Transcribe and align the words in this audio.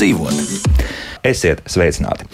kā 0.00 0.06
labāk 0.08 0.39
dzīvot. 0.39 0.39
Esiet 1.30 1.62
sveicināti! 1.70 2.26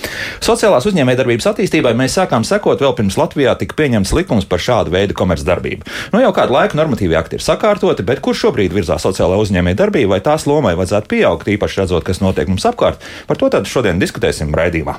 Sociālās 0.44 0.86
uzņēmējdarbības 0.88 1.48
attīstībai 1.50 1.92
mēs 1.98 2.16
sākām 2.16 2.46
sekot 2.46 2.80
vēl 2.80 2.94
pirms 2.96 3.18
Latvijā 3.20 3.56
tika 3.60 3.76
pieņemts 3.76 4.14
likums 4.16 4.46
par 4.48 4.62
šādu 4.62 4.94
veidu 4.94 5.16
komercdarbību. 5.18 5.84
Nu, 6.14 6.22
jau 6.22 6.32
kādu 6.36 6.56
laiku 6.56 6.78
normatīvi 6.78 7.18
akti 7.18 7.36
ir 7.36 7.44
sakārtoti, 7.44 8.06
bet 8.06 8.22
kur 8.24 8.36
šobrīd 8.38 8.72
virzās 8.76 9.04
sociālā 9.04 9.36
uzņēmējdarbība 9.42 10.14
vai 10.14 10.22
tās 10.24 10.46
lomai 10.48 10.76
vajadzētu 10.78 11.12
pieaugt, 11.12 11.50
īpaši 11.56 11.82
redzot, 11.82 12.06
kas 12.06 12.22
notiek 12.24 12.48
mums 12.48 12.64
apkārt, 12.68 13.04
par 13.28 13.40
to 13.40 13.50
tad 13.52 13.68
šodien 13.68 14.00
diskutēsim 14.00 14.54
raidījumā. 14.56 14.96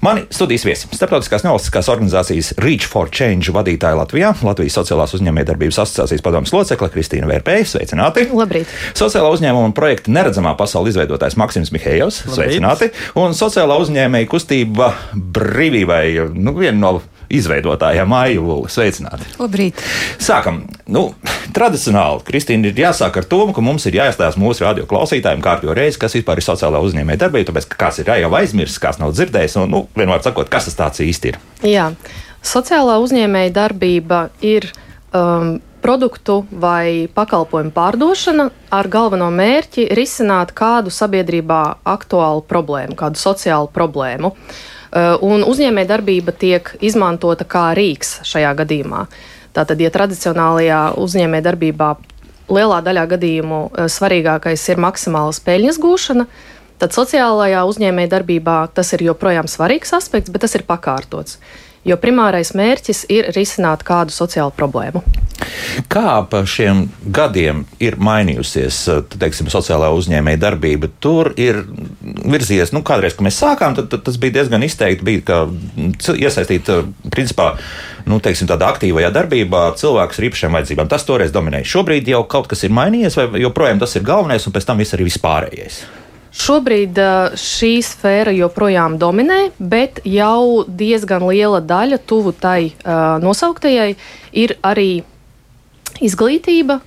Mani 0.00 0.26
studijas 0.30 0.64
viesi- 0.64 0.88
Startautiskās 0.98 1.44
nevalstiskās 1.44 1.88
organizācijas 1.92 2.52
Reach 2.62 2.86
for 2.88 3.10
Change 3.10 3.52
vadītāja 3.52 3.98
Latvijā, 3.98 4.32
Latvijas 4.46 4.76
Sociālās 4.78 5.14
uzņēmējdarbības 5.18 5.80
asociācijas 5.82 6.22
padomus 6.22 6.52
locekle 6.54 6.88
Kristīna 6.94 7.28
Vērpēja. 7.30 7.66
Sveicināti! 7.74 8.28
Labrīt! 8.32 8.70
Sociālā 8.94 9.32
uzņēmuma 9.34 9.74
projekta 9.74 10.12
Neredzamā 10.14 10.54
pasaule 10.56 10.92
izveidotājs 10.92 11.36
Maksims 11.36 11.72
Mihējovs. 11.74 12.22
Sveicināti! 12.30 12.92
Un 13.18 13.25
sociālā 13.34 13.78
uzņēmēja 13.82 14.28
kustība 14.30 14.92
brīvībai, 15.14 16.30
nu, 16.36 16.54
viena 16.58 16.78
no 16.78 16.90
izveidotājiem 17.32 18.08
Maija 18.10 18.42
Vula. 18.42 18.70
Sveicināti! 18.70 19.26
Labrīt! 19.40 19.80
Sākam! 20.22 20.62
Nu, 20.92 21.08
tradicionāli, 21.56 22.22
Kristīna, 22.28 22.70
ir 22.70 22.82
jāsāk 22.86 23.18
ar 23.18 23.26
to, 23.26 23.40
ka 23.56 23.64
mums 23.64 23.88
ir 23.90 23.98
jāizstāsta 23.98 24.40
mūsu 24.40 24.66
radio 24.66 24.86
klausītājiem 24.90 25.42
kārtīgi 25.44 25.76
reizi, 25.76 26.00
kas 26.02 26.14
vispār 26.18 26.38
ir 26.38 26.46
sociālā 26.46 26.82
uzņēmēja 26.86 27.24
darbība, 27.24 27.50
tāpēc 27.50 27.68
ka 27.72 27.80
kāds 27.86 28.02
ir 28.02 28.12
jau 28.22 28.32
aizmirsis, 28.38 28.80
kāds 28.82 29.02
nav 29.02 29.14
dzirdējis, 29.16 29.58
un, 29.62 29.72
nu, 29.74 29.84
vienmēr 29.98 30.22
sakot, 30.22 30.50
kas 30.52 30.70
tas 30.70 30.78
tāds 30.78 31.02
īsti 31.02 31.32
ir. 31.32 31.40
Jā, 31.66 31.90
sociālā 32.46 33.00
uzņēmēja 33.02 33.56
darbība 33.58 34.28
ir. 34.46 34.70
Um, 35.16 35.56
produktu 35.86 36.40
vai 36.50 37.06
pakalpojumu 37.14 37.70
pārdošana 37.74 38.48
ar 38.74 38.88
galveno 38.90 39.28
mērķi 39.30 39.86
risināt 39.94 40.50
kādu 40.56 40.90
sabiedrībā 40.90 41.60
aktuālu 41.86 42.42
problēmu, 42.50 42.96
kādu 42.98 43.20
sociālu 43.20 43.70
problēmu. 43.70 44.32
Uh, 44.32 45.14
un 45.22 45.44
uzņēmējdarbība 45.46 46.34
tiek 46.40 46.72
izmantota 46.82 47.46
kā 47.46 47.68
rīks 47.78 48.20
šajā 48.26 48.52
gadījumā. 48.62 49.04
Tātad, 49.54 49.80
ja 49.80 49.92
tradicionālajā 49.94 50.80
uzņēmējdarbībā 51.00 51.90
lielā 52.56 52.80
daļā 52.86 53.06
gadījumu 53.14 53.60
uh, 53.66 53.86
svarīgākais 53.92 54.66
ir 54.72 54.82
maksimāla 54.82 55.36
peļņas 55.46 55.78
gūšana, 55.82 56.26
tad 56.82 56.96
sociālajā 56.96 57.62
uzņēmējdarbībā 57.70 58.58
tas 58.74 58.90
ir 58.96 59.06
joprojām 59.10 59.50
svarīgs 59.50 59.94
aspekts, 59.96 60.34
bet 60.34 60.46
tas 60.46 60.58
ir 60.58 60.66
pakārtots 60.66 61.38
jo 61.86 61.96
primārais 62.00 62.52
mērķis 62.56 63.06
ir 63.12 63.30
risināt 63.36 63.84
kādu 63.86 64.14
sociālu 64.14 64.54
problēmu. 64.56 65.04
Kā 65.92 66.22
pa 66.30 66.40
šiem 66.48 66.86
gadiem 67.12 67.64
ir 67.82 67.98
mainījusies 68.00 68.78
teiksim, 69.20 69.50
sociālā 69.52 69.90
uzņēmēja 69.94 70.40
darbība? 70.40 70.88
Tur 71.02 71.30
ir 71.36 71.60
virzies, 72.24 72.72
nu, 72.72 72.80
kādreiz, 72.86 73.16
kad 73.16 73.26
mēs 73.26 73.40
sākām, 73.42 73.76
tad, 73.76 73.90
tad 73.92 74.06
tas 74.06 74.16
bija 74.20 74.38
diezgan 74.38 74.64
izteikti, 74.64 75.06
bija, 75.06 75.24
ka 75.28 76.16
iesaistīt, 76.16 76.72
principā, 77.12 77.52
nu, 78.08 78.18
teiksim, 78.24 78.48
tādā 78.50 78.72
aktīvajā 78.72 79.12
darbībā 79.14 79.68
cilvēkus 79.78 80.22
ar 80.22 80.28
īpašām 80.30 80.58
vajadzībām. 80.58 80.90
Tas 80.90 81.06
toreiz 81.06 81.34
dominēja. 81.36 81.68
Šobrīd 81.76 82.08
jau 82.10 82.24
kaut 82.30 82.48
kas 82.50 82.64
ir 82.64 82.74
mainījies, 82.74 83.20
vai 83.20 83.44
joprojām 83.44 83.82
tas 83.82 83.94
ir 83.98 84.08
galvenais, 84.08 84.48
un 84.48 84.56
pēc 84.56 84.68
tam 84.70 84.80
viss 84.82 84.96
arī 84.96 85.10
vispārējais. 85.10 85.84
Šobrīd 86.36 86.98
šī 87.40 87.72
sfēra 87.84 88.34
joprojām 88.36 88.98
dominē, 89.00 89.50
bet 89.56 90.02
jau 90.04 90.66
diezgan 90.68 91.24
liela 91.24 91.62
daļa 91.64 91.98
tuvu 92.04 92.34
tai 92.36 92.74
nosauktajai 93.24 93.94
ir 94.36 94.56
arī 94.60 94.90
izglītība 96.04 96.80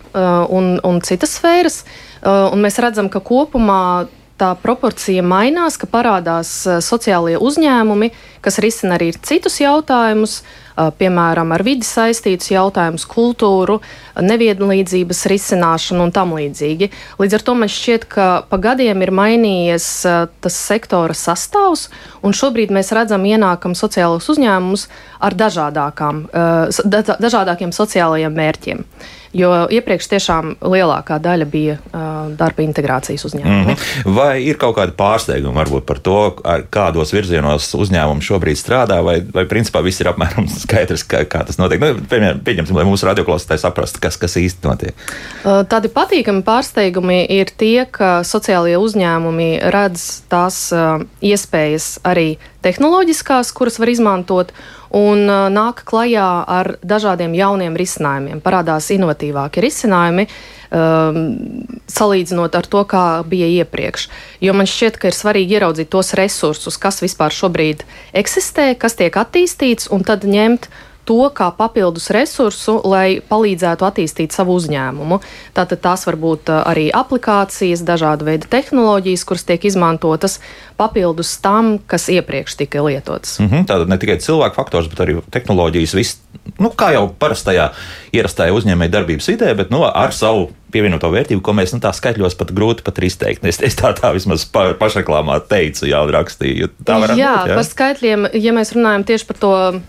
un, 0.54 0.78
un 0.86 1.02
citas 1.02 1.34
sfēras. 1.40 1.82
Un 2.22 2.62
mēs 2.62 2.78
redzam, 2.84 3.10
ka 3.10 3.24
kopumā 3.26 4.06
tā 4.40 4.54
proporcija 4.64 5.24
mainās, 5.26 5.78
ka 5.80 5.90
parādās 5.92 6.52
sociālie 6.86 7.36
uzņēmumi, 7.38 8.12
kas 8.42 8.62
risina 8.64 8.96
arī 8.96 9.12
citus 9.20 9.60
jautājumus, 9.60 10.40
piemēram, 10.80 11.52
ar 11.52 11.64
vidi 11.68 11.84
saistītus 11.84 12.54
jautājumus, 12.54 13.04
kultūru, 13.12 13.82
nevienlīdzības 14.24 15.26
risināšanu 15.28 16.06
un 16.08 16.14
tam 16.16 16.32
līdzīgi. 16.38 16.88
Līdz 17.20 17.36
ar 17.36 17.44
to 17.44 17.56
man 17.60 17.72
šķiet, 17.74 18.08
ka 18.08 18.28
pa 18.48 18.62
gadiem 18.64 19.04
ir 19.04 19.12
mainījies 19.12 19.90
tas 20.40 20.60
sektora 20.72 21.18
sastāvs, 21.18 21.90
un 22.24 22.36
šobrīd 22.36 22.72
mēs 22.72 22.94
redzam 22.96 23.28
ienākam 23.28 23.76
sociālos 23.76 24.32
uzņēmumus 24.32 24.88
ar 25.20 25.36
dažādākām, 25.36 26.28
dažādākiem 27.20 27.76
sociālajiem 27.76 28.40
mērķiem. 28.40 28.86
Jo 29.34 29.68
iepriekš 29.70 30.08
tiešām 30.10 30.56
lielākā 30.66 31.20
daļa 31.22 31.46
bija 31.50 31.76
uh, 31.78 32.32
darba 32.38 32.64
integrācijas 32.64 33.28
uzņēmumi. 33.28 33.60
Mm 33.60 33.76
-hmm. 33.76 34.16
Vai 34.16 34.42
ir 34.42 34.58
kaut 34.58 34.76
kādi 34.80 34.96
pārsteigumi 34.98 35.60
varbūt 35.60 35.86
par 35.86 36.00
to, 36.00 36.18
kādos 36.74 37.14
virzienos 37.14 37.70
uzņēmumi 37.78 38.26
šobrīd 38.26 38.58
strādā, 38.58 39.04
vai, 39.06 39.22
vai 39.34 39.46
principā 39.46 39.84
viss 39.86 40.02
ir 40.02 40.10
apmēram 40.10 40.50
skaidrs, 40.66 41.06
kā, 41.06 41.24
kā 41.30 41.46
tas 41.46 41.58
notiek? 41.62 41.80
Nu, 41.80 41.94
pieņemsim, 42.44 42.76
lai 42.76 42.88
mūsu 42.90 43.06
radioklausītāji 43.06 43.62
saprastu, 43.62 44.02
kas, 44.02 44.18
kas 44.18 44.38
īsti 44.38 44.66
notiek. 44.68 44.96
Uh, 45.44 45.62
tādi 45.70 45.94
patīkami 45.94 46.42
pārsteigumi 46.44 47.26
ir 47.30 47.54
tie, 47.58 47.86
ka 47.86 48.24
sociālie 48.24 48.78
uzņēmumi 48.78 49.60
redz 49.70 50.24
tās 50.30 50.72
uh, 50.74 51.06
iespējas 51.22 52.00
arī 52.04 52.38
tehnoloģiskās, 52.66 53.52
kuras 53.56 53.80
var 53.80 53.92
izmantot, 53.92 54.54
un 54.96 55.26
nāk 55.54 55.84
klajā 55.88 56.28
ar 56.50 56.74
dažādiem 56.82 57.36
jauniem 57.38 57.78
risinājumiem. 57.78 58.42
Parādās 58.44 58.90
inovatīvāki 58.96 59.64
risinājumi, 59.64 60.26
um, 60.74 61.22
salīdzinot 61.92 62.58
ar 62.58 62.70
to, 62.70 62.84
kā 62.90 63.06
bija 63.30 63.50
iepriekš. 63.62 64.10
Jo 64.44 64.58
man 64.58 64.70
šķiet, 64.70 65.00
ka 65.00 65.12
ir 65.12 65.18
svarīgi 65.18 65.60
ieraudzīt 65.60 65.92
tos 65.94 66.14
resursus, 66.18 66.80
kas 66.82 67.04
vispār 67.06 67.36
šobrīd 67.36 67.86
eksistē, 68.18 68.72
kas 68.82 68.98
tiek 69.00 69.14
attīstīts, 69.14 69.92
un 69.94 70.06
tad 70.08 70.26
ņemt 70.28 70.70
to 71.10 71.26
kā 71.34 71.50
papildus 71.58 72.12
resursu, 72.14 72.78
lai 72.86 73.18
palīdzētu 73.26 73.88
attīstīt 73.88 74.36
savu 74.36 74.60
uzņēmumu. 74.60 75.18
Tātad 75.58 75.82
tās 75.82 76.06
var 76.06 76.20
būt 76.22 76.52
uh, 76.54 76.62
arī 76.70 76.90
aplikācijas, 76.94 77.82
dažāda 77.88 78.28
veida 78.28 78.50
tehnoloģijas, 78.52 79.26
kuras 79.26 79.48
tiek 79.50 79.66
izmantotas 79.66 80.38
papildus 80.80 81.34
tam, 81.44 81.78
kas 81.90 82.08
iepriekš 82.14 82.60
tika 82.62 82.86
lietotas. 82.86 83.40
Mm 83.40 83.50
-hmm, 83.50 83.66
Tātad 83.66 83.90
ne 83.90 83.98
tikai 83.98 84.20
cilvēku 84.22 84.56
faktors, 84.56 84.88
bet 84.88 85.02
arī 85.04 85.18
tehnoloģijas, 85.32 85.96
viss, 85.98 86.22
nu, 86.60 86.70
kā 86.70 86.94
jau 86.94 87.10
parastajā 87.20 87.70
ierastajā 88.14 88.54
uzņēmēja 88.54 88.96
darbības 89.00 89.28
vidē, 89.34 89.54
bet 89.58 89.70
nu, 89.74 89.84
ar 89.84 90.14
savu 90.14 90.52
pievienoto 90.72 91.10
vērtību, 91.12 91.42
ko 91.42 91.54
mēs 91.54 91.74
nu, 91.74 91.80
tā 91.84 91.92
skaitļos 91.94 92.38
pat 92.38 92.52
grūti 92.54 92.86
pat 92.86 93.02
izteikt. 93.04 93.46
Es, 93.46 93.62
es 93.62 93.76
tā, 93.76 93.94
tā 93.98 94.14
vismaz 94.14 94.46
pa, 94.46 94.74
pašreklāmā 94.80 95.40
teicu, 95.50 95.90
jā, 95.90 96.06
rakstīju. 96.12 96.70
Tā 96.86 97.00
jā, 97.00 97.08
būt, 97.08 97.18
jā, 97.18 97.56
par 97.56 97.66
skaitļiem, 97.66 98.28
ja 98.34 98.54
mēs 98.54 98.76
runājam 98.78 99.04
tieši 99.10 99.26
par 99.26 99.38
to 99.38 99.82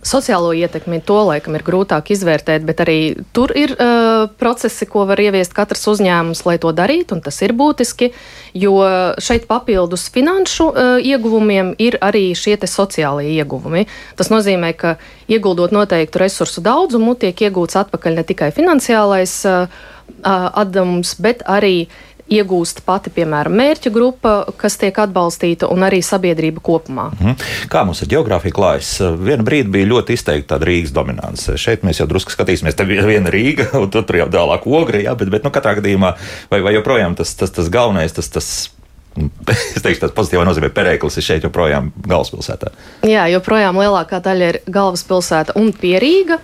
Sociālo 0.00 0.54
ietekmi 0.56 1.02
to 1.04 1.18
laikam 1.28 1.58
ir 1.58 1.64
grūtāk 1.66 2.08
izvērtēt, 2.14 2.64
bet 2.64 2.78
arī 2.80 2.96
tur 3.36 3.52
ir 3.52 3.74
uh, 3.74 4.30
procesi, 4.40 4.88
ko 4.88 5.04
var 5.04 5.20
ieviest 5.20 5.52
katrs 5.52 5.84
uzņēmums, 5.92 6.40
lai 6.48 6.56
to 6.62 6.72
darītu, 6.72 7.18
un 7.18 7.20
tas 7.26 7.36
ir 7.44 7.52
būtiski, 7.52 8.08
jo 8.56 8.78
šeit 9.20 9.44
papildus 9.50 10.08
finanšu 10.14 10.70
uh, 10.70 10.96
ieguvumiem 11.04 11.74
ir 11.76 12.00
arī 12.00 12.30
šie 12.32 12.56
sociālie 12.64 13.36
ieguvumi. 13.36 13.84
Tas 14.16 14.32
nozīmē, 14.32 14.72
ka 14.72 14.96
ieguldot 15.28 15.76
noteiktu 15.76 16.24
resursu 16.24 16.64
daudzumu, 16.64 17.12
tiek 17.20 17.36
iegūts 17.36 17.76
atpakaļ 17.84 18.22
ne 18.22 18.24
tikai 18.24 18.54
finansiālais 18.56 19.36
uh, 19.52 19.80
atdevums, 20.24 21.12
bet 21.20 21.44
arī 21.44 21.84
uh, 21.84 22.09
iegūst 22.30 22.84
pati, 22.86 23.10
piemēram, 23.14 23.54
mērķa 23.58 23.90
grupa, 23.92 24.32
kas 24.58 24.78
tiek 24.80 24.96
atbalstīta, 25.02 25.68
un 25.72 25.84
arī 25.86 26.00
sabiedrība 26.04 26.62
kopumā. 26.64 27.10
Mhm. 27.16 27.36
Kā 27.72 27.84
mums 27.86 28.02
ar 28.04 28.10
geogrāfiju 28.12 28.54
klājas? 28.56 28.92
Vienu 29.18 29.46
brīdi 29.46 29.72
bija 29.74 29.90
ļoti 29.90 30.16
izteikta 30.16 30.54
tāda 30.54 30.68
Rīgas 30.70 30.94
dominance. 30.94 31.56
Šeit 31.60 31.84
mēs 31.86 32.00
jau 32.00 32.08
drusku 32.10 32.34
skatīsimies, 32.34 32.76
te 32.78 32.86
ir 32.86 33.06
viena 33.06 33.32
Rīga, 33.32 33.70
un 33.82 33.90
tur 33.90 34.04
jau 34.06 34.28
tālāk 34.30 34.66
ogri, 34.66 35.04
jā, 35.06 35.14
bet, 35.18 35.32
bet 35.32 35.46
nu, 35.46 35.54
katrā 35.54 35.76
gadījumā 35.80 36.14
vai, 36.52 36.60
vai 36.60 36.74
joprojām 36.76 37.16
tas, 37.18 37.34
tas, 37.34 37.50
tas 37.56 37.70
galvenais, 37.72 38.14
tas, 38.14 38.30
tas 38.30 38.50
es 39.74 39.82
teikšu, 39.82 40.04
tas 40.04 40.14
pozitīvā 40.14 40.44
nozīmē, 40.46 40.70
Perēklis 40.74 41.18
ir 41.18 41.26
šeit 41.26 41.48
joprojām 41.48 41.90
galvaspilsētā. 42.06 42.70
Jā, 43.10 43.26
joprojām 43.34 43.80
lielākā 43.80 44.22
daļa 44.22 44.52
ir 44.52 44.60
galvaspilsēta 44.70 45.58
un 45.58 45.74
pierīga. 45.74 46.38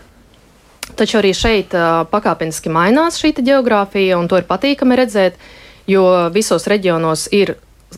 Taču 0.96 1.18
arī 1.18 1.32
šeit 1.34 1.74
pakāpeniski 2.10 2.70
mainās 2.72 3.18
šī 3.20 3.34
geogrāfija, 3.44 4.16
un 4.16 4.28
to 4.30 4.38
ir 4.38 4.46
patīkami 4.48 4.96
redzēt. 4.96 5.34
Uh, 5.36 5.65
jo 5.86 6.04
visos 6.34 6.66
reģionos 6.70 7.28
ir 7.32 7.56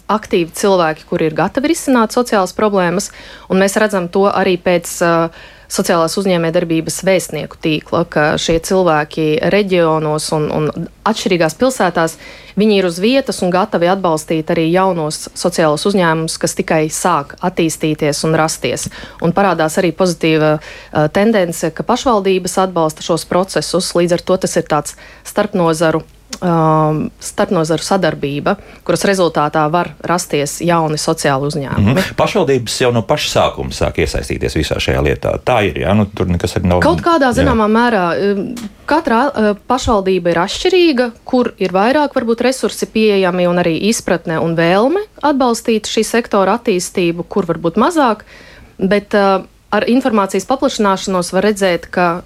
aktīvi 0.08 0.52
cilvēki, 0.54 1.06
kuri 1.08 1.28
ir 1.28 1.36
gatavi 1.36 1.72
risināt 1.72 2.14
sociālas 2.14 2.54
problēmas, 2.56 3.10
un 3.48 3.60
mēs 3.62 3.76
redzam 3.80 4.08
to 4.12 4.26
arī 4.28 4.56
pēc 4.60 4.90
uh, 5.04 5.46
sociālās 5.68 6.16
uzņēmējdarbības 6.20 7.02
vēstnieku 7.04 7.58
tīkla, 7.60 8.02
ka 8.08 8.24
šie 8.40 8.56
cilvēki 8.64 9.26
reģionos 9.52 10.30
un, 10.36 10.46
un 10.54 10.88
atšķirīgās 11.08 11.56
pilsētās, 11.60 12.16
viņi 12.60 12.78
ir 12.80 12.88
uz 12.88 13.00
vietas 13.04 13.42
un 13.44 13.52
gatavi 13.52 13.90
atbalstīt 13.92 14.52
arī 14.54 14.68
jaunos 14.72 15.26
sociālos 15.36 15.84
uzņēmumus, 15.90 16.38
kas 16.40 16.56
tikai 16.58 16.82
sāk 16.92 17.36
attīstīties 17.44 18.24
un 18.28 18.36
rasties. 18.40 18.88
Un 19.24 19.36
parādās 19.36 19.76
arī 19.80 19.92
pozitīva 19.96 20.54
uh, 20.56 21.08
tendence, 21.12 21.72
ka 21.72 21.84
pašvaldības 21.84 22.60
atbalsta 22.64 23.04
šos 23.04 23.28
procesus, 23.28 23.92
līdz 23.96 24.16
ar 24.18 24.24
to 24.30 24.40
tas 24.46 24.56
ir 24.60 24.68
tāds 24.68 24.96
starpnozaru 25.28 26.04
um, 26.42 27.08
starpnozaru 27.20 27.82
sadarbība, 27.84 28.56
kuras 28.86 29.04
rezultātā 29.08 29.64
var 29.72 29.92
rasties 30.06 30.58
jauni 30.64 30.98
sociāli 31.00 31.48
uzņēmumi. 31.50 31.92
Mm 31.92 31.96
-hmm. 31.96 32.14
Pašvaldības 32.18 32.80
jau 32.80 32.92
no 32.92 33.02
paša 33.02 33.28
sākuma 33.34 33.74
sāk 33.74 34.00
iesaistīties 34.02 34.56
visā 34.56 34.78
šajā 34.80 35.02
lietā. 35.02 35.34
Tā 35.44 35.60
ir, 35.68 35.78
jā, 35.82 35.94
nu, 35.94 36.06
tur 36.06 36.28
nekas 36.28 36.56
arī 36.56 36.66
nav. 36.66 36.80
Kaut 36.80 37.02
kādā 37.02 37.32
zināmā 37.32 37.68
jā. 37.68 37.74
mērā 37.78 38.06
um, 38.32 38.54
katra 38.86 39.20
uh, 39.26 39.56
pašvaldība 39.66 40.30
ir 40.30 40.38
atšķirīga, 40.38 41.10
kur 41.24 41.52
ir 41.58 41.72
vairāk 41.72 42.14
varbūt 42.14 42.40
resursi 42.40 42.86
pieejami 42.86 43.48
un 43.48 43.58
arī 43.58 43.76
izpratne 43.90 44.38
un 44.38 44.56
vēlme 44.56 45.00
atbalstīt 45.22 45.86
šī 45.86 46.04
sektora 46.04 46.58
attīstību, 46.58 47.24
kur 47.28 47.46
varbūt 47.46 47.76
mazāk, 47.76 48.24
bet 48.78 49.14
uh, 49.14 49.42
ar 49.70 49.84
informācijas 49.88 50.46
paplašināšanos 50.48 51.32
var 51.32 51.44
redzēt, 51.44 51.86
ka 51.90 52.22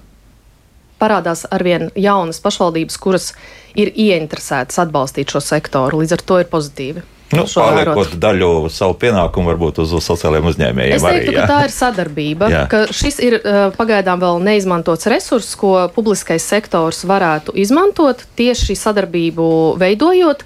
parādās 1.03 1.45
arvien 1.51 1.91
jaunas 1.99 2.39
pašvaldības, 2.43 2.99
kuras 3.03 3.33
ir 3.75 3.91
ieinteresētas 3.91 4.85
atbalstīt 4.87 5.35
šo 5.35 5.43
sektoru. 5.43 6.01
Līdz 6.03 6.17
ar 6.17 6.29
to 6.31 6.39
ir 6.43 6.49
pozitīvi. 6.51 7.09
Nu, 7.33 7.45
pārliekot 7.49 8.15
daļu 8.21 8.49
savu 8.73 8.95
pienākumu 9.01 9.51
varbūt 9.53 9.81
uz, 9.83 9.93
sociālajiem 10.05 10.49
uzņēmējiem. 10.51 10.97
Es 10.97 11.05
teiktu, 11.05 11.31
arī, 11.31 11.37
ka 11.37 11.45
tā 11.49 11.59
ir 11.65 11.73
sadarbība, 11.73 12.49
jā. 12.53 12.61
ka 12.69 12.81
šis 12.93 13.17
ir 13.25 13.37
pagaidām 13.77 14.21
vēl 14.21 14.41
neizmantots 14.45 15.09
resurss, 15.11 15.55
ko 15.59 15.73
publiskais 15.95 16.45
sektors 16.45 17.03
varētu 17.09 17.55
izmantot 17.63 18.21
tieši 18.37 18.77
sadarbību 18.77 19.47
veidojot. 19.81 20.45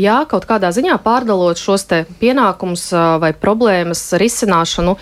Jā, 0.00 0.18
kaut 0.28 0.46
kādā 0.48 0.72
ziņā 0.74 0.98
pārdalot 1.04 1.60
šos 1.60 1.88
pienākumus 2.20 2.88
vai 3.22 3.32
problēmas 3.36 4.10
risināšanu 4.20 4.96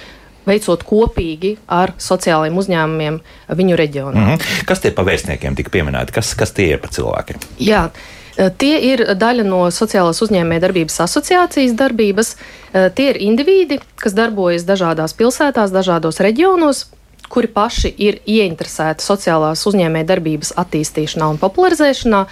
veicot 0.48 0.84
kopīgi 0.86 1.56
ar 1.68 1.92
sociālajiem 2.00 2.56
uzņēmumiem 2.62 3.18
viņu 3.58 3.76
reģionā. 3.80 4.20
Mm 4.20 4.30
-hmm. 4.30 4.64
Kas 4.68 4.80
tie 4.80 4.90
pa 4.90 5.04
vēstniekiem 5.06 5.56
tika 5.56 5.70
pieminēti? 5.70 6.12
Kas, 6.12 6.34
kas 6.34 6.52
tie 6.56 6.70
ir 6.74 6.78
pa 6.78 6.88
cilvēkiem? 6.88 7.38
Jā. 7.58 7.90
E, 8.36 8.50
tie 8.50 8.78
ir 8.92 9.04
daļa 9.18 9.44
no 9.44 9.64
Sociālās 9.74 10.22
uzņēmējdarbības 10.24 11.00
asociācijas 11.06 11.74
darbības. 11.76 12.36
E, 12.72 12.90
tie 12.94 13.10
ir 13.10 13.20
indivīdi, 13.20 13.80
kas 13.96 14.16
darbojas 14.16 14.64
dažādās 14.64 15.14
pilsētās, 15.18 15.74
dažādos 15.74 16.20
reģionos, 16.20 16.86
kuri 17.28 17.46
paši 17.46 17.94
ir 17.98 18.20
ieinteresēti 18.26 19.04
sociālās 19.04 19.66
uzņēmējdarbības 19.66 20.54
attīstīšanā 20.56 21.30
un 21.30 21.38
popularizēšanā. 21.38 22.24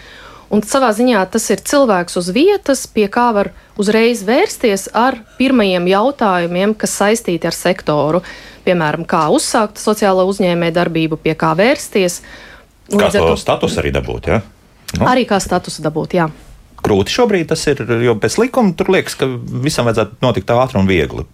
Un 0.49 0.63
savā 0.65 0.89
ziņā 0.97 1.21
tas 1.29 1.45
ir 1.53 1.61
cilvēks 1.61 2.17
uz 2.17 2.31
vietas, 2.33 2.87
pie 2.89 3.05
kā 3.13 3.27
var 3.37 3.51
uzreiz 3.81 4.23
vērsties 4.25 4.87
ar 4.97 5.19
pirmajiem 5.37 5.89
jautājumiem, 5.91 6.73
kas 6.79 6.97
saistīti 6.97 7.51
ar 7.51 7.57
sektoru. 7.57 8.23
Piemēram, 8.65 9.05
kā 9.09 9.27
uzsākt 9.33 9.81
sociālo 9.81 10.25
uzņēmēju 10.31 10.77
darbību, 10.79 11.21
pie 11.21 11.37
kā 11.37 11.53
vērsties. 11.59 12.23
Kā 12.89 13.11
to 13.13 13.35
status 13.37 13.77
arī 13.81 13.93
dabūt? 13.93 14.31
Ja? 14.33 14.41
Nu? 14.97 15.05
Arī 15.11 15.27
kā 15.29 15.37
status 15.45 15.83
dabūt, 15.85 16.17
jā. 16.17 16.31
Grūti 16.81 17.13
šobrīd 17.13 17.51
tas 17.51 17.67
ir, 17.69 17.83
jo 18.01 18.15
pēc 18.17 18.39
likuma 18.41 18.73
tur 18.79 18.89
liekas, 18.95 19.19
ka 19.21 19.29
visam 19.65 19.89
vajadzētu 19.89 20.23
notikt 20.25 20.53
ātri 20.55 20.81
un 20.81 20.89
viegli. 20.89 21.27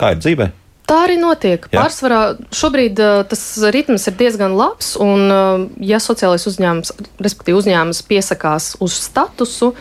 Kā 0.00 0.14
ir 0.14 0.22
dzīvē? 0.22 0.48
Tā 0.86 1.00
arī 1.08 1.16
notiek. 1.18 1.66
Jā. 1.66 1.82
Pārsvarā 1.82 2.20
šobrīd 2.54 3.00
uh, 3.02 3.20
tas 3.26 3.42
ritms 3.74 4.06
ir 4.06 4.14
diezgan 4.18 4.54
labs, 4.54 4.94
un, 5.02 5.24
uh, 5.26 5.64
ja 5.82 5.98
sociālais 6.02 6.46
uzņēmums, 6.46 6.94
respektīvi 7.18 7.58
uzņēmums, 7.58 8.04
piesakās 8.06 8.76
uz 8.84 8.94
statusu, 9.08 9.72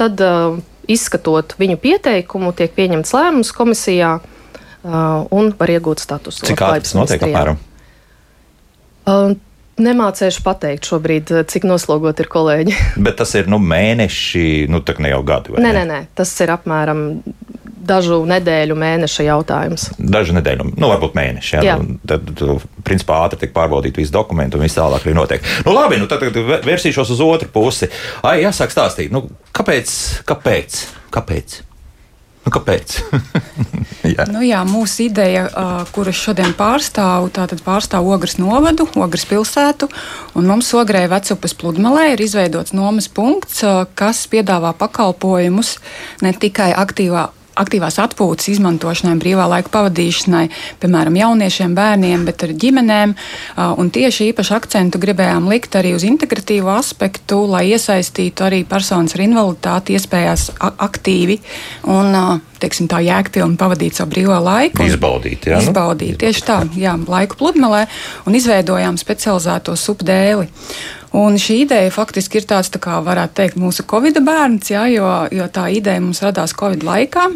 tad 0.00 0.20
uh, 0.24 0.56
izskatot 0.88 1.56
viņu 1.60 1.76
pieteikumu, 1.80 2.54
tiek 2.56 2.72
pieņemts 2.76 3.12
lēmums 3.16 3.52
komisijā 3.56 4.18
un 4.84 5.46
var 5.56 5.70
iegūt 5.72 6.02
statusu. 6.04 6.44
Cik 6.44 6.60
ātri 6.60 6.84
tas 6.84 6.92
notiek 6.92 7.22
apmēram? 7.24 7.56
Nemācēšu 9.80 10.42
pateikt 10.44 10.86
šobrīd, 10.86 11.32
cik 11.50 11.64
noslogot 11.66 12.20
ir 12.20 12.28
kolēģi. 12.30 12.76
Bet 13.00 13.16
tas 13.22 13.32
ir 13.40 13.48
nu, 13.50 13.56
mēneši, 13.58 14.68
nu 14.68 14.82
tā 14.84 14.94
ne 15.00 15.10
jau 15.14 15.22
gadi. 15.26 15.56
Nē, 15.56 15.72
nē, 15.74 15.86
nē, 15.88 16.00
tas 16.20 16.30
ir 16.44 16.52
apmēram 16.52 17.06
dažu 17.86 18.20
nedēļu, 18.28 18.78
mēneša 18.80 19.28
jautājums. 19.28 19.86
Dažu 19.98 20.36
nedēļu, 20.38 20.70
nu, 20.74 20.90
varbūt 20.90 21.16
mēneši. 21.18 21.54
Ja? 21.58 21.64
Jā. 21.72 21.78
Nu, 21.80 21.98
tad, 22.08 22.32
principā, 22.86 23.22
ātri 23.26 23.44
tiek 23.44 23.54
pārbaudīti 23.56 24.02
visi 24.02 24.14
dokumenti 24.14 24.58
un 24.58 24.66
viss 24.66 24.78
tālāk 24.78 25.06
arī 25.06 25.16
notiek. 25.16 25.46
Nu, 25.66 25.76
labi, 25.76 26.00
nu, 26.02 26.10
tad, 26.10 26.24
tad 26.24 26.66
vērsīšos 26.66 27.14
uz 27.14 27.22
otru 27.24 27.52
pusi. 27.54 27.90
Ai, 28.26 28.40
jāsāk 28.44 28.74
stāstīt, 28.74 29.14
nu, 29.14 29.26
kāpēc? 29.54 29.96
Kāpēc? 30.28 30.82
kāpēc? 31.14 31.60
Nu, 32.44 32.52
kāpēc? 32.52 32.98
jā. 34.14 34.26
Nu, 34.28 34.42
jā, 34.44 34.60
mūsu 34.68 35.06
ideja, 35.06 35.46
uh, 35.48 35.86
kuras 35.94 36.18
šodien 36.20 36.52
pārstāv, 36.58 37.30
tātad 37.32 37.62
pārstāv 37.64 38.04
Ogres 38.12 38.36
novadu, 38.36 38.84
Ogres 39.00 39.24
pilsētu, 39.30 39.88
un 40.36 40.50
mums 40.50 40.68
Ogrē 40.76 41.06
Vecupas 41.12 41.56
pludmalē 41.56 42.10
ir 42.12 42.24
izveidots 42.26 42.76
nomas 42.76 43.08
punkts, 43.08 43.62
uh, 43.64 43.86
kas 43.96 44.26
piedāvā 44.28 44.74
pakalpojumus 44.76 45.78
ne 46.26 46.34
tikai 46.36 46.74
aktīvā 46.76 47.30
aktīvās 47.60 47.98
atpūtas 48.02 48.48
izmantošanai, 48.54 49.16
brīvā 49.20 49.46
laika 49.50 49.72
pavadīšanai, 49.74 50.46
piemēram, 50.82 51.18
jauniešiem, 51.20 51.74
bērniem, 51.76 52.24
bet 52.28 52.46
arī 52.46 52.56
ģimenēm. 52.64 53.14
Un 53.80 53.92
tieši 53.94 54.30
īpaši 54.32 54.56
akcentu 54.56 55.00
gribējām 55.02 55.46
likt 55.50 55.76
arī 55.78 55.94
uz 55.96 56.06
integratīvu 56.06 56.72
aspektu, 56.74 57.44
lai 57.50 57.66
iesaistītu 57.74 58.46
arī 58.46 58.64
personas 58.68 59.14
ar 59.16 59.24
invaliditāti 59.26 59.98
iespējās 59.98 60.50
aktīvi 60.60 61.38
un 61.94 62.42
teiksim, 62.64 62.88
tā 62.88 63.02
jēgpilni 63.04 63.58
pavadīt 63.60 63.98
savu 63.98 64.14
brīvo 64.14 64.36
laiku. 64.40 64.84
Izbaudīt, 64.88 65.48
jā. 65.50 65.58
Nu? 65.58 65.68
Izbaudīt, 65.68 66.16
tieši 66.22 66.44
tā, 66.46 66.58
jā, 66.80 66.96
laiku 67.08 67.36
pludmalē 67.40 67.84
un 68.28 68.38
izveidojām 68.38 68.96
specializēto 69.00 69.76
subdēli. 69.76 70.48
Un 71.14 71.36
šī 71.38 71.60
ideja 71.62 71.92
faktiski 71.94 72.40
ir 72.40 72.46
tāds, 72.50 72.72
tā 72.74 72.80
kā 72.82 72.96
varētu 73.06 73.36
teikt, 73.38 73.58
mūsu 73.62 73.84
Covid 73.86 74.18
bērns, 74.26 74.72
jā, 74.72 74.82
jo, 74.90 75.06
jo 75.30 75.46
tā 75.54 75.68
ideja 75.70 76.02
mums 76.02 76.18
radās 76.24 76.56
Covid 76.58 76.82
laikā 76.82 77.28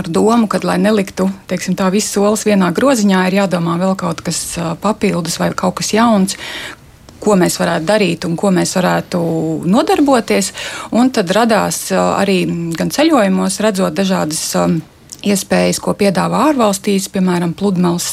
ar 0.00 0.08
domu, 0.08 0.48
ka, 0.48 0.62
lai 0.64 0.78
neliktu 0.80 1.28
teiksim, 1.50 1.76
tā 1.76 1.90
visu 1.92 2.14
solis 2.14 2.46
vienā 2.48 2.70
groziņā, 2.72 3.26
ir 3.28 3.42
jādomā 3.42 3.76
vēl 3.82 3.92
kaut 4.00 4.24
kas 4.24 4.40
papildus 4.80 5.36
vai 5.42 5.50
kaut 5.52 5.76
kas 5.82 5.92
jauns, 5.92 6.38
ko 7.20 7.36
mēs 7.36 7.58
varētu 7.60 7.88
darīt 7.90 8.24
un 8.24 8.36
ko 8.38 8.48
mēs 8.54 8.72
varētu 8.78 9.20
nodarboties. 9.68 10.52
Un 10.96 11.12
tad 11.12 11.28
radās 11.36 11.88
arī 11.92 12.44
gan 12.78 12.92
ceļojumos, 12.94 13.60
redzot 13.64 13.96
dažādas 13.98 14.44
iespējas, 15.26 15.80
ko 15.82 15.94
piedāvā 15.98 16.44
ārvalstīs, 16.52 17.08
piemēram, 17.12 17.54
pludmales, 17.58 18.06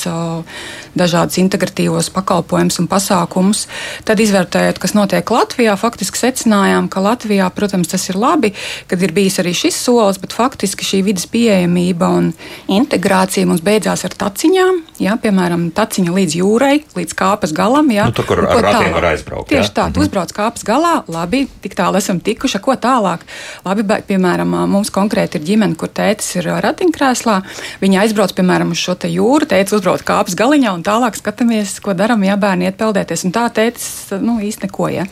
dažādas 0.97 1.37
integratīvos 1.41 2.09
pakalpojumus 2.15 2.79
un 2.81 2.89
pasākumus. 2.89 3.65
Tad, 4.07 4.21
izvērtējot, 4.23 4.79
kas 4.81 4.95
notiek 4.97 5.31
Latvijā, 5.35 5.75
faktiski 5.79 6.21
secinājām, 6.21 6.89
ka 6.91 7.03
Latvijā, 7.03 7.49
protams, 7.53 7.91
tas 7.91 8.07
ir 8.09 8.19
labi, 8.19 8.53
kad 8.89 9.03
ir 9.03 9.13
bijis 9.15 9.39
arī 9.43 9.53
šis 9.57 9.77
solis, 9.85 10.19
bet 10.21 10.35
faktiski 10.35 10.87
šī 10.87 11.01
vidas 11.09 11.27
pieejamība 11.31 12.09
un 12.17 12.31
integrācija 12.71 13.47
mums 13.49 13.63
beidzās 13.65 14.05
ar 14.07 14.15
taciņām. 14.25 14.81
Jā, 15.03 15.17
piemēram, 15.19 15.67
taciņa 15.75 16.13
līdz 16.15 16.37
jūrai, 16.39 16.75
līdz 16.95 17.15
kāpas 17.19 17.51
galam. 17.55 17.89
Jā, 17.91 18.07
nu, 18.07 18.15
tur, 18.15 18.29
kur 18.29 18.45
ar 18.47 18.63
ratiem 18.63 18.93
var 18.95 19.09
aizbraukt. 19.11 19.49
Tieši 19.51 19.67
jā? 19.67 19.73
tā, 19.75 19.89
tu 19.91 19.99
mhm. 19.99 20.07
uzbrauc 20.07 20.31
kāpas 20.35 20.63
galā, 20.67 20.95
labi, 21.11 21.45
tik 21.63 21.75
tālu 21.77 21.99
esam 21.99 22.21
tikuši, 22.23 22.61
ko 22.63 22.77
tālāk. 22.79 23.25
Labi, 23.67 23.83
bet, 23.87 24.07
piemēram, 24.07 24.55
mums 24.71 24.93
konkrēti 24.95 25.41
ir 25.41 25.47
ģimene, 25.51 25.75
kur 25.79 25.91
tētis 25.91 26.37
ir 26.39 26.47
ratiņkrēslā. 26.95 27.35
Viņi 27.81 27.99
aizbrauc, 28.01 28.33
piemēram, 28.35 28.71
uz 28.71 28.79
šo 28.79 28.95
jūru, 29.05 29.45
tētis 29.45 29.75
uzbrauc 29.75 30.03
kāpas 30.05 30.35
galiņā 30.35 30.73
un 30.73 30.83
tālāk 30.83 31.15
skatāmies, 31.15 31.79
ko 31.83 31.93
darām, 31.93 32.23
ja 32.23 32.37
bērni 32.37 32.65
iet 32.65 32.77
peldēties. 32.77 33.25
Un 33.25 33.33
tā 33.35 33.47
tētis 33.53 34.13
nu, 34.21 34.39
īsti 34.39 34.65
neko. 34.65 34.89
Ja. 34.89 35.05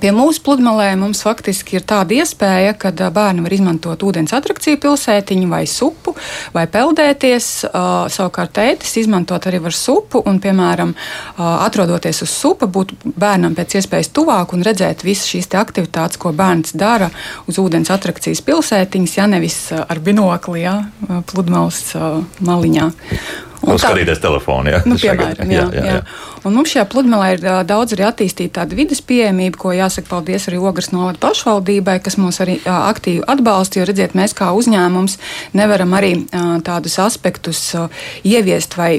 Pie 0.00 0.12
mūsu 0.12 0.42
pludmalē 0.44 0.94
mums 0.96 1.22
faktiski 1.24 1.78
ir 1.78 1.86
tāda 1.86 2.14
iespēja, 2.20 2.76
ka 2.78 2.92
bērni 2.92 3.44
var 3.44 3.52
izmantot 3.52 4.02
ūdens 4.02 4.34
atrakciju 4.36 4.80
pilsētiņu 4.82 5.48
vai 5.50 5.64
supu 5.66 6.14
vai 6.54 6.66
peldēties. 6.70 7.50
Savukārt 8.12 8.54
tētis 8.56 8.96
izmantot 9.02 9.46
arī 9.48 9.62
var 9.64 9.74
supu 9.76 10.22
un, 10.26 10.40
piemēram, 10.42 10.94
atrodoties 11.38 12.22
uz 12.26 12.32
supa, 12.32 12.68
būt 12.70 12.94
bērnam 13.16 13.56
pēc 13.56 13.78
iespējas 13.80 14.12
tuvāk 14.14 14.54
un 14.56 14.64
redzēt 14.66 15.04
visas 15.06 15.28
šīs 15.30 15.50
aktivitātes, 15.56 16.20
ko 16.20 16.32
bērns 16.36 16.74
dara 16.76 17.08
uz 17.46 17.58
ūdens 17.62 17.90
atrakcijas 17.94 18.42
pilsētiņas, 18.44 19.16
ja 19.16 19.28
nevis 19.30 19.58
ar 19.76 20.00
binokli, 20.02 20.64
ja, 20.64 20.76
pludmales 21.30 21.82
maliņā. 22.44 22.90
Un 23.66 23.72
nu, 23.72 23.80
skatīties 23.80 24.20
telefonā. 24.22 24.76
Ja? 24.76 24.80
Nu, 24.86 24.98
piemēram, 25.00 25.50
jā, 25.50 25.64
jā, 25.72 25.82
jā. 25.82 25.94
Jā. 25.96 26.00
Un 26.46 26.54
mums 26.54 26.70
šajā 26.70 26.84
pludmalē 26.92 27.30
ir 27.34 27.44
uh, 27.46 27.60
daudz 27.66 27.96
arī 27.96 28.04
attīstīta 28.06 28.60
tāda 28.60 28.78
vidas 28.78 29.00
pieejamība, 29.02 29.58
ko 29.58 29.72
jāsaka 29.74 30.10
paldies 30.12 30.46
arī 30.50 30.60
Ogres 30.62 30.92
novada 30.94 31.18
pašvaldībai, 31.24 31.98
kas 32.04 32.18
mūs 32.20 32.38
arī 32.44 32.58
aktīvi 32.70 33.24
atbalsta. 33.26 33.80
Jo, 33.80 33.88
redziet, 33.88 34.14
mēs 34.18 34.36
kā 34.36 34.52
uzņēmums 34.54 35.18
nevaram 35.58 35.96
arī 35.98 36.12
tādus 36.66 36.98
aspektus 37.02 37.62
ieviest 38.22 38.76
vai 38.78 38.92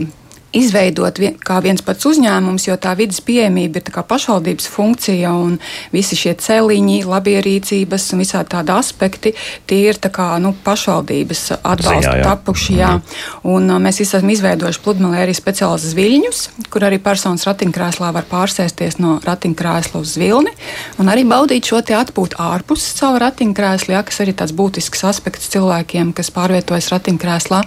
izveidot 0.57 1.19
vien, 1.21 1.37
kā 1.37 1.59
viens 1.63 1.83
pats 1.85 2.07
uzņēmums, 2.09 2.67
jo 2.67 2.77
tā 2.81 2.93
vidas 2.97 3.21
pieejamība 3.25 3.81
ir 3.81 3.97
pašvaldības 4.07 4.67
funkcija 4.71 5.33
un 5.37 5.57
visi 5.93 6.17
šie 6.17 6.35
celiņi, 6.41 7.03
labierīcības 7.07 8.07
un 8.13 8.23
visādi 8.23 8.51
tādi 8.53 8.73
aspekti, 8.75 9.33
tie 9.69 9.81
ir 9.89 9.99
kā, 10.13 10.29
nu, 10.43 10.53
pašvaldības 10.65 11.43
atbalsta 11.57 11.95
Ziņā, 11.97 12.15
jā. 12.21 12.27
tapuši. 12.27 12.77
Jā. 12.77 12.91
Mhm. 12.97 13.53
Un, 13.53 13.71
mēs 13.83 14.01
esam 14.03 14.29
izveidojuši 14.33 14.83
pludmalē 14.83 15.23
arī 15.25 15.35
speciālus 15.37 15.93
viļņus, 15.97 16.43
kur 16.73 16.87
arī 16.87 16.99
personas 17.03 17.45
ratiņkrēslā 17.47 18.11
var 18.15 18.27
pārsēsties 18.29 18.99
no 19.03 19.17
ratiņkrēsla 19.25 20.01
uz 20.01 20.15
vilni 20.19 20.53
un 21.01 21.11
arī 21.11 21.25
baudīt 21.27 21.67
šo 21.69 21.81
atpūtu 21.81 22.39
ārpus 22.41 22.83
savu 22.97 23.21
ratiņkrēslu, 23.21 23.93
jā, 23.95 24.01
kas 24.07 24.21
arī 24.23 24.33
tāds 24.37 24.55
būtisks 24.57 25.03
aspekts 25.07 25.51
cilvēkiem, 25.53 26.13
kas 26.17 26.31
pārvietojas 26.35 26.89
ratiņkrēslā. 26.93 27.61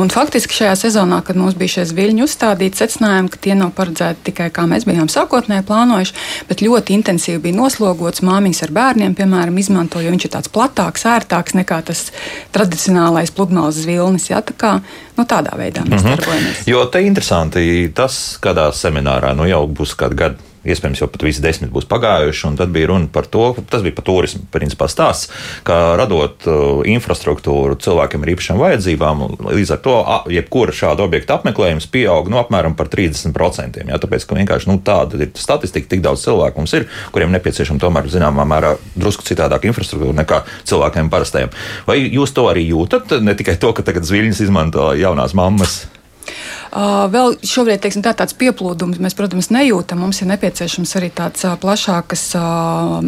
Un 0.00 0.10
faktiski 0.12 0.58
šajā 0.60 0.74
sezonā, 0.86 1.20
kad 1.24 1.38
mums 1.38 1.56
bija 1.58 1.76
šie 1.78 1.86
viļņi, 1.96 2.23
viņi 2.24 2.30
uzstādīti 2.30 2.80
secinājumi, 2.80 3.28
ka 3.30 3.38
tie 3.40 3.54
nav 3.54 3.72
paredzēti 3.76 4.30
tikai 4.30 4.48
kā 4.50 4.64
mēs 4.68 4.86
bijām 4.88 5.08
sākotnēji 5.08 5.66
plānojuši, 5.68 6.14
bet 6.48 6.62
ļoti 6.64 6.96
intensīvi 6.96 7.42
bija 7.44 7.58
noslogots 7.58 8.22
māmiņas 8.24 8.62
ar 8.64 8.72
bērniem, 8.72 9.14
piemēram, 9.14 9.58
izmanto, 9.58 10.00
jo 10.00 10.10
viņš 10.10 10.24
ir 10.24 10.32
tāds 10.32 10.52
platāks, 10.52 11.04
ērtāks 11.04 11.54
nekā 11.54 11.82
tas 11.84 12.10
tradicionālais 12.52 13.32
pludmales 13.34 13.84
vilnis. 13.84 14.30
Ja? 14.30 14.40
Tā 14.40 14.56
kā, 14.56 14.72
nu, 15.18 15.24
tādā 15.24 15.56
veidā 15.56 15.84
mēs 15.84 16.02
mm 16.02 16.06
-hmm. 16.06 16.16
darbojamies. 16.16 16.66
Jo 16.66 16.86
te 16.86 17.02
interesanti 17.02 17.92
tas, 17.94 18.38
kādā 18.40 18.70
seminārā 18.72 19.34
nu, 19.36 19.46
jau 19.46 19.66
būs 19.66 19.96
kādu 19.96 20.14
gadu 20.14 20.53
iespējams 20.64 21.02
jau 21.02 21.08
pat 21.12 21.24
visi 21.26 21.42
desmit 21.44 21.72
būs 21.74 21.88
pagājuši. 21.90 22.54
Tad 22.58 22.72
bija 22.74 22.90
runa 22.90 23.08
par 23.12 23.28
to, 23.30 23.52
tas 23.70 23.84
bija 23.84 23.96
par 23.96 24.06
turismu 24.06 24.44
principā 24.52 24.88
stāsts, 24.90 25.30
kā 25.66 25.96
radot 26.00 26.46
uh, 26.48 26.82
infrastruktūru 26.88 27.78
cilvēkiem 27.82 28.24
ar 28.24 28.32
īpašām 28.34 28.60
vajadzībām. 28.60 29.24
Līdz 29.48 29.74
ar 29.76 29.82
to 29.84 29.96
jebkura 30.32 30.74
šāda 30.74 31.04
objekta 31.06 31.38
apmeklējums 31.38 31.88
pieaug 31.92 32.28
no 32.30 32.36
nu, 32.36 32.42
apmēram 32.42 32.76
par 32.78 32.90
30%. 32.92 33.82
Jā, 33.84 34.00
tāpēc, 34.02 34.26
ka 34.28 34.38
vienkārši 34.38 34.70
nu, 34.70 34.78
tāda 34.84 35.20
ir 35.20 35.32
statistika, 35.38 35.90
tik 35.92 36.04
daudz 36.04 36.24
cilvēku 36.26 36.62
mums 36.62 36.76
ir, 36.76 36.88
kuriem 37.14 37.34
nepieciešama 37.36 37.82
tomēr 37.82 38.10
zināmā 38.12 38.46
mērā 38.48 38.74
drusku 38.94 39.26
citādāka 39.26 39.68
infrastruktūra 39.70 40.16
nekā 40.22 40.42
cilvēkiem 40.68 41.10
parastajiem. 41.12 41.52
Vai 41.88 42.00
jūs 42.02 42.34
to 42.36 42.48
arī 42.50 42.66
jūtat? 42.70 43.18
Ne 43.24 43.36
tikai 43.38 43.58
to, 43.60 43.74
ka 43.76 43.86
tagad 43.86 44.06
zviļņus 44.08 44.44
izmanto 44.46 44.92
jaunās 44.98 45.36
mammas. 45.36 45.84
Vēl 46.74 47.36
šobrīd 47.46 47.84
teiksim, 47.84 48.02
tā, 48.02 48.10
tāds 48.18 48.34
pieplūdums 48.34 48.98
mēs, 48.98 49.14
protams, 49.14 49.46
nejūtam. 49.54 50.00
Mums 50.02 50.18
ir 50.24 50.28
nepieciešams 50.32 50.94
arī 50.98 51.10
tāds 51.14 51.44
plašākas 51.62 52.24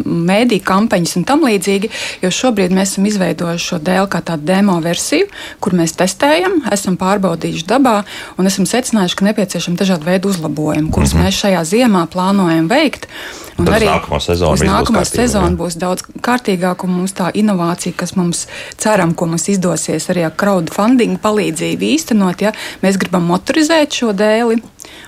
mēdīņu 0.07 0.63
kampaņas 0.67 1.17
un 1.19 1.25
tam 1.27 1.43
līdzīgi, 1.43 1.89
jo 2.23 2.31
šobrīd 2.31 2.71
mēs 2.75 2.93
esam 2.93 3.09
izveidojuši 3.09 3.67
šo 3.73 3.79
dēlu 3.83 4.07
kā 4.13 4.21
tādu 4.23 4.47
demo 4.47 4.77
versiju, 4.83 5.27
kur 5.59 5.75
mēs 5.75 5.97
testējam, 5.99 6.61
esam 6.71 6.95
pārbaudījuši 7.01 7.67
dabā 7.67 7.97
un 8.39 8.47
esam 8.47 8.69
secinājuši, 8.69 9.19
ka 9.19 9.27
nepieciešami 9.27 9.81
dažādi 9.81 10.07
veidi 10.07 10.31
uzlabojumi, 10.31 10.87
kurus 10.91 11.13
mm 11.13 11.19
-hmm. 11.19 11.27
mēs 11.27 11.41
šajā 11.43 11.65
ziemā 11.73 12.05
plānojam 12.07 12.71
veikt. 12.71 13.09
Un 13.57 13.65
Tad 13.65 13.73
arī 13.73 13.87
nākamā 13.89 14.19
sezona, 14.21 14.53
uz 14.53 14.61
nākamā 14.61 15.01
būs 15.01 15.11
sezona 15.17 15.55
būs 15.57 15.77
daudz 15.81 16.03
kārtīgāka, 16.21 16.85
un 16.85 16.91
mums 16.91 17.13
tā 17.13 17.31
inovācija, 17.33 17.93
kas 17.97 18.15
mums 18.15 18.47
ceram, 18.77 19.13
ko 19.13 19.25
mums 19.25 19.47
izdosies 19.49 20.09
arī 20.09 20.25
ar 20.25 20.35
crowdfunding 20.37 21.17
palīdzību 21.17 21.81
īstenot, 21.81 22.41
ja 22.41 22.51
mēs 22.83 22.97
gribam 22.97 23.23
motorizēt 23.23 23.56
šo 23.97 24.13
dēli 24.17 24.59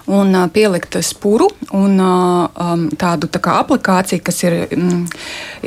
un 0.09 0.33
uh, 0.33 0.47
pielikt 0.49 0.97
spuru 1.05 1.49
un 1.75 1.99
uh, 2.01 2.85
tādu 2.99 3.29
tā 3.29 3.41
kā 3.43 3.59
aplikāciju, 3.61 4.23
kas 4.25 4.41
ir 4.43 4.55
mm, 4.73 5.03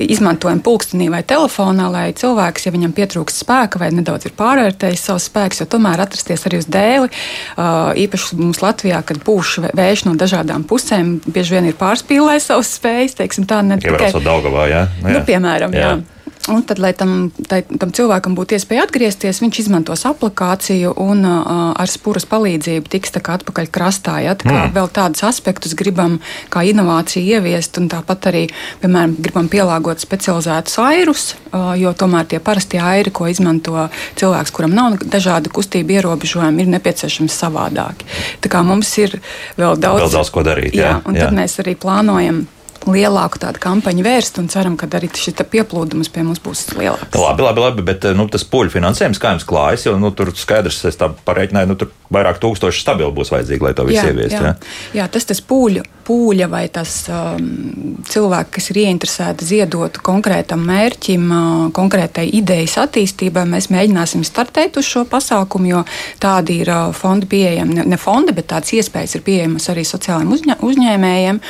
izmantojama 0.03 0.65
pulkstenī 0.67 1.09
vai 1.13 1.23
telefonā, 1.27 1.89
lai 1.93 2.05
cilvēks, 2.19 2.67
ja 2.67 2.75
viņam 2.75 2.95
pietrūkst 2.97 3.45
spēka 3.45 3.81
vai 3.83 3.93
nedaudz 3.95 4.27
ir 4.27 4.35
pārvērtējis 4.39 5.05
savus 5.09 5.29
spēkus, 5.31 5.63
jo 5.63 5.69
tomēr 5.77 6.03
atrasties 6.03 6.47
arī 6.51 6.63
uz 6.63 6.67
dēli. 6.67 7.13
Uh, 7.55 7.93
īpaši 8.03 8.41
mums 8.41 8.63
Latvijā, 8.65 9.03
kad 9.07 9.23
pūš 9.23 9.59
vējš 9.71 10.07
no 10.09 10.17
dažādām 10.19 10.67
pusēm, 10.69 11.21
bieži 11.27 11.59
vien 11.59 11.71
ir 11.71 11.79
pārspīlējis 11.79 12.51
savus 12.51 12.75
spējas, 12.81 13.19
teiksim 13.21 13.47
tā, 13.47 13.63
ne 13.67 13.79
tikai. 13.83 14.11
Daugavā, 14.23 14.67
jā? 14.71 14.87
Nu, 15.03 15.09
jā. 15.09 15.21
Nu, 15.21 15.25
piemēram, 15.29 15.79
jā. 15.79 15.95
jā. 15.95 16.22
Un 16.51 16.63
tad, 16.67 16.81
lai 16.83 16.91
tam, 16.91 17.29
tai, 17.47 17.61
tam 17.63 17.93
cilvēkam 17.95 18.35
būtu 18.35 18.57
iespēja 18.57 18.83
atgriezties, 18.89 19.39
viņš 19.45 19.61
izmantos 19.63 20.03
aplikāciju 20.09 20.91
un 20.99 21.21
uh, 21.23 21.43
ar 21.79 21.91
spuras 21.91 22.25
palīdzību 22.27 22.91
tiks 22.91 23.15
atpakaļ 23.15 23.69
krastā. 23.71 24.17
Ja? 24.25 24.35
Tā 24.35 24.49
kā 24.49 24.57
mm. 24.57 24.73
vēl 24.75 24.89
tādus 24.91 25.23
aspektus 25.29 25.77
gribam 25.79 26.17
kā 26.51 26.65
inovāciju 26.67 27.37
ieviest, 27.37 27.79
un 27.79 27.87
tāpat 27.93 28.27
arī, 28.33 28.41
piemēram, 28.83 29.15
gribam 29.23 29.47
pielāgot 29.53 30.03
specializētus 30.03 30.81
airus, 30.83 31.27
uh, 31.53 31.77
jo 31.79 31.93
tomēr 31.95 32.27
tie 32.33 32.41
parastie 32.43 32.81
airi, 32.83 33.13
ko 33.15 33.29
izmanto 33.31 33.87
cilvēks, 34.19 34.55
kuram 34.57 34.75
nav 34.75 34.99
dažādi 34.99 35.53
kustību 35.55 35.95
ierobežojumi, 36.01 36.67
ir 36.67 36.73
nepieciešams 36.75 37.37
savādāki. 37.45 38.09
Tā 38.43 38.51
kā 38.51 38.65
mums 38.67 38.91
ir 38.99 39.15
vēl 39.61 39.79
daudz, 39.79 40.09
vēl 40.09 40.19
daudz 40.19 40.35
ko 40.35 40.43
darīt. 40.43 40.75
Jā, 40.75 40.97
jā, 40.97 40.99
un 41.07 41.21
jā. 41.21 41.29
tad 41.29 41.39
mēs 41.39 41.61
arī 41.63 41.77
plānojam 41.79 42.43
lielāku 42.89 43.41
tādu 43.43 43.61
kampaņu 43.63 44.05
vērst 44.07 44.41
un 44.43 44.49
ceram, 44.53 44.77
ka 44.81 44.89
arī 44.99 45.11
šis 45.15 45.39
pieplūdums 45.53 46.11
pie 46.13 46.25
mums 46.27 46.43
būs 46.43 46.65
lielāks. 46.79 47.19
Labi, 47.19 47.47
labi, 47.47 47.65
labi 47.65 47.87
bet 47.87 48.07
nu, 48.17 48.27
tas 48.33 48.45
poļu 48.49 48.75
finansējums 48.75 49.21
kā 49.23 49.35
jums 49.37 49.47
klājas, 49.49 49.87
jo 49.87 49.97
nu, 50.01 50.13
tur 50.17 50.33
skaidrs, 50.37 50.83
es 50.91 50.99
tā 51.01 51.11
pareiķināju, 51.27 51.71
nu, 51.71 51.79
tur 51.81 51.93
vairāk 52.13 52.41
tūkstoši 52.43 52.85
stabili 52.85 53.13
būs 53.15 53.33
vajadzīgi, 53.35 53.67
lai 53.67 53.75
to 53.77 53.87
visu 53.89 54.07
ieviestu. 54.11 54.41
Jā. 54.41 54.53
Jā. 54.53 55.03
jā, 55.03 55.09
tas 55.13 55.29
tas 55.29 55.43
pūļu, 55.49 55.85
pūļa 56.07 56.49
vai 56.51 56.65
tas 56.73 56.95
um, 57.13 57.97
cilvēki, 58.09 58.51
kas 58.57 58.71
ir 58.73 58.81
ieinteresēti 58.85 59.47
ziedot 59.47 59.99
konkrētam 60.05 60.65
mērķim, 60.67 61.27
uh, 61.31 61.65
konkrētai 61.75 62.27
idejas 62.39 62.79
attīstībai, 62.83 63.45
mēs 63.49 63.71
mēģināsim 63.73 64.25
startēt 64.27 64.79
uz 64.81 64.89
šo 64.89 65.05
pasākumu, 65.11 65.71
jo 65.71 65.83
tādi 66.23 66.61
ir 66.63 66.73
uh, 66.73 66.91
fondi 66.97 67.29
pieejami, 67.31 67.79
ne, 67.79 67.87
ne 67.95 68.01
fondi, 68.01 68.35
bet 68.37 68.51
tādas 68.53 68.75
iespējas 68.79 69.17
ir 69.19 69.25
pieejamas 69.27 69.69
arī 69.73 69.85
sociālajiem 69.89 70.35
uzņē, 70.37 70.59
uzņēmējiem. 70.69 71.41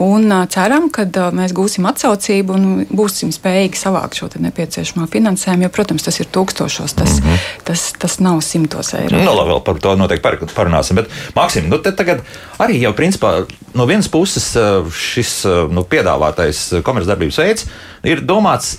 Un 0.00 0.28
uh, 0.30 0.44
ceram, 0.50 0.90
ka 0.94 1.06
uh, 1.08 1.30
mēs 1.36 1.54
gūsim 1.56 1.88
atsaucību 1.90 2.56
un 2.56 2.68
būsim 2.90 3.32
spējīgi 3.34 3.80
savākt 3.80 4.20
šo 4.20 4.30
nepieciešamo 4.40 5.08
finansējumu, 5.10 5.66
jo, 5.66 5.72
protams, 5.74 6.06
tas 6.06 6.20
ir 6.22 6.30
tūkstošos, 6.32 6.94
tas, 6.96 7.18
mm 7.18 7.26
-hmm. 7.26 7.64
tas, 7.68 7.90
tas 7.98 8.20
nav 8.20 8.40
simtos 8.46 8.94
eiro. 8.94 9.18
Nu, 9.18 9.34
labi, 9.34 9.50
vēl 9.50 9.64
par 9.66 9.80
to 9.82 9.96
noteikti 9.96 10.54
parunāsim. 10.54 11.00
Bet, 11.00 11.10
Maksim, 11.34 11.68
nu, 11.70 11.78
tagad 11.78 12.22
arī 12.60 12.80
jau 12.82 12.92
principā 12.96 13.44
no 13.74 13.86
vienas 13.88 13.99
puses 14.08 14.46
eh, 14.56 14.86
šis 14.88 15.34
nu, 15.72 15.84
piedāvātais 15.84 16.82
komercdarbības 16.86 17.40
veids 17.42 17.66
ir 18.06 18.22
domāts 18.24 18.78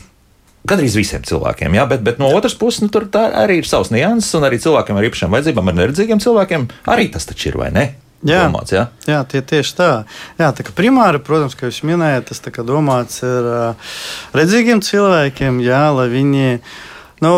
gandrīz 0.68 0.96
visiem 0.98 1.24
cilvēkiem, 1.26 1.74
jā, 1.78 1.88
bet, 1.90 2.04
bet 2.06 2.20
no 2.22 2.30
otras 2.38 2.54
puses, 2.58 2.84
nu, 2.84 2.92
tur 2.94 3.08
arī 3.14 3.62
ir 3.62 3.68
savs 3.70 3.90
nianses, 3.94 4.36
un 4.38 4.46
arī 4.46 4.60
cilvēkiem 4.62 4.98
ar 4.98 5.08
īpašām 5.10 5.34
vajadzībām, 5.34 5.72
ar 5.72 5.78
neredzīgiem 5.80 6.22
cilvēkiem 6.22 6.68
arī 6.94 7.10
tas 7.14 7.26
taču 7.30 7.50
ir, 7.50 7.58
vai 7.62 7.72
ne? 7.74 7.88
Jā, 8.22 8.44
domāts, 8.46 8.74
jā? 8.76 8.84
jā 9.10 9.24
tie, 9.26 9.42
tieši 9.42 9.74
tā. 9.80 9.90
Jā, 10.38 10.52
tā 10.54 10.66
primāri, 10.78 11.18
protams, 11.26 11.56
kā 11.58 11.72
jūs 11.72 11.82
minējāt, 11.90 12.30
tas 12.30 12.62
domāts 12.68 13.24
ir 13.26 13.48
redzīgiem 14.38 14.84
cilvēkiem, 14.86 15.58
jā, 15.66 15.82
lai 15.98 16.06
viņi. 16.12 16.60
Nu, 17.26 17.34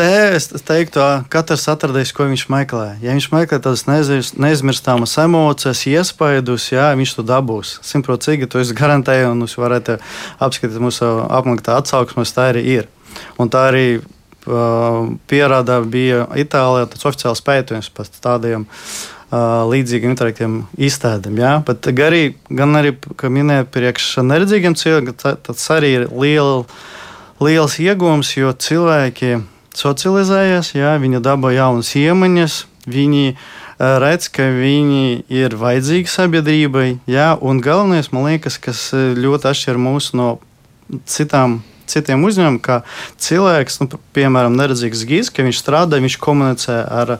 te 0.00 0.08
es 0.36 0.48
teiktu, 0.64 1.02
katrs 1.32 1.66
atradīs, 1.68 2.12
ko 2.16 2.24
viņš 2.30 2.46
meklē. 2.52 2.86
Ja 3.04 3.12
viņš 3.12 3.26
meklē 3.34 3.58
tādas 3.60 3.84
neizmirstāmas 3.88 5.16
emocijas, 5.20 5.82
iespaidus, 5.90 6.70
jā, 6.72 6.88
viņš 6.96 7.12
to 7.18 7.24
dabūs. 7.28 7.74
Simtprocentīgi 7.84 8.48
to 8.50 8.62
es 8.62 8.72
garantēju, 8.76 9.34
un 9.34 9.44
jūs 9.44 9.58
varat 9.60 9.92
apskatīt 10.40 10.80
mūsu 10.80 11.10
apmaksā 11.28 11.76
atsauksmes, 11.82 12.32
tā 12.36 12.48
arī 12.54 12.64
ir. 12.78 12.88
Un 13.42 13.52
tā 13.52 13.66
arī 13.68 13.84
uh, 14.00 15.12
pierāda 15.28 15.80
bija 15.84 16.24
Itālijā 16.38 16.88
tas 16.94 17.08
oficiāls 17.10 17.44
pētījums 17.44 17.92
par 17.92 18.08
tādiem. 18.16 18.68
Uh, 19.30 19.66
līdzīgiem 19.70 20.10
intelektiem 20.10 20.54
izstādēm. 20.74 21.36
Ja? 21.38 21.52
Bet 21.62 21.86
arī, 21.92 22.34
gan 22.48 22.74
arī, 22.74 22.96
kā 23.20 23.28
minēja, 23.30 23.68
priekš 23.70 24.16
neredzīgiem 24.26 24.74
cilvēkiem, 24.74 25.38
tas 25.46 25.70
arī 25.70 25.92
ir 26.00 26.08
liela, 26.10 26.64
liels 27.38 27.78
iegūms, 27.78 28.32
jo 28.40 28.50
cilvēki 28.50 29.36
socializējas, 29.80 30.74
jā, 30.76 30.94
viņi 31.00 31.22
dabū 31.24 31.54
jaunas 31.54 31.94
iemaņas, 31.96 32.60
viņi 32.90 33.34
redz, 33.80 34.28
ka 34.32 34.50
viņi 34.52 35.24
ir 35.32 35.56
vajadzīgi 35.56 36.12
sabiedrībai. 36.12 36.88
Jā, 37.10 37.32
un 37.40 37.62
galvenais, 37.64 38.12
man 38.12 38.28
liekas, 38.28 38.60
kas 38.60 38.90
ļoti 38.94 39.50
atšķir 39.50 39.80
mūs 39.80 40.12
no 40.18 40.34
citām. 41.08 41.60
Citiem 41.90 42.26
uzņēmumiem, 42.28 42.60
kā 42.64 42.82
cilvēks, 43.22 43.80
nu, 43.82 44.02
piemēram, 44.16 44.58
neredzīgs 44.58 45.06
gīds, 45.08 45.32
ka 45.34 45.46
viņš 45.46 45.64
strādā, 45.64 46.00
viņš 46.02 46.20
komunicē 46.22 46.78
ar, 46.84 47.16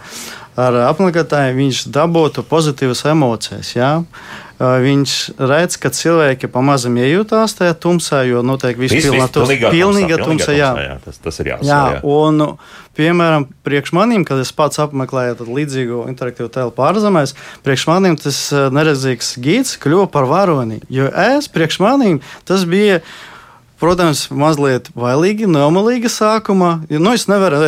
ar 0.61 0.79
apmeklētājiem, 0.91 1.59
viņš 1.65 1.83
dabūtu 1.95 2.47
pozitīvas 2.51 3.05
emocijas. 3.11 3.75
Jā. 3.77 3.99
Ja? 4.01 4.47
viņš 4.61 5.13
redz, 5.41 5.79
ka 5.81 5.89
cilvēki 5.95 6.51
pamazam 6.53 6.99
iejūtās 7.01 7.55
tajā 7.57 7.73
tumsā, 7.81 8.21
jo 8.29 8.43
notiek 8.45 8.77
viss 8.77 8.93
pilnā 8.93 9.29
tumsā. 9.33 9.71
Pilnīga 9.73 10.21
tumsa, 10.21 10.53
jā. 10.53 10.71
jā. 10.85 10.97
Tas, 11.05 11.17
tas 11.25 11.41
ir 11.41 11.55
jāsaka. 11.55 11.69
Jā, 11.71 11.81
jā. 11.95 12.03
Un, 12.05 12.45
piemēram, 12.99 13.49
priekš 13.65 13.95
maniem, 13.97 14.27
kad 14.29 14.43
es 14.43 14.53
pats 14.53 14.83
apmeklēju 14.85 15.49
līdzīgu 15.49 16.03
interaktīvu 16.13 16.51
telpu 16.53 16.85
ārzemēs, 16.85 17.33
priekš 17.65 17.89
maniem 17.89 18.21
tas 18.21 18.43
neredzīgs 18.53 19.33
gids 19.41 19.81
kļuva 19.81 20.11
par 20.13 20.29
varoni. 20.29 20.83
Jo 20.93 21.09
es 21.09 21.49
priekš 21.49 21.81
maniem 21.87 22.21
tas 22.45 22.69
bija. 22.69 23.01
Protams, 23.81 24.27
mazliet 24.29 24.91
bailīgi, 24.93 25.47
nomalīgi 25.49 26.11
sākumā. 26.13 26.75
Nu, 26.93 27.15
es 27.17 27.25
nevaru 27.31 27.63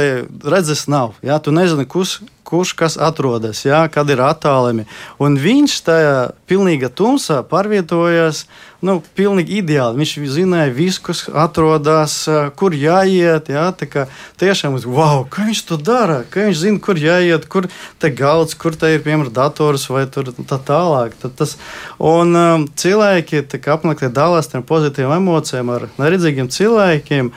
redzēt, 0.45 0.85
nav. 0.93 1.15
Jā, 1.25 1.39
tu 1.41 1.55
nezini, 1.57 1.87
kus, 1.89 2.19
kurš 2.53 2.75
kas 2.77 2.99
atrodas, 3.01 3.65
jā, 3.65 3.87
kad 3.89 4.11
ir 4.13 4.21
attālumi. 4.21 4.85
Un 5.23 5.39
viņš 5.41 5.79
tajā 5.87 6.17
pilnīga 6.51 6.93
tumsā 6.93 7.41
pārvietojas. 7.49 8.45
Nu, 8.83 8.97
pilnīgi 9.15 9.61
ideāli. 9.61 10.01
Viņš 10.01 10.13
zināja, 10.35 10.73
visu, 10.75 10.99
kas 11.07 11.21
atrodas, 11.39 12.17
kur 12.59 12.75
jāiet. 12.75 13.47
Jā, 13.55 13.69
tā 13.79 14.09
tiešām, 14.43 14.75
wow, 14.91 15.23
kā 15.31 15.47
viņš 15.47 15.61
to 15.69 15.79
dara? 15.79 16.25
Kā 16.27 16.49
viņš 16.49 16.59
zina, 16.65 16.83
kur 16.83 16.99
jāiet, 16.99 17.47
kur 17.47 17.71
te 18.03 18.11
galds, 18.11 18.59
kur 18.59 18.75
te 18.75 18.91
ir 18.91 19.05
piemēram 19.07 19.31
dators 19.33 19.87
vai 19.87 20.09
tā 20.11 20.59
tālāk. 20.67 21.15
Tad 21.23 21.39
tas, 21.39 21.55
un 22.03 22.35
um, 22.35 22.67
cilvēki 22.67 23.47
apmeklē 23.71 24.11
dalās 24.11 24.51
ar 24.51 24.67
pozitīvām 24.67 25.23
emocijām, 25.23 25.71
ar 25.79 25.87
neredzīgiem 26.03 26.51
cilvēkiem. 26.51 27.31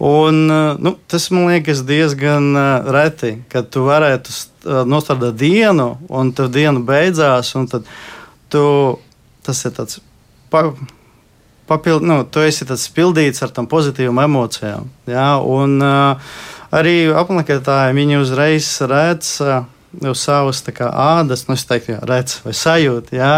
Un, 0.00 0.46
uh, 0.48 0.78
nu, 0.80 0.94
tas 1.06 1.26
man 1.30 1.50
liekas 1.50 1.82
diezgan 1.84 2.54
uh, 2.56 2.86
reti, 2.88 3.34
kad 3.52 3.68
tu 3.68 3.84
varētu 3.84 4.32
uh, 4.32 4.80
nostrādāt 4.88 5.36
dienu, 5.36 5.90
un 6.08 6.32
tā 6.32 6.46
diena 6.48 6.80
beidzās, 6.80 7.52
tad 7.68 7.88
tu, 8.48 8.64
tas 9.44 9.60
ir 9.68 9.76
tāds. 9.76 10.00
Pa, 10.50 10.70
Papild, 11.70 12.02
nu, 12.02 12.22
tu 12.26 12.40
esi 12.42 12.66
pildīts 12.96 13.44
ar 13.44 13.52
tām 13.54 13.68
pozitīvām 13.70 14.24
emocijām. 14.24 14.88
Ja? 15.06 15.36
Un, 15.38 15.76
arī 16.74 16.94
apmeklētāji 17.14 17.94
viņi 17.94 18.18
uzreiz 18.18 18.72
redz 18.90 19.36
uz 19.98 20.22
savas 20.22 20.62
kā, 20.74 20.88
ādas, 20.90 21.44
nu, 21.48 21.54
teiktu, 21.54 21.94
jā, 21.94 22.00
redz 22.06 22.40
vai 22.44 22.54
sajūt, 22.54 23.12
jā, 23.14 23.30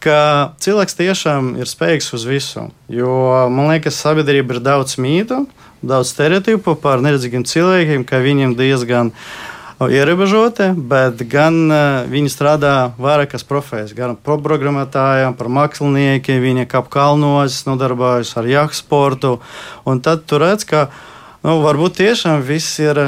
ka 0.00 0.18
cilvēks 0.64 0.96
tiešām 0.96 1.54
ir 1.60 1.68
spējīgs 1.68 2.12
uz 2.16 2.24
visu. 2.28 2.66
Jo 2.88 3.48
man 3.52 3.72
liekas, 3.74 4.00
sabiedrība 4.00 4.56
ir 4.56 4.62
daudz 4.64 4.96
mītu, 5.00 5.42
daudz 5.82 6.12
stereotipu 6.12 6.74
par 6.80 7.00
neredzīgiem 7.04 7.46
cilvēkiem, 7.48 8.04
ka 8.08 8.20
viņiem 8.22 8.54
diezgan 8.58 9.12
ierobežoti, 9.80 10.74
bet 10.76 11.22
gan 11.30 11.56
uh, 11.72 11.80
viņi 12.10 12.28
strādā 12.28 12.74
vairākas 13.00 13.46
profesijas, 13.48 13.94
gan 13.96 14.12
par 14.20 14.42
programmētājiem, 14.44 15.36
par 15.38 15.48
māksliniekiem, 15.48 16.42
viņi 16.44 16.66
kap 16.68 16.90
kalnos, 16.92 17.62
nodarbojas 17.64 18.34
ar 18.36 18.48
jahtu 18.50 18.76
sportu. 18.76 19.32
Un 19.88 20.02
tad 20.04 20.26
tu 20.28 20.40
redz, 20.42 20.66
ka 20.68 20.90
nu, 21.40 21.62
varbūt 21.64 21.96
tiešām 22.02 22.44
viss 22.44 22.76
ir, 22.82 23.06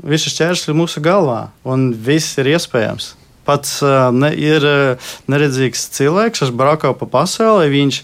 visi 0.00 0.32
šķēršļi 0.32 0.78
mūsu 0.80 1.04
galvā, 1.04 1.50
un 1.60 1.90
viss 1.92 2.40
ir 2.40 2.54
iespējams. 2.56 3.12
Pats 3.44 3.82
uh, 3.84 4.08
ne, 4.08 4.32
ir 4.32 4.64
neredzīgs 5.28 5.90
cilvēks, 5.92 6.46
kas 6.46 6.54
braukā 6.56 6.96
pa 6.96 7.10
pasauli, 7.20 7.68
viņš 7.74 8.00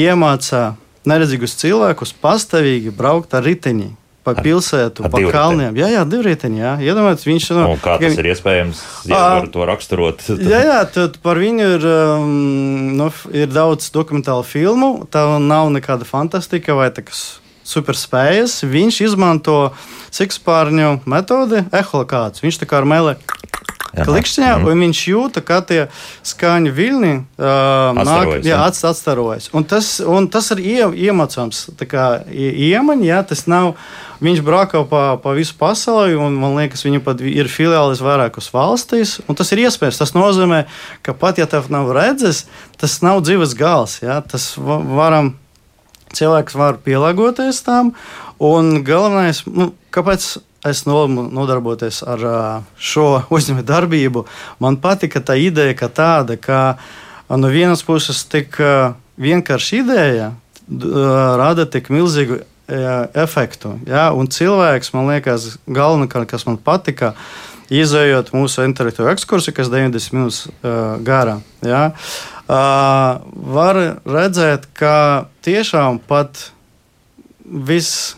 iemācās 0.00 0.80
neredzīgus 1.08 1.56
cilvēkus 1.60 2.14
pastāvīgi 2.20 2.92
braukt 2.96 3.34
ar 3.36 3.46
riteni. 3.46 3.94
Pa 4.20 4.34
pilsētu, 4.36 5.06
ar 5.06 5.12
pa 5.14 5.20
kalniem. 5.32 5.78
Jā, 5.80 5.86
jā, 5.94 6.00
divriteņi. 6.04 6.58
Jā. 6.60 6.74
Iedomājieties, 6.84 7.24
viņš 7.24 7.44
no, 7.56 7.62
nu, 7.72 7.78
kā 7.80 7.94
tas 8.02 8.18
ir 8.20 8.26
iespējams, 8.28 8.82
ja 9.08 9.20
var 9.38 9.48
to 9.54 9.64
raksturot. 9.64 10.26
jā, 10.44 10.60
jā, 10.66 10.80
tad 10.92 11.16
par 11.24 11.40
viņu 11.40 11.68
ir, 11.78 11.86
um, 11.88 12.34
nu, 13.00 13.08
ir 13.32 13.48
daudz 13.48 13.88
dokumentālu 13.94 14.44
filmu. 14.44 14.90
Tā 15.08 15.24
nav 15.40 15.72
nekāda 15.72 16.04
fantastika 16.04 16.76
vai 16.76 16.90
tādas 16.92 17.40
superspējas. 17.70 18.60
Viņš 18.68 19.00
izmanto 19.08 19.56
sikspārņu 20.12 20.98
metodi, 21.08 21.64
eholokāts. 21.80 22.44
Viņš 22.44 22.60
tā 22.60 22.68
kā 22.68 22.82
ar 22.82 22.88
mēlē 22.92 23.16
klikšķiņā, 23.94 24.50
mm. 24.56 24.68
un 24.70 24.84
viņš 24.86 25.00
jūta, 25.10 25.42
ka 25.46 25.60
tie 25.66 25.80
skaņu 26.26 26.72
viļņi 26.76 27.12
uh, 27.16 27.98
nāk, 27.98 28.32
jā, 28.46 28.60
atstarojas. 28.68 29.50
Un 29.56 29.66
tas, 29.68 29.96
un 30.04 30.28
tas 30.32 30.50
ir 30.54 30.62
ie, 30.62 30.78
iemācāms. 31.08 31.66
Iemaņa, 31.80 33.06
jā, 33.08 33.20
tas 33.32 33.46
nav. 33.50 33.74
Viņš 34.20 34.42
brauca 34.44 34.82
pa, 34.84 35.02
pa 35.22 35.32
visu 35.32 35.54
pasauli, 35.56 36.18
un 36.20 36.34
man 36.36 36.58
liekas, 36.58 36.84
viņam 36.84 37.04
pat 37.06 37.22
ir 37.24 37.48
filiālis 37.48 38.02
vairākas 38.04 38.50
valstīs. 38.52 39.16
Tas 39.32 39.54
ir 39.54 39.64
iespējams. 39.64 40.00
Tas 40.02 40.12
nozīmē, 40.12 40.66
ka 41.06 41.16
pat 41.16 41.40
ja 41.40 41.48
tev 41.48 41.70
nav 41.72 41.88
redzes, 41.96 42.44
tas 42.80 42.98
nav 43.04 43.22
dzīves 43.24 43.56
gals. 43.56 43.98
Jā, 44.04 44.20
tas 44.20 44.52
varam, 44.60 45.34
cilvēks 46.16 46.58
var 46.58 46.78
pielāgoties 46.84 47.64
tam. 47.64 47.94
Un 48.40 48.82
galvenais, 48.84 49.42
nu, 49.48 49.70
kāpēc 49.92 50.28
es 50.66 50.84
nodarboties 50.86 52.02
ar 52.04 52.24
šo 52.76 53.06
uzņēmēju 53.32 53.66
darbību. 53.68 54.24
Man 54.60 54.76
patika 54.82 55.22
tā 55.24 55.38
ideja, 55.40 55.76
ka 55.78 55.88
tāda, 55.88 56.36
ka 56.36 56.60
no 57.30 57.48
vienas 57.48 57.84
puses 57.86 58.24
tik 58.28 58.58
vienkārša 59.20 59.80
ideja 59.80 60.30
rada 61.40 61.66
tik 61.66 61.90
milzīgu 61.90 62.42
efektu. 63.14 63.74
Ja? 63.88 64.10
Un 64.14 64.30
cilvēks, 64.30 64.92
man 64.94 65.08
liekas, 65.10 65.56
galvenais, 65.66 66.28
kas 66.30 66.46
man 66.46 66.58
patika, 66.62 67.14
izējot 67.70 68.32
mūsu 68.34 68.64
intelektuālo 68.66 69.12
ekskursu, 69.14 69.54
kas 69.54 69.70
90 69.70 70.14
minūtes 70.16 70.40
uh, 70.50 70.96
gara. 71.06 71.38
Ja? 71.66 71.90
Uh, 72.50 73.20
var 73.54 73.78
redzēt, 74.02 74.66
ka 74.74 75.28
tiešām 75.46 76.00
pat 76.10 76.48
viss 77.46 78.16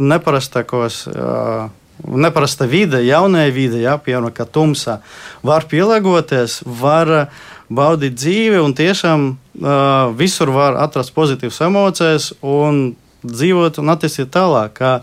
neparastākos. 0.00 1.04
Uh, 1.10 1.68
Neparasta 2.00 2.64
vide, 2.64 3.02
jaunai 3.04 3.50
vide, 3.52 3.82
ja, 3.82 3.98
piemēram, 4.00 4.32
kā 4.32 4.46
tumsā, 4.48 5.02
var 5.44 5.66
pielāgoties, 5.68 6.62
var 6.64 7.28
baudīt 7.68 8.16
dzīvi 8.16 8.56
un 8.56 8.72
tiešām 8.72 9.26
uh, 9.30 10.08
visur 10.16 10.48
var 10.54 10.78
atrast 10.80 11.12
pozitīvas 11.12 11.60
emocijas 11.66 12.30
un 12.40 12.94
dzīvot 13.20 13.82
un 13.82 13.92
attīstīt 13.92 14.32
tālāk. 14.32 14.74
Kā 14.80 14.94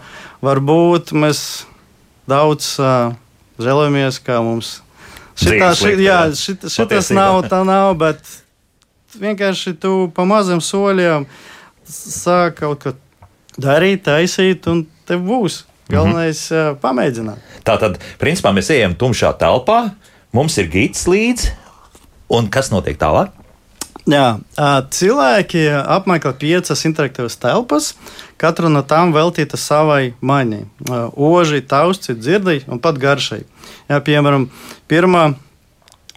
varbūt 0.42 1.14
mēs 1.14 1.68
daudz 2.30 2.74
uh, 2.82 3.14
žēlojamies, 3.62 4.20
ka 4.26 4.42
mums 4.46 4.80
šitā, 5.38 5.72
šit, 5.78 6.04
jā, 6.04 6.20
šit, 6.36 6.68
šitas 6.74 7.12
nav, 7.16 7.44
tā 7.52 7.62
nav, 7.68 7.94
bet 8.00 8.22
vienkārši 9.18 9.78
tu 9.82 9.94
pa 10.16 10.26
maziem 10.28 10.62
soļiem 10.64 11.28
sāk 11.88 12.60
kaut 12.62 12.84
ko 12.84 12.98
darīt, 13.62 14.06
taisīt, 14.08 14.68
un 14.72 14.86
tev 15.08 15.26
būs. 15.28 15.64
Galvenais 15.88 16.52
ir 16.52 16.58
mm 16.58 16.64
-hmm. 16.68 16.80
pamēģināt. 16.84 17.38
Tā 17.64 17.78
tad, 17.80 17.98
principā, 18.20 18.52
mēs 18.52 18.70
ejam 18.70 18.96
tumšā 18.96 19.34
telpā, 19.40 19.92
mums 20.32 20.58
ir 20.58 20.68
gids 20.68 21.08
līdzi, 21.08 21.52
un 22.30 22.50
kas 22.50 22.72
notiek 22.72 22.98
tālāk? 23.00 23.32
Jā, 24.08 24.40
cilvēki 24.96 25.66
apmeklē 25.84 26.32
piecas 26.40 26.86
interaktīvas 26.88 27.36
telpas. 27.44 27.90
Katra 28.40 28.70
no 28.72 28.80
tām 28.88 29.12
veltīta 29.12 29.58
savai 29.60 30.14
maiņai. 30.22 30.62
Oži, 31.16 31.60
tausti, 31.68 32.16
dzirdai 32.16 32.62
un 32.72 32.80
pat 32.80 32.96
garšai. 33.02 33.42
Jā, 33.90 34.00
piemēram, 34.00 34.48
pirmā 34.88 35.34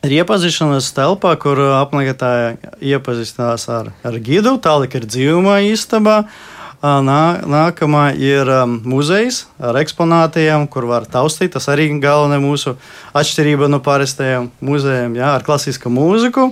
ir 0.06 0.14
iepazīšanās 0.20 0.92
telpā, 0.94 1.34
kur 1.42 1.58
apmeklētāji 1.80 2.70
iepazīstinās 2.92 3.66
ar, 3.74 3.90
ar 4.06 4.18
gidu. 4.22 4.54
Tālāk 4.62 4.94
ir 5.00 5.08
dzīvumā 5.10 5.58
istabā. 5.72 6.22
Nā, 6.80 7.44
nākamā 7.44 8.06
ir 8.16 8.48
um, 8.48 8.78
muzejs 8.88 9.42
ar 9.60 9.76
eksponātiem, 9.76 10.62
kur 10.72 10.86
var 10.88 11.04
taustīt. 11.04 11.52
Tas 11.52 11.66
arī 11.68 11.90
galvenā 12.00 12.38
mūsu 12.40 12.72
atšķirība 13.12 13.68
no 13.68 13.82
parastajiem 13.84 14.46
muzejiem, 14.64 15.18
jā, 15.20 15.34
ar 15.36 15.44
klasisku 15.44 15.92
mūziku. 15.92 16.46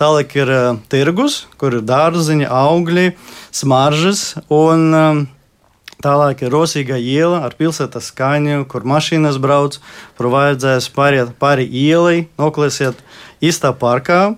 Tālāk 0.00 0.32
ir 0.40 0.48
uh, 0.48 0.78
tirgus, 0.88 1.42
kur 1.60 1.76
ir 1.76 1.84
dārziņi, 1.84 2.48
augļi, 2.48 3.10
smaržas. 3.52 4.30
Un, 4.48 4.88
um, 4.96 5.24
Tālāk 6.04 6.42
ir 6.44 6.52
rosīga 6.52 6.98
iela 7.00 7.38
ar 7.46 7.54
pilsētas 7.56 8.10
skaņu, 8.10 8.66
kur 8.68 8.84
mašīnas 8.84 9.38
brauc, 9.40 9.78
kur 10.18 10.28
vajadzēs 10.32 10.90
pāriet 10.92 11.30
pāri 11.40 11.64
ielai, 11.64 12.26
noklēsiet 12.40 12.98
īstā 13.40 13.70
parkā. 13.80 14.34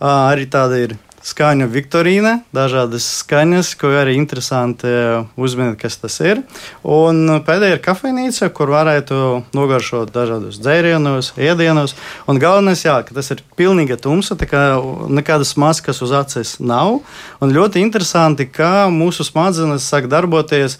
Arī 0.00 0.46
tāda 0.48 0.78
ir 0.86 0.94
skaņu 1.26 1.68
viktorīna, 1.70 2.32
dažādas 2.54 3.04
skaņas, 3.20 3.72
ko 3.78 3.92
arī 4.00 4.16
interesanti 4.18 4.90
uzminēt, 5.38 5.78
kas 5.80 5.98
tas 6.02 6.18
ir. 6.24 6.42
Un 6.82 7.38
pēdējā 7.46 7.76
ir 7.76 7.82
kafejnīca, 7.84 8.50
kur 8.54 8.72
varētu 8.74 9.20
nogaršot 9.54 10.12
dažādus 10.14 10.58
dzērienus, 10.62 11.32
ēdienus. 11.38 11.94
Un 12.30 12.42
galvenais, 12.42 12.82
jā, 12.84 12.98
ka 13.06 13.14
tas 13.14 13.30
ir 13.34 13.44
pilnīga 13.58 14.00
tumsa, 14.02 14.36
tā 14.38 14.50
kā 14.50 14.64
nekādas 15.12 15.54
maskas 15.60 16.02
uz 16.02 16.14
acis 16.16 16.58
nav. 16.60 17.00
Un 17.42 17.54
ļoti 17.54 17.82
interesanti, 17.84 18.48
kā 18.50 18.88
mūsu 18.92 19.26
smadzenes 19.28 19.86
sāk 19.86 20.10
darboties 20.10 20.78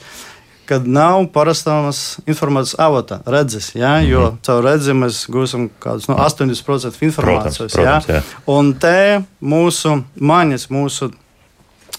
kad 0.73 0.87
nav 0.89 1.27
parastās 1.35 2.03
informācijas 2.25 2.79
avota, 2.81 3.21
redzes. 3.27 3.75
Ja? 3.75 3.99
Mm 3.99 4.05
-hmm. 4.05 4.11
Jo 4.11 4.37
caur 4.43 4.65
redzi 4.65 4.93
mēs 4.93 5.27
gūstam 5.29 5.69
kādus 5.81 6.09
no 6.09 6.17
80% 6.17 7.03
informācijas. 7.03 7.59
Protams, 7.59 7.73
protams, 7.73 8.09
ja? 8.09 8.23
Un 8.47 8.75
te 8.75 9.23
mūsu 9.43 10.03
maņas, 10.17 10.69
mūsu 10.71 11.11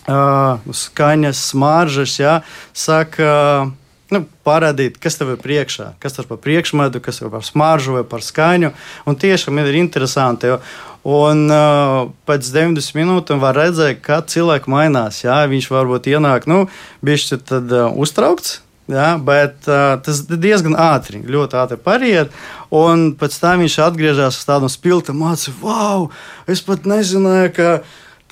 uh, 0.08 0.74
skaņas, 0.74 1.46
smaržas, 1.50 2.20
ja? 2.20 2.42
saka. 2.74 3.24
Uh, 3.64 3.72
nu, 4.12 4.26
parādīt, 4.46 4.98
kas 5.02 5.18
tev 5.18 5.30
ir 5.34 5.38
priekšā, 5.42 5.94
kas 6.00 6.18
ir 6.20 6.28
par 6.30 6.38
priekšmetu, 6.38 7.00
kas 7.02 7.22
ir 7.22 7.30
par 7.30 7.44
smaržu 7.44 7.94
vai 7.94 8.04
par 8.04 8.22
skaņu. 8.22 8.72
Un 9.06 9.16
tiešām 9.16 9.60
ir 9.60 9.76
interesanti. 9.76 10.48
Jo, 10.48 10.60
Un 11.04 11.50
uh, 11.52 12.08
pēc 12.24 12.48
90 12.48 12.96
minūtēm 12.96 13.42
var 13.44 13.58
redzēt, 13.60 14.00
kā 14.00 14.22
cilvēks 14.24 14.72
mainās. 14.72 15.20
Jā, 15.26 15.42
viņš 15.52 15.68
varbūt 15.74 16.08
ienāk, 16.08 16.48
nu, 16.48 16.70
bišķi 17.04 17.42
tad 17.44 17.74
uh, 17.76 17.90
uztraukts, 17.92 18.62
Ja, 18.92 19.14
bet 19.16 19.64
uh, 19.72 19.96
tas 20.04 20.26
diezgan 20.28 20.76
ātri, 20.76 21.22
ļoti 21.24 21.56
ātri 21.56 21.80
pariet. 21.80 22.34
Un 22.74 23.14
pēc 23.16 23.38
tam 23.40 23.64
viņš 23.64 23.78
atgriežas 23.86 24.42
uz 24.42 24.48
tādu 24.48 24.68
spilgtu 24.72 25.16
mācību, 25.16 25.60
wow, 25.64 26.10
es 26.52 26.64
pat 26.66 26.90
nezināju, 26.90 27.54
ka 27.56 27.70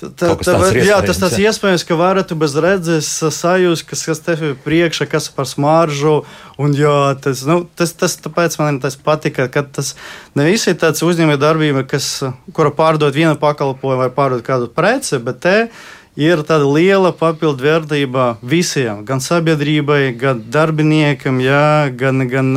Tā, 0.02 0.32
tā, 0.34 0.56
jā, 0.82 0.96
tas 1.06 1.20
tas 1.22 1.34
iespējams, 1.38 1.84
ka 1.86 1.94
varat 1.94 2.32
bez 2.34 2.56
redzes 2.58 3.06
sajust, 3.36 3.84
kas, 3.86 4.00
kas 4.08 4.22
tev 4.24 4.40
ir 4.48 4.56
priekšā, 4.64 5.06
kas 5.06 5.28
par 5.30 5.46
smaržu. 5.46 6.24
Un, 6.58 6.74
jā, 6.74 7.14
tas, 7.22 7.44
nu, 7.46 7.60
tas, 7.78 7.92
tas 7.94 8.16
tāpēc 8.24 8.58
man 8.58 8.80
tas 8.82 8.98
patika, 8.98 9.46
ka 9.52 9.62
tas 9.62 9.92
ne 10.34 10.48
visi 10.48 10.72
ir 10.72 10.80
tāds 10.82 11.04
uzņēmējdarbība, 11.06 11.86
kas, 11.86 12.08
kura 12.50 12.74
pārdod 12.74 13.14
vienu 13.14 13.38
pakalpojumu 13.38 14.02
vai 14.02 14.10
pārdod 14.10 14.42
kādu 14.46 14.66
preci, 14.74 15.22
bet 15.22 15.38
te 15.46 15.56
ir 15.60 15.70
tāda 16.44 16.66
liela 16.68 17.08
papildu 17.16 17.64
vērtība 17.64 18.26
visiem, 18.44 19.00
gan 19.08 19.22
sabiedrībai, 19.24 20.10
gan 20.20 20.42
darbiniekam, 20.52 21.38
jā, 21.40 21.88
gan, 21.96 22.26
gan 22.28 22.50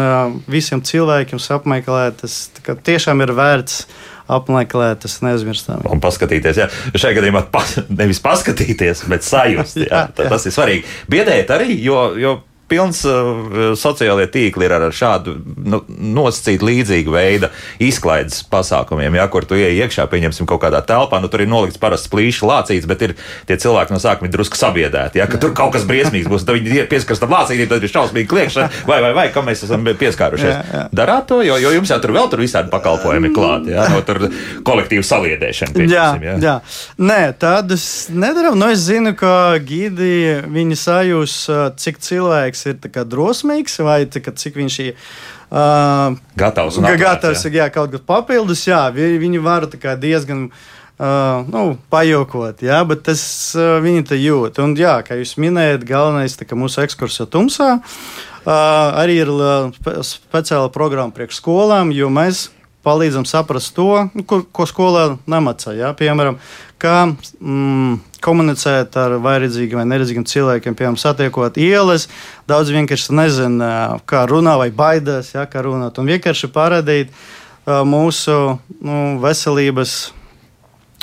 visiem 0.52 0.84
cilvēkiem 0.84 1.39
apmeklēt. 1.56 2.20
Tas 2.20 2.36
tiešām 2.84 3.24
ir 3.24 3.32
vērts 3.38 3.86
apmeklēt, 4.28 5.06
tas 5.06 5.15
neaizmirstami. 5.24 5.88
Un 5.88 6.04
paskatīties, 6.04 6.60
jā, 6.60 6.68
šajā 6.98 7.20
gadījumā 7.22 7.46
pas, 7.54 7.78
nevis 7.88 8.20
paskatīties, 8.26 9.06
bet 9.12 9.24
sajust. 9.24 9.80
Jā, 9.86 9.88
jā, 9.88 10.04
jā. 10.18 10.30
Tas 10.34 10.50
ir 10.50 10.56
svarīgi. 10.56 10.84
Biedēt 11.12 11.56
arī, 11.56 11.80
jo. 11.80 12.02
jo 12.20 12.36
pilns 12.71 13.04
uh, 13.08 13.73
sociālajie 13.78 14.30
tīkli 14.34 14.67
ir 14.67 14.75
ar 14.78 14.88
šādu 14.95 15.36
nu, 15.65 15.82
nosacītu 15.88 16.65
līdzīgu 16.65 17.13
veidu 17.13 17.49
izklaides 17.84 18.41
pasākumiem, 18.51 19.17
ja, 19.19 19.28
kur 19.32 19.45
tu 19.47 19.58
ieej 19.60 19.86
iekšā, 19.86 20.08
pieņemsim, 20.12 20.47
kaut 20.49 20.63
kādā 20.63 20.82
telpā, 20.86 21.19
nu 21.21 21.30
tur 21.32 21.43
ir 21.45 21.51
nolikts 21.51 21.82
parasts 21.82 22.10
plīšs 22.12 22.43
lācīts, 22.45 22.89
bet 22.89 23.06
ir 23.06 23.15
tie 23.49 23.58
cilvēki 23.62 23.93
no 23.95 24.01
sākuma 24.01 24.32
drusku 24.34 24.60
sabiedēti, 24.60 25.21
ja, 25.21 25.30
ka 25.30 25.39
tur 25.41 25.54
kaut 25.58 25.75
kas 25.75 25.86
briesmīgs 25.88 26.30
būs, 26.32 26.47
tad 26.47 26.60
viņi 26.60 26.88
pieskars 26.91 27.21
tam 27.21 27.34
lācītim, 27.36 27.69
tad 27.71 27.86
ir 27.86 27.93
šausmīgi 27.93 28.30
kliekšana, 28.32 28.84
vai, 28.89 28.99
vai, 29.06 29.12
vai, 29.17 29.28
kam 29.36 29.49
mēs 29.49 29.65
esam 29.67 29.86
pieskārušies. 29.86 30.51
Jā, 30.51 30.63
jā. 30.71 30.84
Darāt 30.95 31.30
to, 31.30 31.41
jo, 31.45 31.58
jo 31.62 31.73
jums 31.75 31.91
jau 31.93 31.99
tur 32.04 32.15
vēl 32.15 32.30
tur 32.32 32.43
visādi 32.43 32.71
pakalpojumi 32.73 33.34
klāt, 33.36 33.69
ja, 33.71 33.88
no 33.93 34.01
tur 34.06 34.28
kolektīvu 34.65 35.06
saliedēšana. 35.06 35.86
Jā, 35.86 36.08
ja. 36.23 36.36
jā. 36.41 36.56
Nē, 37.01 37.19
tādas 37.41 37.86
nedaram. 38.13 38.58
Nu, 38.60 38.69
es 38.73 38.86
zinu, 38.88 39.13
ka 39.17 39.56
gidi 39.65 40.39
viņi 40.51 40.80
sajūs, 40.80 41.38
cik 41.82 41.99
cilvēki 42.04 42.55
cilvēks 42.56 43.02
ir 43.02 43.10
drosmīgs 43.12 43.80
vai 43.84 44.06
cik 44.08 44.56
viņš 44.56 44.80
ir. 44.86 44.96
Uh, 45.46 46.15
gatavs 46.39 46.80
un 46.80 46.88
gatavs, 46.98 47.46
jā. 47.46 47.65
jā, 47.65 47.68
kaut 47.74 47.91
kas 47.94 48.02
papildus, 48.06 48.65
jā, 48.68 48.88
viņi 48.96 49.44
var 49.44 49.68
diezgan 50.02 50.50
Uh, 50.96 51.44
nu, 51.52 51.74
pajokot, 51.91 52.62
jā, 52.63 52.78
bet 52.88 53.02
tas 53.04 53.20
uh, 53.60 53.82
viņi 53.84 54.06
te 54.08 54.15
jūt. 54.15 54.62
Un, 54.63 54.78
jā, 54.80 54.94
kā 55.04 55.18
jūs 55.20 55.34
minējat, 55.44 55.84
galvenais 55.84 56.38
ir 56.39 56.56
mūsu 56.56 56.80
ekskursija 56.86 57.28
tumsā. 57.28 57.82
Uh, 58.46 58.54
arī 59.02 59.18
ir 59.26 59.32
uh, 59.34 59.74
speciāla 60.08 60.72
programma 60.72 61.12
priekš 61.12 61.41
skolām, 61.41 61.91
jo 61.91 62.08
mēs 62.08 62.46
palīdzam 62.88 63.28
saprast 63.28 63.74
to, 63.76 64.06
nu, 64.15 64.24
ko, 64.24 64.46
ko 64.48 64.70
skolā 64.70 65.18
nemācā. 65.28 65.76
Piemēram, 66.00 66.39
kā 66.80 66.96
mm, 67.12 68.00
komunicēt 68.26 68.98
ar 69.00 69.18
vairedzīgiem 69.24 69.82
vai 69.82 69.88
neredzīgiem 69.94 70.26
cilvēkiem, 70.30 70.78
piemēram, 70.78 71.00
satiekot 71.00 71.60
ielas. 71.62 72.08
Daudz 72.50 72.74
vienkārši 72.74 73.16
nezina, 73.16 73.72
kā 74.10 74.26
runā 74.30 74.58
vai 74.62 74.72
baidās, 74.76 75.34
ja, 75.36 75.46
kā 75.50 75.64
runāt. 75.66 76.00
Un 76.02 76.10
vienkārši 76.10 76.52
parādīt 76.56 77.12
uh, 77.14 77.84
mūsu 77.88 78.38
nu, 78.82 79.02
veselības. 79.24 79.98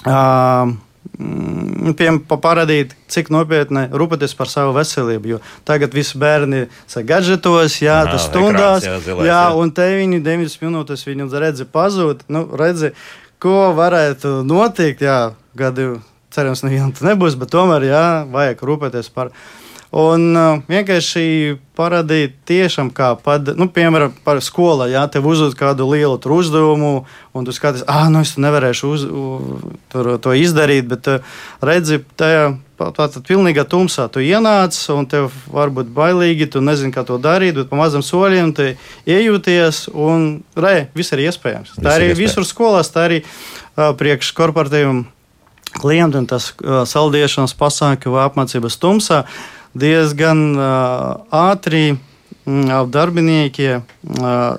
Uh, 0.02 0.74
piemēram, 1.18 2.20
parādīt, 2.42 2.94
cik 3.12 3.30
nopietni 3.34 3.84
rūpēties 3.92 4.34
par 4.38 4.50
savu 4.50 4.74
veselību. 4.76 5.34
Jo 5.34 5.40
tagad 5.68 5.94
visi 5.94 6.18
bērni 6.20 6.64
ir 6.64 7.08
gadgetos, 7.08 7.78
jā, 7.82 7.98
jā 8.02 8.12
tas 8.12 8.28
stundās, 8.28 8.82
ekrāns, 8.82 8.88
jā, 8.88 8.96
zilais, 9.06 9.26
jā, 9.28 9.40
jā, 9.42 9.58
un 9.58 9.74
te 9.76 9.88
viņi 9.98 10.22
90 10.24 10.64
minūtes 10.66 11.04
viņu 11.08 11.28
redzi 11.42 11.68
pazūd. 11.68 12.24
Nu, 12.32 12.46
redzi, 12.58 12.92
ko 13.42 13.72
varētu 13.76 14.40
notikt, 14.48 15.04
jā, 15.04 15.20
gadu 15.58 16.00
cerams, 16.34 16.64
nevienam 16.66 16.94
tas 16.96 17.06
nebūs, 17.06 17.38
bet 17.40 17.52
tomēr, 17.54 17.88
jā, 17.90 18.06
vajag 18.32 18.64
rūpēties 18.68 19.12
par 19.14 19.34
Un 19.92 20.30
uh, 20.32 20.62
vienkārši 20.72 21.58
parādīt 21.76 22.38
tiešām, 22.48 22.88
kā, 22.96 23.10
pad, 23.20 23.50
nu, 23.60 23.66
piemēram, 23.68 24.14
par 24.24 24.38
skolu, 24.40 24.86
ja 24.88 25.02
tev 25.12 25.28
uzdod 25.28 25.52
kādu 25.58 25.84
lielu 25.90 26.16
uzdevumu, 26.16 27.04
un 27.36 27.44
tu 27.44 27.52
skaties, 27.52 27.84
ah, 27.84 28.06
nu 28.08 28.22
es 28.24 28.38
nevarēšu 28.40 28.88
uz, 28.88 29.04
tur, 29.92 30.08
to 30.16 30.32
izdarīt, 30.32 30.88
bet 30.88 31.12
uh, 31.12 31.36
redzi, 31.60 32.00
tajā 32.16 32.54
tātad 32.80 33.20
pilnīgā 33.28 33.66
tumsā 33.68 34.08
tu 34.08 34.24
ienāc, 34.24 34.80
un 34.96 35.04
tev 35.04 35.28
varbūt 35.52 35.92
bailīgi, 35.92 36.48
tu 36.56 36.64
nezini, 36.64 36.94
kā 36.96 37.04
to 37.04 37.20
darīt, 37.20 37.60
bet 37.60 37.68
pa 37.68 37.76
mazam 37.84 38.00
soļiem 38.00 38.56
tu 38.56 38.72
iejūties, 39.04 39.90
un 39.92 40.38
re, 40.56 40.86
viss 40.96 41.12
ir 41.12 41.28
iespējams. 41.28 41.76
Viss 41.76 41.84
tā 41.84 41.98
arī 41.98 42.14
iespējams. 42.14 42.24
visur 42.24 42.48
skolās, 42.48 42.88
tā 42.96 43.10
arī 43.10 43.26
uh, 43.26 43.92
priekš 43.92 44.32
korporatīviem 44.40 45.04
klientiem 45.80 46.26
tas 46.30 46.50
uh, 46.52 46.82
saldiešanas 46.88 47.54
pasākumi 47.58 48.16
vai 48.16 48.26
apmācības 48.28 48.78
tumsā. 48.82 49.22
Diezgan 49.72 50.42
uh, 50.52 51.24
ātri 51.32 51.94
uh, 51.94 52.82
darbinieki 52.88 53.68
uh, 53.78 53.84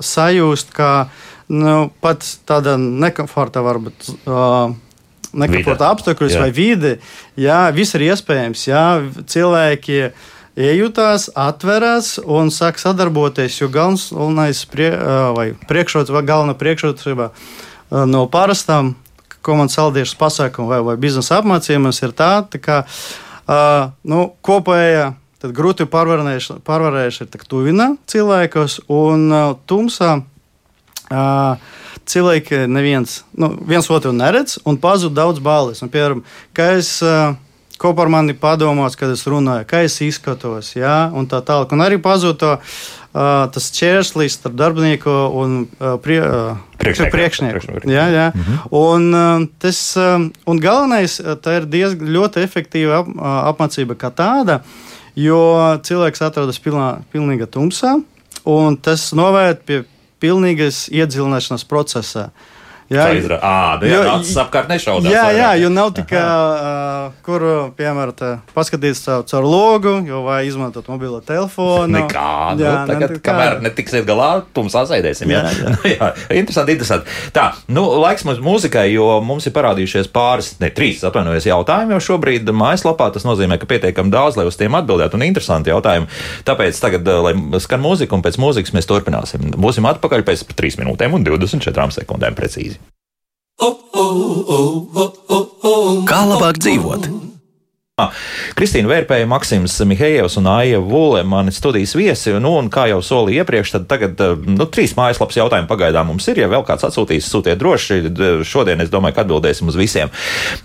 sajūst, 0.01 0.73
ka 0.73 0.91
nu, 1.53 1.91
pat 2.01 2.25
tāda 2.47 2.77
nekomforta 2.79 3.61
varbūt. 3.65 4.13
Nekomforta 5.33 5.89
apstākļus 5.89 6.37
vai 6.37 6.51
vidi, 6.53 6.93
jā, 7.41 7.65
viss 7.73 7.95
ir 7.97 8.05
iespējams. 8.11 8.67
Jā, 8.69 8.85
cilvēki 9.29 9.99
iejutās, 10.53 11.29
atveras 11.33 12.15
un 12.21 12.51
sāk 12.53 12.77
sadarboties. 12.81 13.57
Jo 13.61 13.69
galvenais 13.73 14.63
prie, 14.69 14.91
priekšrocība, 15.69 16.21
galvenā 16.25 16.53
priekšrocība 16.57 17.31
no 18.09 18.27
parastām 18.29 18.93
komandas 19.43 19.75
saldiešu 19.77 20.17
pasākumu 20.19 20.71
vai, 20.71 20.81
vai 20.87 20.97
biznesa 21.01 21.41
apmācībām 21.41 21.91
ir 21.91 22.15
tā, 22.17 22.31
tā 22.49 22.63
ka 22.63 22.81
Uh, 23.43 23.89
nu, 24.07 24.29
kopējā 24.45 25.09
grūti 25.51 25.83
pārvarējuši 25.91 27.25
ir 27.25 27.31
tuvina 27.51 27.89
cilvēkos, 28.07 28.77
un 28.87 29.25
uh, 29.27 29.41
tumsā 29.67 30.13
uh, 30.21 31.65
cilvēki 32.07 32.61
neviens 32.71 33.17
nu, 33.35 33.49
viens 33.67 33.89
otru 33.91 34.13
neredz 34.15 34.61
un 34.63 34.79
pazūd 34.79 35.11
daudz 35.17 35.43
balles. 35.43 35.83
Un, 35.83 35.91
piemēram, 35.91 36.23
kā 36.55 36.69
es 36.77 36.95
uh, 37.03 37.35
kopā 37.79 38.05
ar 38.05 38.11
mani 38.11 38.35
padomās, 38.37 38.95
kad 38.99 39.11
es 39.13 39.25
runāju, 39.29 39.65
kā 39.69 39.83
es 39.87 39.95
izskatos, 40.03 40.73
jā, 40.77 41.09
un 41.15 41.27
tā 41.29 41.41
tālāk. 41.45 41.73
Un 41.75 41.83
arī 41.85 41.99
pazūd 42.01 42.39
to 42.41 42.51
uh, 42.55 42.61
tas 43.53 43.69
čērslis 43.75 44.37
starp 44.37 44.55
darbinieku 44.59 45.13
un 45.41 45.57
uh, 45.65 45.95
prie, 46.03 46.19
uh, 46.21 46.61
priekšnieku. 46.79 47.63
Jā, 47.89 48.07
jā. 48.13 48.27
Mm 48.33 48.41
-hmm. 48.41 48.59
un, 48.71 49.09
uh, 49.13 49.47
tas, 49.59 49.97
uh, 49.97 50.29
un 50.45 50.59
galvenais, 50.59 51.19
tā 51.19 51.57
ir 51.57 51.65
diezgan 51.65 52.07
ļoti 52.07 52.43
efektīva 52.43 52.99
ap, 52.99 53.07
uh, 53.07 53.23
apmācība 53.51 53.95
kā 53.95 54.11
tāda, 54.11 54.61
jo 55.15 55.79
cilvēks 55.83 56.21
atrodas 56.21 56.59
pilnā, 56.59 56.97
pilnīga 57.13 57.45
tumsā, 57.45 58.01
un 58.45 58.77
tas 58.77 59.13
novērt 59.13 59.65
pie 59.65 59.83
pilnīgas 60.19 60.89
iedziļināšanās 60.89 61.65
procesā. 61.65 62.23
Uh, 62.23 62.52
Jā, 62.91 63.05
tā 63.07 63.17
ir 63.17 63.33
āda. 63.37 63.87
Jā, 63.87 64.01
acis 64.17 64.35
apkārt 64.41 64.71
nešaudās. 64.71 65.11
Jā, 65.11 65.23
jā, 65.35 65.49
jo 65.61 65.69
nav 65.73 65.93
tikai, 65.95 66.19
uh, 66.19 67.13
kur, 67.25 67.45
piemēram, 67.77 68.15
tā, 68.17 68.31
paskatīties 68.55 69.03
caur, 69.05 69.23
caur 69.29 69.47
logu, 69.47 69.93
jo 70.07 70.23
vai 70.25 70.41
izmantot 70.47 70.87
mobilo 70.91 71.21
telefonu. 71.23 71.91
Nekādu. 71.95 72.65
Jā, 72.65 72.73
nu, 72.83 72.91
tagad, 72.91 73.15
ne, 73.15 73.21
kamēr 73.23 73.57
netiksiet 73.63 74.07
galā, 74.07 74.29
tumsā 74.55 74.83
sēdēsim. 74.89 75.31
Jā, 75.33 75.43
jā, 75.47 75.55
jā. 75.63 75.85
jā 75.95 76.41
interesanti, 76.41 76.75
interesanti. 76.75 77.17
Tā, 77.35 77.49
nu, 77.73 77.85
laiks 78.03 78.27
mums 78.27 78.43
mūzikai, 78.43 78.89
jo 78.93 79.07
mums 79.25 79.47
ir 79.49 79.55
parādījušies 79.55 80.11
pāris, 80.13 80.53
ne 80.63 80.71
trīs, 80.75 81.03
atvainojos, 81.07 81.47
jautājumi 81.49 81.95
jau 81.97 82.01
šobrīd 82.11 82.51
mājaslapā. 82.51 83.09
Tas 83.15 83.27
nozīmē, 83.27 83.59
ka 83.61 83.69
pietiekami 83.69 84.13
daudz, 84.13 84.39
lai 84.39 84.47
uz 84.49 84.59
tiem 84.59 84.75
atbildētu, 84.79 85.19
un 85.19 85.27
interesanti 85.27 85.73
jautājumi. 85.73 86.09
Tāpēc 86.47 86.83
tagad, 86.83 87.13
lai 87.27 87.35
skan 87.63 87.83
mūzika, 87.83 88.17
un 88.17 88.25
pēc 88.25 88.39
mūzikas 88.41 88.75
mēs 88.75 88.89
turpināsim. 88.89 89.53
Būsim 89.57 89.87
atpakaļ 89.89 90.25
pēc 90.27 90.45
3 90.53 90.81
minūtēm 90.83 91.17
un 91.17 91.27
24 91.27 91.93
sekundēm 91.95 92.37
precīzi. 92.37 92.72
Kā 96.09 96.21
labāk 96.29 96.59
dzīvot? 96.63 97.22
Kristīna 98.57 98.89
Vērpēja, 98.89 99.27
Maksims 99.29 99.75
Mihējevs 99.85 100.39
un 100.39 100.47
Aija 100.49 100.79
Vule, 100.81 101.19
mani 101.29 101.51
studijas 101.53 101.91
viesi. 101.93 102.31
Nu, 102.41 102.55
un 102.57 102.71
kā 102.73 102.87
jau 102.89 103.03
solīju 103.05 103.43
iepriekš, 103.43 103.73
tad 103.75 103.83
tagad 103.91 104.23
eh, 104.25 104.31
nu, 104.49 104.65
trīs 104.65 104.95
mājaslapas 104.97 105.37
jautājumu 105.37 105.69
pagaidām 105.69 106.07
mums 106.09 106.25
ir. 106.31 106.39
Ja 106.41 106.47
vēl 106.49 106.65
kāds 106.65 106.87
atsūtīs, 106.87 107.27
sūtiet 107.29 107.61
droši. 107.61 107.99
Šodien 108.49 108.81
es 108.81 108.89
domāju, 108.89 109.13
ka 109.13 109.21
atbildēsim 109.21 109.69
uz 109.69 109.77
visiem. 109.77 110.09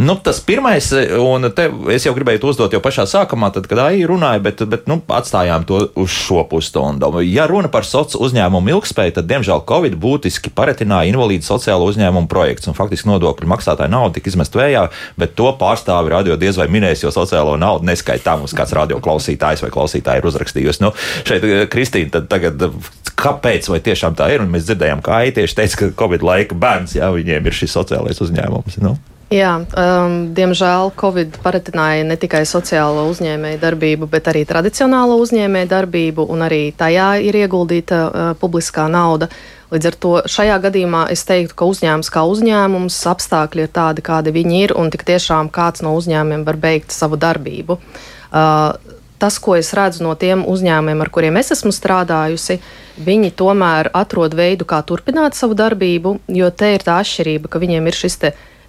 Nu, 0.01 0.14
tas 0.25 0.41
pirmais, 0.41 0.88
un 1.21 1.51
te 1.53 1.67
es 1.93 2.07
jau 2.09 2.14
gribēju 2.17 2.49
uzdot 2.49 2.73
jau 2.73 2.81
pašā 2.81 3.05
sākumā, 3.12 3.53
tad, 3.53 3.69
kad 3.69 3.85
Aija 3.85 4.09
runāja, 4.09 4.41
bet, 4.49 4.64
bet 4.64 4.88
nu, 4.88 4.97
atstājām 5.05 5.69
to 5.69 5.83
uz 6.01 6.09
šo 6.09 6.47
pusstundu. 6.49 7.12
Ja 7.29 7.45
runa 7.53 7.69
par 7.69 7.85
sociālo 7.85 8.25
uzņēmumu 8.25 8.73
ilgspēju, 8.79 9.19
tad, 9.21 9.29
diemžēl, 9.29 9.67
Covid 9.69 10.01
būtiski 10.01 10.55
paretināja 10.57 11.12
invalīdu 11.12 11.45
sociālo 11.45 11.93
uzņēmumu 11.93 12.33
projekts. 12.33 12.73
Un 12.73 12.81
faktiski 12.81 13.12
nodokļu 13.12 13.53
maksātāja 13.53 13.93
nauda 13.93 14.17
tika 14.17 14.33
izmest 14.33 14.57
vējā, 14.57 14.88
bet 15.21 15.37
to 15.37 15.53
pārstāvi 15.61 16.17
radio 16.17 16.41
diez 16.41 16.57
vai 16.57 16.71
minēs, 16.73 17.05
jo 17.05 17.12
sociālo 17.18 17.59
naudu 17.61 17.88
neskaitā 17.90 18.38
mums 18.38 18.57
kāds 18.57 18.74
radioklausītājs 18.78 19.66
vai 19.66 19.74
klausītāji 19.74 20.22
ir 20.22 20.31
uzrakstījusi. 20.31 20.85
Nu, 20.85 20.94
šeit, 21.28 21.46
Kristīna, 21.72 22.14
tad 22.18 22.31
tagad 22.33 22.70
kāpēc 23.18 23.68
vai 23.72 23.83
tiešām 23.85 24.16
tā 24.18 24.31
ir? 24.35 24.44
Un 24.44 24.50
mēs 24.54 24.68
dzirdējām, 24.68 25.02
ka 25.04 25.20
Aija 25.20 25.38
tieši 25.40 25.61
teica, 25.61 25.81
ka 25.83 25.92
Covid 26.04 26.24
laika 26.26 26.59
bērns, 26.59 26.98
jā, 26.98 27.11
viņiem 27.14 27.48
ir 27.48 27.57
šis 27.61 27.74
sociālais 27.78 28.22
uzņēmums. 28.24 28.81
Nu. 28.85 28.96
Jā, 29.28 29.59
um, 29.61 30.14
diemžēl 30.33 30.94
Covid 30.96 31.35
paretināja 31.44 32.07
ne 32.09 32.16
tikai 32.16 32.46
sociālo 32.48 33.04
uzņēmēju 33.11 33.61
darbību, 33.61 34.09
bet 34.09 34.31
arī 34.31 34.46
tradicionālo 34.48 35.18
uzņēmēju 35.20 35.68
darbību, 35.68 36.24
un 36.33 36.46
arī 36.46 36.62
tajā 36.72 37.11
ir 37.28 37.37
ieguldīta 37.37 37.98
uh, 38.07 38.31
publiskā 38.40 38.87
nauda. 38.88 39.28
Līdz 39.68 39.88
ar 39.90 39.96
to 40.00 40.12
šajā 40.24 40.54
gadījumā 40.64 41.02
es 41.12 41.26
teiktu, 41.28 41.52
ka 41.59 41.66
uzņēmums 41.68 42.09
kā 42.12 42.22
uzņēmums 42.24 42.98
apstākļi 43.11 43.66
ir 43.66 43.72
tādi, 43.76 44.04
kādi 44.04 44.33
viņi 44.33 44.62
ir, 44.64 44.72
un 44.81 44.88
tik 44.94 45.04
tiešām 45.09 45.50
kāds 45.52 45.85
no 45.85 45.92
uzņēmumiem 45.98 46.46
var 46.46 46.57
beigt 46.62 46.94
savu 46.96 47.18
darbību. 47.20 47.76
Uh, 47.76 48.96
tas, 49.20 49.38
ko 49.42 49.59
es 49.59 49.74
redzu 49.76 50.07
no 50.07 50.14
tiem 50.16 50.46
uzņēmumiem, 50.48 51.02
ar 51.04 51.12
kuriem 51.12 51.37
es 51.40 51.52
esmu 51.52 51.72
strādājusi, 51.74 52.59
viņi 53.04 53.33
tomēr 53.37 53.90
atrod 53.96 54.37
veidu, 54.38 54.64
kā 54.68 54.81
turpināt 54.87 55.37
savu 55.37 55.59
darbību, 55.59 56.16
jo 56.33 56.50
te 56.50 56.72
ir 56.76 56.87
tā 56.87 57.00
atšķirība, 57.02 57.50
ka 57.52 57.61
viņiem 57.61 57.90
ir 57.90 57.98
šis 57.98 58.20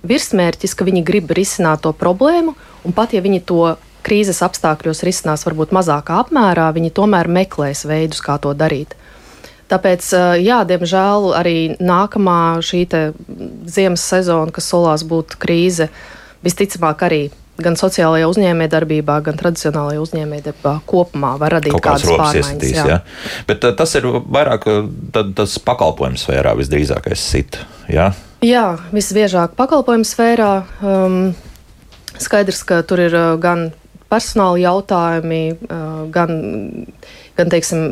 virsmērķis, 0.09 0.75
ka 0.79 0.87
viņi 0.87 1.03
grib 1.03 1.31
risināt 1.35 1.83
to 1.83 1.91
problēmu, 1.95 2.55
un 2.87 2.95
pat 2.95 3.15
ja 3.15 3.23
viņi 3.23 3.41
to 3.43 3.75
krīzes 4.03 4.39
apstākļos 4.45 5.03
risinās 5.03 5.43
varbūt 5.47 5.73
mazākā 5.75 6.21
apmērā, 6.23 6.69
viņi 6.75 6.93
tomēr 6.95 7.27
meklēs 7.27 7.83
veidus, 7.87 8.23
kā 8.23 8.39
to 8.41 8.53
darīt. 8.55 8.95
Tāpēc, 9.69 10.05
jā, 10.41 10.63
diemžēl 10.65 11.33
arī 11.37 11.57
nākamā 11.77 12.39
šī 12.65 12.85
ziemas 13.69 14.01
sezona, 14.01 14.49
kas 14.55 14.69
solās 14.71 15.03
būt 15.05 15.35
krīze, 15.41 15.91
visticamāk 16.45 17.05
arī 17.05 17.21
gan 17.59 17.75
sociālajā 17.79 18.27
uzņēmējdarbībā, 18.31 19.17
gan 19.25 19.37
tradicionālajā 19.39 19.99
uzņēmējdarbībā 20.03 20.73
kopumā 20.89 21.33
var 21.41 21.57
radīt 21.57 21.75
kaut 21.75 21.85
kādas 21.85 22.07
pārmaiņas. 22.07 22.71
Jā. 22.71 22.85
Jā. 22.87 22.97
Bet 23.49 23.67
tas 23.77 23.95
ir 23.99 24.07
vairāk 24.07 24.65
tas 25.37 25.57
pakalpojums 25.67 26.23
sfērā 26.25 26.55
visdrīzākais 26.59 27.27
sit. 27.35 27.59
Jā? 27.91 28.13
Jā, 28.45 28.65
visbiežāk 28.95 29.57
pakalpojumu 29.59 30.07
sfērā. 30.07 30.51
Um, 30.79 31.19
skaidrs, 32.19 32.63
ka 32.67 32.79
tur 32.87 33.03
ir 33.03 33.15
gan 33.43 33.69
personāla 34.09 34.57
jautājumi, 34.63 35.43
gan, 36.15 36.31
gan 37.37 37.51
teiksim, 37.51 37.91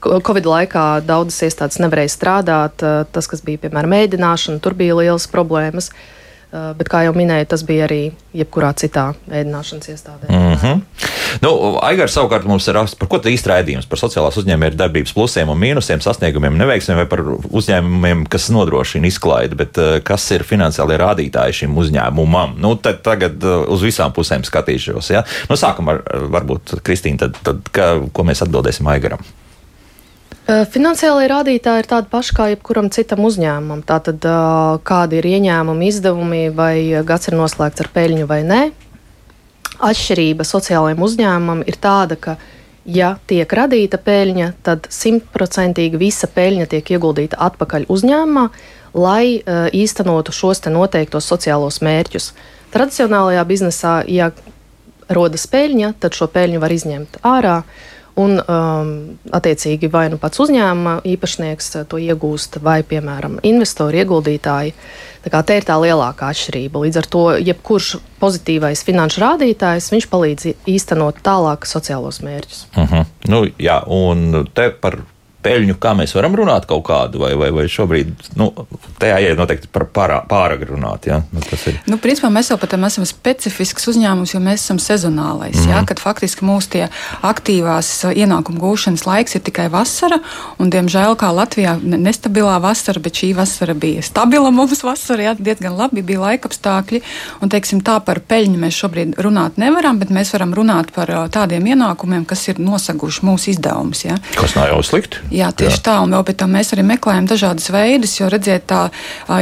Covid 0.00 0.46
laikā 0.48 0.84
daudzas 1.04 1.42
iestādes 1.48 1.80
nevarēja 1.82 2.14
strādāt. 2.14 2.86
Tas, 3.12 3.28
kas 3.28 3.44
bija 3.44 3.66
piemēram 3.66 3.92
mēdināšana, 3.92 4.62
tur 4.64 4.76
bija 4.78 4.96
lielas 4.96 5.28
problēmas. 5.30 5.92
Bet, 6.50 6.88
kā 6.90 7.04
jau 7.04 7.12
minēju, 7.14 7.46
tas 7.52 7.62
bija 7.62 7.84
arī 7.86 8.08
jebkurā 8.34 8.72
citā 8.74 9.12
ēdināšanas 9.30 9.92
iestādē. 9.92 10.26
Mm 10.32 10.56
-hmm. 10.58 10.80
nu, 11.44 11.78
Aigars 11.78 12.16
savukārt 12.16 12.44
mums 12.44 12.66
ir 12.68 12.74
raksts, 12.74 12.98
par 12.98 13.08
ko 13.08 13.20
īsti 13.22 13.50
raidījums 13.52 13.86
par 13.86 13.98
sociālās 13.98 14.38
uzņēmēju 14.42 14.74
darbības 14.74 15.12
plusiem 15.14 15.48
un 15.48 15.58
mīnusiem, 15.58 16.02
sasniegumiem, 16.02 16.58
neveiksmēm 16.58 16.96
vai 16.96 17.06
par 17.06 17.22
uzņēmumiem, 17.60 18.26
kas 18.28 18.48
nodrošina 18.48 19.06
izklaidi, 19.06 19.54
bet 19.54 19.78
kas 20.02 20.30
ir 20.30 20.42
finansiālie 20.42 20.98
rādītāji 20.98 21.52
šim 21.52 21.78
uzņēmumam. 21.78 22.58
Nu, 22.58 22.74
tad 22.74 23.02
tagad 23.02 23.44
uz 23.68 23.82
visām 23.82 24.12
pusēm 24.12 24.42
skatīšos. 24.42 25.10
Ja? 25.10 25.24
Nu, 25.48 25.56
sākam 25.56 25.88
ar 25.88 26.02
varbūt 26.34 26.82
Kristīnu, 26.82 27.18
tad, 27.18 27.38
tad 27.42 27.56
kā, 27.70 28.08
ko 28.12 28.22
mēs 28.26 28.42
atbildēsim 28.42 28.90
Aigaram. 28.90 29.22
Finansiālajie 30.50 31.28
rādītāji 31.30 31.84
ir 31.84 31.86
tādi 31.86 32.08
paši 32.10 32.34
kā 32.34 32.46
jebkuram 32.50 32.88
citam 32.90 33.22
uzņēmumam. 33.28 33.84
Tātad, 33.86 34.24
kādi 34.86 35.20
ir 35.20 35.28
ieņēmumi, 35.30 35.90
izdevumi, 35.92 36.40
vai 36.54 37.02
gads 37.06 37.30
ir 37.30 37.36
noslēgts 37.38 37.84
ar 37.84 37.90
peļņu 37.94 38.26
vai 38.30 38.40
nē. 38.48 38.60
Atšķirība 39.78 40.46
sociālajiem 40.48 41.04
uzņēmumam 41.06 41.62
ir 41.70 41.78
tāda, 41.80 42.18
ka, 42.18 42.34
ja 42.82 43.12
tiek 43.30 43.52
radīta 43.54 44.00
peļņa, 44.02 44.48
tad 44.66 44.90
simtprocentīgi 44.90 46.00
visa 46.00 46.26
peļņa 46.34 46.66
tiek 46.74 46.90
ieguldīta 46.96 47.38
atpakaļ 47.46 47.86
uzņēmumā, 47.92 48.48
lai 48.98 49.38
īstenotu 49.76 50.34
šos 50.34 50.64
noteiktos 50.66 51.30
sociālos 51.30 51.78
mērķus. 51.86 52.32
Tradicionālajā 52.74 53.46
biznesā, 53.46 53.94
ja 54.10 54.32
rodas 55.10 55.46
peļņa, 55.50 55.94
tad 56.02 56.18
šo 56.18 56.26
peļņu 56.32 56.58
var 56.62 56.74
izņemt 56.74 57.22
ārā. 57.22 57.60
Un, 58.18 58.40
um, 58.42 58.90
attiecīgi, 59.30 59.90
vai 59.92 60.08
nu 60.10 60.18
pats 60.20 60.40
uzņēmuma 60.42 61.00
īpašnieks 61.06 61.70
to 61.88 62.00
iegūst, 62.02 62.58
vai, 62.64 62.80
piemēram, 62.86 63.38
investori, 63.46 64.02
ieguldītāji. 64.02 64.74
Tā 65.20 65.30
kā 65.32 65.42
te 65.46 65.58
ir 65.60 65.66
tā 65.68 65.76
lielākā 65.80 66.32
atšķirība. 66.32 66.82
Līdz 66.86 67.00
ar 67.02 67.08
to, 67.12 67.24
jebkurš 67.38 67.92
pozitīvais 68.20 68.82
finanšu 68.86 69.22
rādītājs, 69.22 69.92
palīdz 70.10 70.50
īstenot 70.68 71.22
tālāk 71.24 71.68
sociālos 71.68 72.22
mērķus. 72.24 72.66
Uh 72.74 72.82
mhm. 72.82 72.94
-huh. 72.94 73.06
nu, 73.28 73.44
jā, 73.58 73.82
un 73.86 74.46
te 74.54 74.70
par 74.70 75.02
peļņu, 75.44 75.76
kā 75.80 75.92
mēs 75.96 76.14
varam 76.16 76.34
runāt 76.36 76.66
kaut 76.68 76.84
kādu, 76.88 77.20
vai, 77.22 77.32
vai, 77.38 77.50
vai 77.54 77.64
šobrīd 77.70 78.12
nu, 78.38 78.50
tajā 79.00 79.18
ir 79.24 79.38
noteikti 79.38 79.70
par 79.72 79.86
pārā, 79.94 80.20
pāragri 80.28 80.68
runāt. 80.72 81.08
Ja? 81.08 81.20
Nu, 81.32 81.42
ir. 81.70 81.80
Nu, 81.90 81.98
principā 82.02 82.30
mēs 82.32 82.50
jau 82.52 82.58
pat 82.60 82.76
esam 82.76 83.06
specifisks 83.08 83.88
uzņēmums, 83.92 84.34
jo 84.34 84.40
mēs 84.44 84.64
esam 84.64 84.80
sezonālais. 84.82 85.56
Mm 85.56 85.64
-hmm. 85.64 85.70
ja? 85.72 85.84
Kad 85.88 86.02
faktiski 86.02 86.44
mūsu 86.44 86.70
tie 86.76 86.88
aktīvās 87.22 87.90
ienākumu 88.12 88.60
gūšanas 88.60 89.06
laiks 89.06 89.34
ir 89.34 89.44
tikai 89.46 89.68
vasara, 89.72 90.20
un 90.58 90.70
diemžēl 90.70 91.16
kā 91.16 91.32
Latvijā 91.34 91.78
nestabilā 91.82 92.60
vasara, 92.60 93.00
bet 93.00 93.14
šī 93.14 93.34
vasara 93.36 93.74
bija 93.74 94.02
stabila 94.02 94.50
mums 94.50 94.82
vasara, 94.84 95.22
ja? 95.22 95.34
diezgan 95.38 95.76
labi 95.76 96.02
bija 96.02 96.20
laikapstākļi. 96.20 97.02
Un, 97.40 97.48
teiksim, 97.48 97.80
tā 97.80 98.00
par 98.04 98.20
peļņu 98.20 98.58
mēs 98.58 98.76
šobrīd 98.76 99.16
runāt 99.16 99.56
nevaram, 99.56 99.98
bet 99.98 100.10
mēs 100.10 100.32
varam 100.32 100.54
runāt 100.54 100.92
par 100.94 101.08
tādiem 101.32 101.66
ienākumiem, 101.66 102.24
kas 102.24 102.48
ir 102.48 102.60
nosaguši 102.60 103.24
mūsu 103.26 103.50
izdevumus. 103.50 104.04
Ja? 104.04 104.18
Kas 104.36 104.54
nav 104.54 104.68
jau 104.68 104.82
slikti. 104.82 105.29
Jā, 105.30 105.50
tieši 105.54 105.78
jā. 105.78 105.84
tā, 105.86 105.96
un 106.02 106.14
vēl 106.16 106.24
pēc 106.26 106.40
tam 106.42 106.54
mēs 106.56 106.72
arī 106.74 106.84
meklējam 106.88 107.28
dažādas 107.30 107.70
veidus, 107.70 108.16
jo 108.18 108.30
redziet, 108.32 108.66
tā 108.70 108.88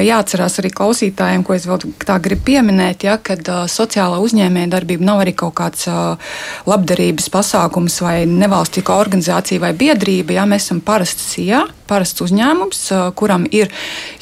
jāatcerās 0.05 0.59
arī 0.61 0.72
klausītājiem, 0.74 1.44
ko 1.46 1.57
es 1.57 1.64
vēl 1.68 1.87
tā 2.05 2.18
gribu 2.24 2.44
pieminēt, 2.51 3.07
ja, 3.09 3.16
kad 3.22 3.48
sociālā 3.72 4.20
uzņēmēja 4.24 4.72
darbība 4.74 5.09
nav 5.09 5.24
arī 5.24 5.33
kaut 5.38 5.57
kāds 5.62 5.88
labdarības 6.68 7.31
pasākums 7.33 8.01
vai 8.05 8.20
nevalstīga 8.29 9.01
organizācija 9.01 9.64
vai 9.64 9.72
biedrība, 9.79 10.37
ja 10.37 10.46
mēs 10.48 10.68
esam 10.68 10.85
parasts 10.85 11.38
jā 11.40 11.64
parasts 11.88 12.22
uzņēmums, 12.24 12.83
kuram 13.18 13.46
ir 13.55 13.72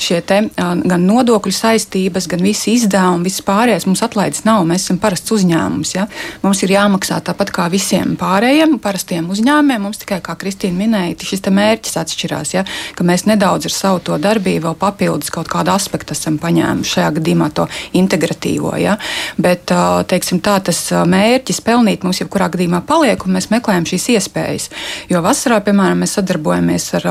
šie 0.00 0.20
te, 0.26 0.42
gan 0.56 1.06
nodokļu 1.08 1.52
saistības, 1.54 2.28
gan 2.30 2.44
visi 2.44 2.76
izdevumi, 2.76 3.26
viss 3.26 3.44
pārējais. 3.46 3.86
Mums 3.88 4.02
atlaides 4.06 4.44
nav, 4.46 4.64
mēs 4.68 4.86
esam 4.86 5.00
parasts 5.02 5.34
uzņēmums. 5.34 5.94
Ja? 5.96 6.06
Mums 6.44 6.62
ir 6.64 6.74
jāmaksā 6.76 7.20
tāpat 7.26 7.52
kā 7.54 7.68
visiem 7.72 8.14
pārējiem 8.20 8.78
parastiem 8.82 9.28
uzņēmumiem. 9.32 9.86
Mums 9.86 10.00
tikai, 10.02 10.20
kā 10.24 10.36
Kristīna 10.38 10.78
minēja, 10.78 11.18
šis 11.26 11.44
mērķis 11.56 11.98
atšķirās. 12.02 12.54
Ja? 12.56 12.64
Ka 12.96 13.06
mēs 13.06 13.26
nedaudz 13.28 13.68
ar 13.70 13.74
savu 13.74 14.02
to 14.06 14.18
darbību 14.22 14.68
vēl 14.68 14.78
papildus 14.80 15.32
kaut 15.34 15.50
kādu 15.52 15.74
aspektu 15.74 16.14
esam 16.16 16.38
paņēmuši 16.42 16.96
šajā 16.96 17.12
gadījumā 17.18 17.50
to 17.56 17.66
integratīvo. 17.98 18.74
Ja? 18.80 18.96
Bet 19.40 19.72
teiksim, 20.10 20.40
tā, 20.44 20.58
tas 20.64 20.80
mērķis 20.90 21.62
pelnīt 21.66 22.06
mums 22.06 22.22
jebkurā 22.22 22.50
gadījumā 22.54 22.82
paliek, 22.86 23.26
un 23.26 23.36
mēs 23.36 23.50
meklējam 23.52 23.86
šīs 23.88 24.10
iespējas. 24.16 24.70
Jo 25.10 25.22
vasarā, 25.24 25.60
piemēram, 25.66 26.04
mēs 26.04 26.16
sadarbojamies 26.18 26.88
ar 27.00 27.08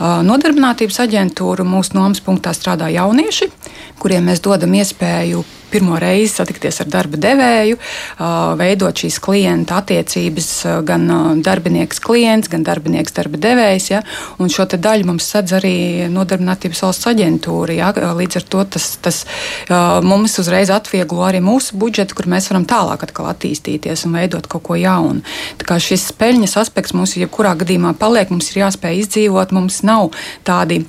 nodarbinātības 0.00 1.00
aģentūru. 1.06 1.66
Mūsu 1.68 1.96
nomas 1.98 2.22
punktā 2.24 2.54
strādā 2.56 2.90
jaunieši, 2.94 3.50
kuriem 4.00 4.30
mēs 4.30 4.42
dodam 4.44 4.74
iespēju 4.80 5.44
pirmo 5.70 5.98
reizi 6.00 6.34
satikties 6.34 6.80
ar 6.82 6.90
darba 6.90 7.18
devēju, 7.20 7.78
veidot 8.60 9.02
šīs 9.04 9.18
klienta 9.22 9.80
attiecības, 9.80 10.48
gan 10.86 11.06
darbinieks 11.44 12.02
klients, 12.02 12.50
gan 12.50 12.64
darbinieks 12.66 13.14
darba 13.16 13.40
devējs. 13.40 13.90
Ja? 13.92 14.02
Un 14.42 14.52
šo 14.52 14.66
daļu 14.70 15.08
mums 15.08 15.28
sedz 15.30 15.54
arī 15.58 15.74
Nodarbinātības 16.10 16.82
valsts 16.84 17.10
aģentūra. 17.10 17.76
Ja? 17.78 17.90
Līdz 17.94 18.40
ar 18.40 18.48
to 18.52 18.64
tas, 18.76 18.90
tas 19.02 19.22
mums 20.06 20.38
uzreiz 20.42 20.70
atvieglo 20.74 21.24
arī 21.26 21.42
mūsu 21.44 21.78
budžetu, 21.80 22.18
kur 22.18 22.30
mēs 22.30 22.50
varam 22.50 22.66
tālāk 22.68 23.06
attīstīties 23.10 24.06
un 24.06 24.16
veidot 24.18 24.46
kaut 24.50 24.64
ko 24.66 24.78
jaunu. 24.78 25.24
Tā 25.60 25.66
kā 25.68 25.78
šis 25.82 26.10
peļņas 26.18 26.56
aspekts 26.60 26.94
mums 26.96 27.16
jebkurā 27.18 27.54
gadījumā 27.60 27.94
paliek, 28.00 28.30
mums 28.32 28.50
ir 28.52 28.64
jāspēj 28.64 29.04
izdzīvot, 29.04 29.54
mums 29.56 29.82
nav 29.86 30.10
tādi 30.46 30.82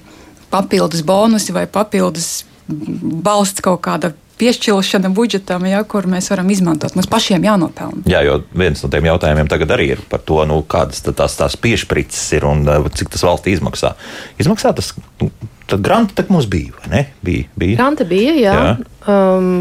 papildus 0.52 1.04
bonusi 1.08 1.54
vai 1.56 1.68
papildus 1.72 2.44
balsts 2.68 3.64
kaut 3.64 3.82
kāda 3.86 4.14
piešķilšana 4.42 5.12
budžetam, 5.14 5.66
ja, 5.70 5.84
kur 5.88 6.08
mēs 6.10 6.32
varam 6.34 6.50
izmantot. 6.54 6.96
Mums 6.98 7.10
pašiem 7.12 7.46
jānopelna. 7.46 8.04
Jā, 8.10 8.24
jo 8.26 8.40
viens 8.58 8.82
no 8.82 8.90
tiem 8.92 9.08
jautājumiem 9.12 9.50
tagad 9.52 9.76
arī 9.76 9.92
ir 9.96 10.02
par 10.10 10.24
to, 10.26 10.40
nu, 10.50 10.62
kādas 10.68 11.04
tās, 11.06 11.38
tās 11.38 11.58
piešķirtas 11.62 12.24
ir 12.38 12.48
un 12.50 12.66
uh, 12.66 12.90
cik 12.98 13.14
tas 13.14 13.26
valsts 13.28 13.52
izmaksā. 13.54 13.94
Izmaksā 14.42 14.74
tas, 14.78 14.94
nu, 15.22 15.30
tad 15.70 15.86
granti 15.86 16.18
tak 16.18 16.34
mums 16.34 16.50
bija, 16.52 16.74
vai 16.82 16.92
ne? 16.96 17.04
Bija, 17.26 17.52
bija. 17.62 17.78
Granti 17.84 18.08
bija, 18.10 18.36
jā. 18.40 18.58
jā. 18.58 18.74
Um, 19.12 19.54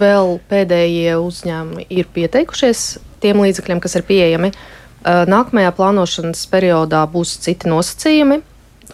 vēl 0.00 0.36
pēdējie 0.50 1.16
uzņēmumi 1.20 1.88
ir 1.94 2.10
pieteikušies 2.14 2.84
tiem 3.22 3.42
līdzekļiem, 3.44 3.82
kas 3.84 3.98
ir 4.00 4.06
pieejami. 4.08 4.52
Uh, 5.00 5.24
nākamajā 5.30 5.72
plānošanas 5.76 6.46
periodā 6.50 7.06
būs 7.10 7.38
citi 7.44 7.70
nosacījumi. 7.70 8.42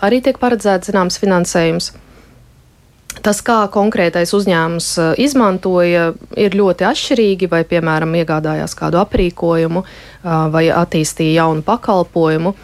Arī 0.04 0.20
tiek 0.20 0.36
paredzēts 0.42 0.90
zināms 0.90 1.16
finansējums. 1.22 1.94
Tas, 3.24 3.40
kā 3.44 3.64
konkrētais 3.72 4.32
uzņēmums 4.36 4.92
uh, 5.00 5.10
izmantoja, 5.20 6.10
ir 6.36 6.56
ļoti 6.56 6.86
atšķirīgi, 6.88 7.50
vai, 7.50 7.64
piemēram, 7.68 8.14
iegādājās 8.20 8.76
kādu 8.78 9.00
aprīkojumu 9.02 9.82
uh, 9.82 10.48
vai 10.52 10.68
attīstīja 10.70 11.42
jaunu 11.42 11.64
pakalpojumu. 11.66 12.54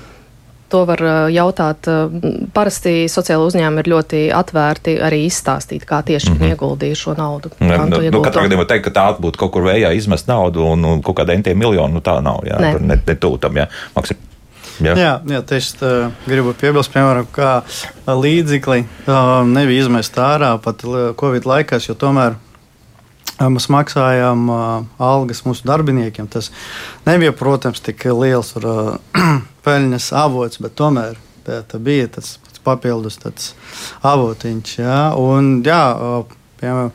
To 0.72 0.82
var 0.88 1.02
uh, 1.04 1.14
jautāt. 1.32 1.88
Parasti 2.56 3.06
sociāla 3.12 3.48
uzņēmumi 3.48 3.84
ir 3.84 3.90
ļoti 3.92 4.22
atvērti 4.32 4.96
arī 5.04 5.22
izstāstīt, 5.28 5.84
kā 5.88 6.00
tieši 6.06 6.30
mm 6.32 6.36
-hmm. 6.38 6.52
ieguldīja 6.54 6.96
šo 6.96 7.16
naudu. 7.18 7.52
Ne, 7.60 7.76
nu, 7.88 8.00
nu, 8.10 8.22
katrā 8.24 8.46
gadījumā 8.48 8.66
teikt, 8.68 8.88
ka 8.88 8.96
tā 9.00 9.06
būtu 9.20 9.44
kaut 9.44 9.52
kur 9.52 9.68
vējā 9.68 9.92
izmest 9.96 10.28
naudu 10.28 10.64
un, 10.64 10.84
un 10.84 11.02
kaut 11.02 11.20
kādiem 11.20 11.42
tiem 11.42 11.58
miljoniem, 11.58 11.94
nu 11.94 12.00
tā 12.00 12.20
nav. 12.22 12.44
Jā, 12.48 12.60
ne, 12.60 12.76
ne, 12.80 13.00
ne 13.06 13.16
tūtam, 13.16 13.56
jā. 13.56 13.68
Maks, 13.96 14.14
Jā, 14.80 14.94
jā, 14.96 15.12
jā 15.28 15.40
tieši 15.48 15.74
tā 15.80 15.90
gribu 16.24 16.54
piebilst, 16.56 16.92
piemēram, 16.94 17.26
kā 17.34 17.60
līdzekļi 18.08 18.80
nebija 19.50 19.84
izmest 19.84 20.16
ārā 20.20 20.54
pat 20.62 20.84
Covid 21.20 21.48
laikās, 21.48 21.90
jo 21.90 21.96
tomēr 21.98 22.38
mēs 23.42 23.68
maksājām 23.72 24.46
algas 25.02 25.42
mūsu 25.46 25.66
darbiniekiem. 25.68 26.28
Tas 26.30 26.52
nebija, 27.08 27.34
protams, 27.36 27.82
tik 27.84 28.06
liels 28.16 28.54
peļņas 29.66 30.08
avots, 30.22 30.62
bet 30.62 30.76
tomēr 30.78 31.18
tā, 31.46 31.62
tā 31.68 31.82
bija 31.82 32.08
tas 32.18 32.36
papildus 32.62 33.18
avotiņš. 34.06 34.74
Jā, 34.78 35.02
un, 35.18 35.54
jā, 35.66 35.82
piemēram, 36.62 36.92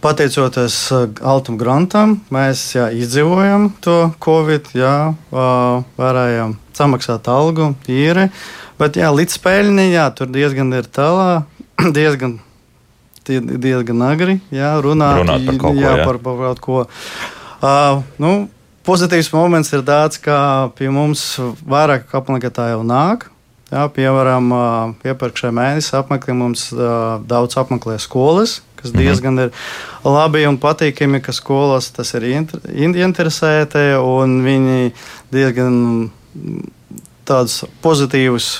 Pateicoties 0.00 0.74
Altam 1.20 1.58
Grantam, 1.60 2.14
mēs 2.32 2.62
jā, 2.72 2.86
izdzīvojam 2.96 3.66
to 3.84 3.96
Covid, 4.24 4.70
jā, 4.72 4.94
varējām 5.30 6.54
samaksāt 6.76 7.28
algu, 7.28 7.74
īri. 7.84 8.30
Bet 8.80 8.96
jā, 8.96 9.10
līdz 9.12 9.36
peļņai, 9.44 9.88
jā, 9.92 10.06
tur 10.16 10.30
diezgan 10.32 10.72
ir 10.78 10.88
tālā, 10.88 11.42
diezgan, 11.98 12.38
diezgan 13.28 14.06
agri 14.08 14.38
jā, 14.48 14.72
runāt, 14.80 15.20
runāt 15.20 15.44
par 15.50 15.60
kaut 15.60 15.76
ko. 15.76 15.82
Jā, 15.84 15.92
jā. 16.00 16.08
Par, 16.08 16.20
par 16.24 16.40
kaut 16.46 16.64
ko. 16.64 16.78
Uh, 17.60 18.00
nu, 18.22 18.32
pozitīvs 18.88 19.28
moments 19.36 19.74
ir 19.76 19.84
tāds, 19.84 20.16
ka 20.24 20.70
pie 20.80 20.88
mums 20.88 21.34
vairāk 21.60 22.08
apmeklētāju 22.16 22.80
nāk. 22.88 23.28
Jā, 23.70 23.84
piemēram, 23.94 24.48
iepriekšējā 25.06 25.52
mēnesī 25.54 25.92
apmeklē 26.00 26.34
mums 26.34 26.64
daudz 27.30 27.54
apmeklē 27.60 28.00
skolas, 28.02 28.56
kas 28.80 28.94
diezgan 28.96 29.46
ir 29.46 29.50
labi 30.04 30.46
un 30.48 30.58
patīkami, 30.60 31.22
ka 31.24 31.34
skolas 31.36 31.90
tas 31.96 32.14
ir 32.18 32.28
interesēti 32.32 33.84
un 34.00 34.40
viņi 34.46 34.94
diezgan 35.34 35.76
tādus 37.28 37.62
pozitīvus 37.84 38.54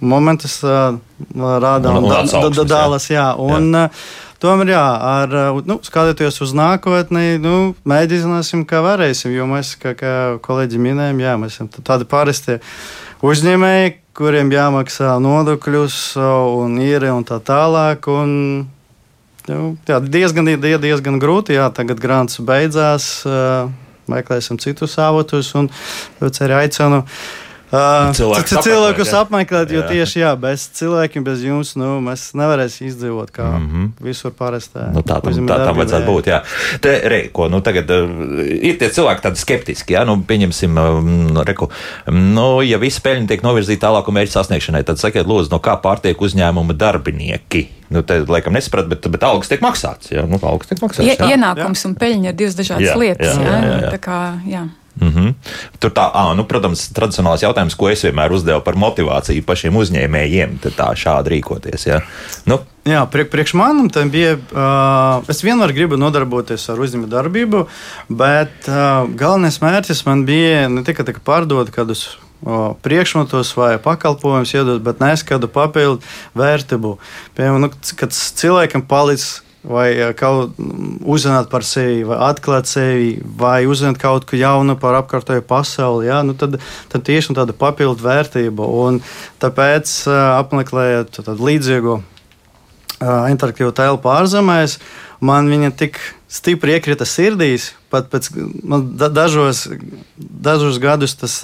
momentus 0.00 0.60
rāda 0.62 1.96
un, 1.96 2.06
un 2.06 2.62
dālas. 2.68 3.10
Jā. 3.10 3.32
Un, 3.40 3.72
jā. 3.72 3.88
Tomēr, 4.36 4.68
jā, 4.74 4.84
ar, 5.00 5.30
nu, 5.64 5.78
skatoties 5.80 6.42
uz 6.44 6.50
nākotni, 6.56 7.38
nu, 7.40 7.72
mēģināsim, 7.88 8.66
kā 8.68 8.82
varēsim. 8.84 9.32
Jo 9.32 9.46
mēs, 9.48 9.72
kā, 9.80 9.94
kā 9.96 10.12
kolēģi 10.44 10.80
minējām, 10.82 11.22
jā, 11.24 11.36
mēs 11.40 11.56
esam 11.56 11.70
tādi 11.72 12.04
parasti 12.10 12.58
uzņēmēji, 13.24 13.94
kuriem 14.16 14.52
jāmaksā 14.52 15.14
nodokļus 15.24 15.98
un 16.20 16.76
īri 16.84 17.08
un 17.14 17.24
tā 17.24 17.40
tālāk. 17.40 18.10
Un, 18.12 18.68
nu, 19.50 19.76
jā, 19.88 20.00
diezgan, 20.02 20.48
diezgan 20.60 21.20
grūti. 21.22 21.56
Jā, 21.56 21.70
tagad 21.74 22.00
grāmatas 22.02 22.40
beidzās. 22.42 23.08
Meklēsim 24.06 24.60
citus 24.62 24.94
avotus. 25.02 25.50
Un 25.58 25.70
arī 26.46 26.60
aicinu 26.60 27.02
Uh, 27.66 28.12
cilvēkus, 28.14 28.52
cilvēkus 28.62 29.10
apmeklēt, 29.18 29.72
jo 29.74 29.80
jā. 29.80 29.86
tieši 29.90 30.20
jā, 30.20 30.28
bez 30.38 30.68
cilvēkiem, 30.78 31.24
bez 31.26 31.40
jums, 31.42 31.72
nu, 31.74 31.96
mēs 32.04 32.28
nevarēsim 32.38 32.86
izdzīvot 32.86 33.32
kā 33.34 33.48
mm 33.56 33.64
-hmm. 33.66 33.88
visur 34.06 34.30
parastā. 34.38 34.84
Nu, 34.94 35.02
tā 35.02 35.18
tam, 35.18 35.34
tā, 35.50 35.56
tam 35.64 35.80
vajadzētu 35.80 36.06
būt. 36.06 36.30
Jā. 36.30 36.42
Te, 36.80 36.94
reiko, 37.10 37.48
nu, 37.50 37.60
tagad 37.66 37.90
uh, 37.90 38.06
ir 38.38 38.78
tie 38.78 38.86
cilvēki 38.86 39.26
tādi 39.26 39.42
skeptiski, 39.42 39.96
jā, 39.98 40.04
nu, 40.06 40.14
pieņemsim, 40.22 40.78
um, 40.78 41.42
reku, 41.42 41.70
nu, 42.06 42.62
ja 42.62 42.78
visa 42.78 43.02
peļņa 43.02 43.26
tiek 43.34 43.42
novirzīta 43.42 43.88
tālāku 43.88 44.14
mērķu 44.14 44.36
sasniegšanai, 44.38 44.84
tad 44.86 45.02
sakiet, 45.02 45.26
lūdzu, 45.26 45.50
no 45.50 45.58
kā 45.58 45.74
pārtiek 45.82 46.22
uzņēmuma 46.22 46.78
darbinieki. 46.78 47.66
Nu, 47.90 48.02
te, 48.02 48.22
laikam, 48.28 48.54
nesaprat, 48.54 48.86
bet, 48.86 49.06
bet 49.10 49.22
algas 49.26 49.50
tiek 49.50 49.60
maksātas. 49.62 50.10
Jā, 50.14 50.22
nu, 50.22 50.38
algas 50.42 50.70
tiek 50.70 50.82
maksātas. 50.82 51.18
Jā. 51.18 51.34
Ienākums 51.34 51.82
jā. 51.82 51.90
un 51.90 51.94
peļņa 51.98 52.30
ir 52.30 52.34
divas 52.34 52.54
dažādas 52.54 52.88
jā, 52.88 52.98
lietas. 52.98 53.36
Jā, 53.36 53.42
jā, 53.42 53.60
jā, 53.62 53.78
jā. 53.82 53.94
Tā 53.94 54.00
kā, 54.02 54.18
jā. 54.46 54.66
Mm 55.00 55.08
-hmm. 55.08 55.34
Tur 55.78 55.90
tā, 55.90 56.10
à, 56.12 56.36
nu, 56.36 56.44
protams, 56.44 56.88
tradicionālais 56.88 57.42
jautājums, 57.42 57.76
ko 57.76 57.88
es 57.88 58.04
vienmēr 58.04 58.32
uzdevu 58.32 58.60
par 58.60 58.74
motivāciju 58.74 59.44
pašiem 59.44 59.76
uzņēmējiem, 59.76 60.58
tā 60.62 60.94
šādi 60.96 61.28
rīkoties. 61.28 61.86
Ja? 61.86 62.00
Nu. 62.44 62.58
Jā, 62.84 63.06
priek, 63.10 63.30
priekš 63.30 63.54
manim 63.54 63.90
tam 63.90 64.10
bija. 64.10 64.32
Uh, 64.34 65.28
es 65.28 65.42
vienmēr 65.42 65.72
gribu 65.72 65.96
nodarboties 65.96 66.68
ar 66.70 66.78
uzņēmēju 66.78 67.10
darbību, 67.10 67.66
bet 68.08 68.68
uh, 68.68 69.08
galvenais 69.16 69.60
mērķis 69.60 70.06
man 70.06 70.24
bija 70.24 70.68
ne 70.68 70.82
tikai 70.82 71.04
pārdot 71.24 71.70
kādus 71.70 72.16
priekšmetus 72.82 73.56
vai 73.56 73.78
pakalpojumus 73.78 74.54
iedot, 74.54 74.82
bet 74.82 75.00
nes 75.00 75.22
kādu 75.26 75.48
papildu 75.48 76.04
vērtību. 76.36 76.98
Piemēram, 77.36 77.64
nu, 77.64 77.70
kad 77.96 78.12
cilvēkam 78.12 78.84
palīdz 78.86 79.45
vai 79.66 79.86
eh, 79.94 80.12
kaut 80.16 80.56
uzzināt 81.06 81.50
par 81.50 81.64
sevi, 81.66 82.04
vai 82.06 82.18
atklāt 82.28 82.70
sevi, 82.70 83.16
vai 83.38 83.66
uzzināt 83.68 83.98
kaut 84.02 84.26
ko 84.28 84.38
jaunu 84.38 84.76
par 84.80 84.98
apkārtējo 85.00 85.44
pasauli, 85.46 86.08
jā, 86.10 86.22
nu 86.26 86.36
tad, 86.38 86.58
tad 86.92 87.06
tieši 87.06 87.36
tāda 87.36 87.56
papildu 87.56 88.06
vērtība. 88.06 88.68
Un 88.86 89.00
tāpēc 89.42 89.96
eh, 90.10 90.20
apmeklējot 90.42 91.20
līdzīgu 91.34 91.98
eh, 91.98 93.26
interaktīvu 93.34 93.74
telpu 93.76 94.12
ārzemēs, 94.14 94.78
man 95.24 95.50
viņa 95.52 95.74
tik 95.78 96.00
stipri 96.28 96.74
iekrita 96.76 97.06
sirdīs. 97.06 97.70
Pat 97.92 98.08
pēc 98.10 98.28
dažos, 99.14 99.66
dažos 100.18 100.80
gadus 100.82 101.14
tas, 101.18 101.38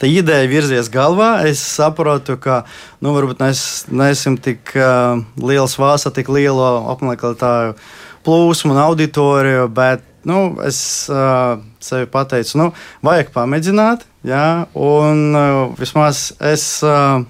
tā 0.00 0.08
ideja 0.08 0.48
virzies 0.50 0.88
galvā. 0.92 1.44
Es 1.48 1.60
saprotu, 1.60 2.38
ka 2.40 2.62
nu, 3.04 3.12
varbūt 3.16 3.42
mēs 3.44 3.84
neesam 3.92 4.38
tik 4.40 4.72
uh, 4.78 5.20
liels 5.40 5.76
vāsa, 5.80 6.12
tik 6.14 6.32
lielu 6.32 6.64
apmeklētāju 6.94 7.76
plūsmu 8.24 8.72
un 8.72 8.80
auditoriju, 8.86 9.68
bet 9.76 10.04
nu, 10.24 10.54
es 10.64 10.78
uh, 11.12 11.60
sev 11.84 12.08
pateicu, 12.12 12.56
nu, 12.56 12.70
vajag 13.04 13.28
pamēģināt, 13.34 14.06
jā, 14.24 14.46
un 14.72 15.24
uh, 15.36 15.62
vismaz 15.80 16.30
es. 16.40 16.66
Uh, 16.84 17.28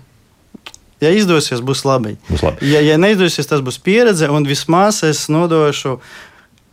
Ja 1.02 1.10
izdosies, 1.12 1.58
būs 1.60 1.82
labi. 1.84 2.14
Būs 2.30 2.40
labi. 2.46 2.68
Ja, 2.70 2.78
ja 2.80 2.94
neizdosies, 2.96 3.44
tas 3.50 3.60
būs 3.60 3.76
pieredze, 3.82 4.28
un 4.32 4.46
vismaz 4.48 5.02
es 5.04 5.26
nodošu 5.28 5.90
uh, 5.98 6.12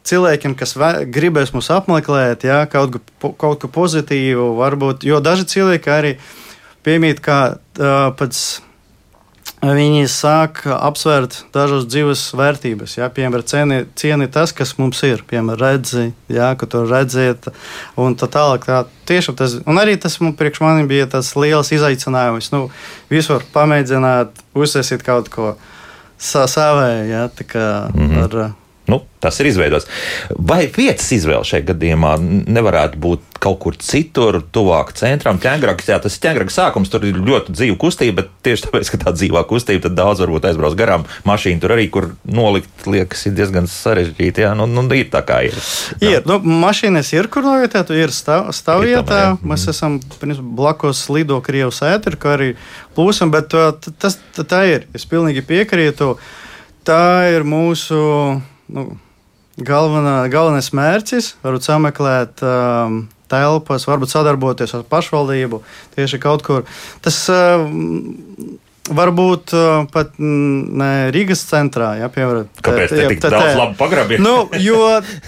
cilvēkiem, 0.07 0.55
kas 0.57 0.75
gribēs 1.13 1.53
mūs 1.55 1.69
apmeklēt, 1.73 2.45
jā, 2.47 2.63
kaut, 2.71 2.99
ko, 3.21 3.33
kaut 3.37 3.61
ko 3.61 3.69
pozitīvu, 3.71 4.51
varbūt, 4.59 5.05
jo 5.07 5.21
daži 5.23 5.47
cilvēki 5.49 5.93
arī 5.93 6.17
piemīt, 6.85 7.23
ka 7.23 7.39
uh, 7.55 8.11
pēc. 8.17 8.43
Viņi 9.61 10.07
sāk 10.09 10.63
apsvērt 10.65 11.35
dažas 11.53 11.83
dzīves 11.85 12.21
vērtības. 12.33 12.95
Jā, 12.97 13.11
piemēram, 13.13 13.45
cieni, 13.45 13.75
cieni 13.97 14.25
tas, 14.33 14.49
kas 14.57 14.71
mums 14.79 14.97
ir. 15.05 15.21
Piemēram, 15.29 15.59
redzi, 15.61 16.07
jā, 16.33 16.47
ka 16.57 16.65
tu 16.65 16.81
redziet, 16.89 17.45
un 17.93 18.17
tā 18.17 18.25
tālāk. 18.33 18.65
Tā, 18.65 18.79
tiešām 19.09 19.37
tas, 19.37 19.53
un 19.61 19.77
arī 19.77 19.99
tas 20.01 20.17
man, 20.21 20.33
priekš 20.37 20.63
manim 20.65 20.89
bija 20.89 21.05
tas 21.13 21.29
liels 21.37 21.69
izaicinājums. 21.77 22.49
Nu, 22.55 22.63
visur 23.13 23.45
pamēģināt, 23.53 24.41
uzsēsīt 24.57 25.05
kaut 25.05 25.29
ko 25.29 25.53
savēju, 26.17 27.05
jā, 27.13 27.27
tā 27.37 27.45
kā 27.53 27.67
mm 27.93 28.09
-hmm. 28.09 28.25
ar 28.25 28.60
Nu, 28.91 29.01
tas 29.23 29.37
ir 29.39 29.47
izveidots. 29.47 29.87
Vai 30.35 30.65
vietas 30.73 31.07
izvēle 31.15 31.47
šajā 31.47 31.69
gadījumā 31.69 32.15
nevarētu 32.21 32.99
būt 32.99 33.37
kaut 33.41 33.59
kur 33.63 33.77
citur, 33.79 34.41
tuvāk 34.53 34.91
centram? 34.97 35.39
Ķēngraks, 35.41 35.87
jā, 35.89 35.99
tas 36.01 36.17
ir 36.17 36.23
ķēngraks 36.25 36.57
sākums, 36.59 36.91
tur 36.91 37.05
ir 37.07 37.19
ļoti 37.21 37.55
dzīva 37.55 37.77
kustība, 37.79 38.17
bet 38.19 38.33
tieši 38.45 38.67
tāpēc, 38.67 38.91
ka 38.91 38.99
tā 39.05 39.13
dzīvā 39.15 39.45
kustība, 39.49 39.85
tad 39.85 39.95
daudz 39.97 40.23
varbūt 40.25 40.49
aizbrauc 40.49 40.75
garām. 40.77 41.07
Mašīna 41.29 41.63
tur 41.63 41.75
arī, 41.77 41.87
kur 41.93 42.09
nolikt, 42.27 42.85
liekas, 42.89 43.23
ir 43.29 43.37
diezgan 43.37 43.69
sarežģīti. 43.71 44.45
Jā, 44.45 44.51
nu, 44.57 44.67
nu 44.69 44.85
ir 44.97 45.09
tā 45.13 45.23
kā 45.25 45.41
ir. 45.47 45.57
Jā. 46.01 46.17
Ir, 46.19 46.27
nu, 46.27 46.41
mašīnas 46.65 47.13
ir, 47.15 47.31
kur 47.31 47.47
novietēt, 47.47 47.93
ir 47.95 48.13
stāv, 48.15 48.51
stāvvietā. 48.57 49.23
Mēs 49.39 49.67
mm. 49.69 49.73
esam 49.73 49.99
blakus 50.57 51.07
Lido 51.13 51.39
Krievas 51.45 51.81
ēteru, 51.87 52.19
kā 52.21 52.35
arī 52.35 52.53
plūsam, 52.97 53.31
bet 53.33 53.53
tas 54.01 54.19
tā 54.41 54.65
ir. 54.75 54.87
Es 54.97 55.07
pilnīgi 55.09 55.45
piekrītu. 55.47 56.15
Tā 56.87 57.29
ir 57.29 57.45
mūsu 57.45 57.97
nu, 58.71 58.85
galvenā, 59.59 60.15
galvenais 60.31 60.71
mērķis 60.75 61.35
varbūt 61.43 61.67
sameklēt 61.67 62.43
um, 62.45 63.03
telpas, 63.31 63.87
varbūt 63.89 64.13
sadarboties 64.13 64.75
ar 64.77 64.85
pašvaldību 64.91 65.61
tieši 65.95 66.19
kaut 66.23 66.45
kur. 66.47 66.65
Tas, 67.03 67.19
um, 67.31 68.57
Varbūt 68.89 69.51
uh, 69.53 69.83
pat 69.93 70.15
ne 70.17 71.11
Rīgas 71.13 71.43
centrā, 71.45 71.91
ja 71.99 72.07
piemēram. 72.09 72.47
Kāpēc 72.65 72.89
te 72.89 73.03
tik 73.11 73.19
daudz 73.21 73.53
labu 73.59 73.77
pagrabi? 73.77 74.17
Nu, 74.17 74.47
jo 74.57 74.79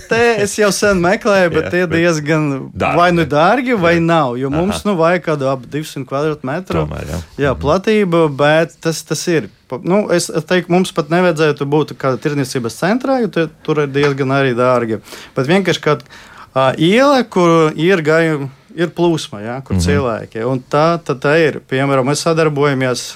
te 0.09 0.21
es 0.41 0.55
jau 0.57 0.71
sen 0.73 0.97
meklēju, 1.03 1.51
bet 1.53 1.67
Jā, 1.67 1.71
tie 1.75 1.83
bet 1.85 2.01
diezgan 2.01 2.47
dārgi. 2.73 2.97
vai 2.97 3.07
nu 3.13 3.27
dārgi, 3.29 3.77
vai 3.77 3.93
nav. 4.01 4.39
Jo 4.41 4.49
Aha. 4.49 4.57
mums 4.57 4.81
nu 4.89 4.97
vajag 4.97 5.27
kādu 5.29 5.51
ap 5.53 5.69
200 5.69 6.09
kvadrātmetru 6.09 6.87
jā. 6.89 7.21
jā, 7.45 7.53
platību, 7.53 8.25
bet 8.41 8.73
tas, 8.81 9.05
tas 9.05 9.21
ir. 9.29 9.51
Nu, 9.85 10.07
es 10.13 10.31
teiktu, 10.33 10.73
mums 10.73 10.89
pat 10.93 11.13
nevajadzētu 11.13 11.69
būt 11.69 11.93
kādā 12.01 12.17
tirdzniecības 12.25 12.81
centrā, 12.81 13.21
jo 13.21 13.29
tur, 13.37 13.53
tur 13.65 13.85
ir 13.85 13.93
diezgan 13.93 14.33
arī 14.33 14.57
dārgi. 14.57 15.03
Bet 15.37 15.49
vienkārši 15.53 15.87
kāda 15.91 16.09
uh, 16.09 16.73
iela, 16.73 17.21
kur 17.21 17.69
ir 17.77 18.01
gājuma, 18.01 18.49
ir 18.73 18.89
plūsma, 18.97 19.45
ja, 19.45 19.61
kur 19.61 19.77
mm 19.77 19.79
-hmm. 19.79 19.85
cilvēki. 19.85 20.45
Un 20.49 20.63
tā, 20.65 20.97
tā, 21.05 21.13
tā 21.13 21.37
ir. 21.37 21.61
Piemēram, 21.69 22.09
mēs 22.09 22.25
sadarbojamies 22.25 23.11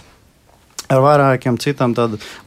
ar 0.92 1.02
vairākiem 1.04 1.58
citām 1.62 1.94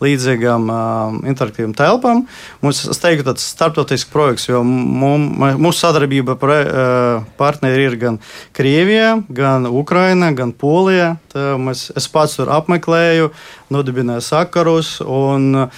līdzīgām 0.00 0.66
um, 0.72 1.20
interaktīvām 1.28 1.74
telpām. 1.76 2.24
Mums, 2.64 2.82
es 2.88 3.00
teiktu, 3.02 3.26
tāds 3.28 3.44
starptautisks 3.52 4.10
projekts, 4.12 4.48
jo 4.48 4.62
mum, 4.64 5.28
mūsu 5.60 5.84
sadarbība 5.84 6.36
pre, 6.40 6.58
uh, 6.64 7.30
partneri 7.40 7.88
ir 7.90 7.96
gan 8.00 8.18
Krievija, 8.56 9.18
gan 9.28 9.68
Ukraina, 9.68 10.32
gan 10.36 10.52
Polija. 10.56 11.14
Tā 11.32 11.54
Mēs, 11.60 11.88
es 11.96 12.08
pats 12.10 12.38
tur 12.38 12.52
apmeklēju, 12.56 13.32
nodibināju 13.72 14.24
sakarus. 14.32 14.98
Un, 15.04 15.70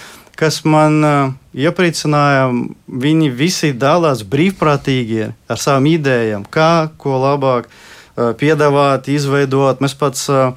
Kas 0.43 0.63
man 0.65 0.95
uh, 1.05 1.35
iepriecināja, 1.55 2.47
viņi 2.89 3.29
visi 3.37 3.69
dalās 3.77 4.25
brīvprātīgi 4.27 5.27
ar 5.29 5.61
savām 5.61 5.91
idejām, 5.91 6.47
kā 6.49 6.89
ko 6.99 7.19
labāk 7.21 7.69
uh, 7.69 8.33
piedāvāt, 8.41 9.11
izveidot. 9.13 9.85
Mēs 9.85 9.95
pats 10.01 10.25
uh, 10.33 10.57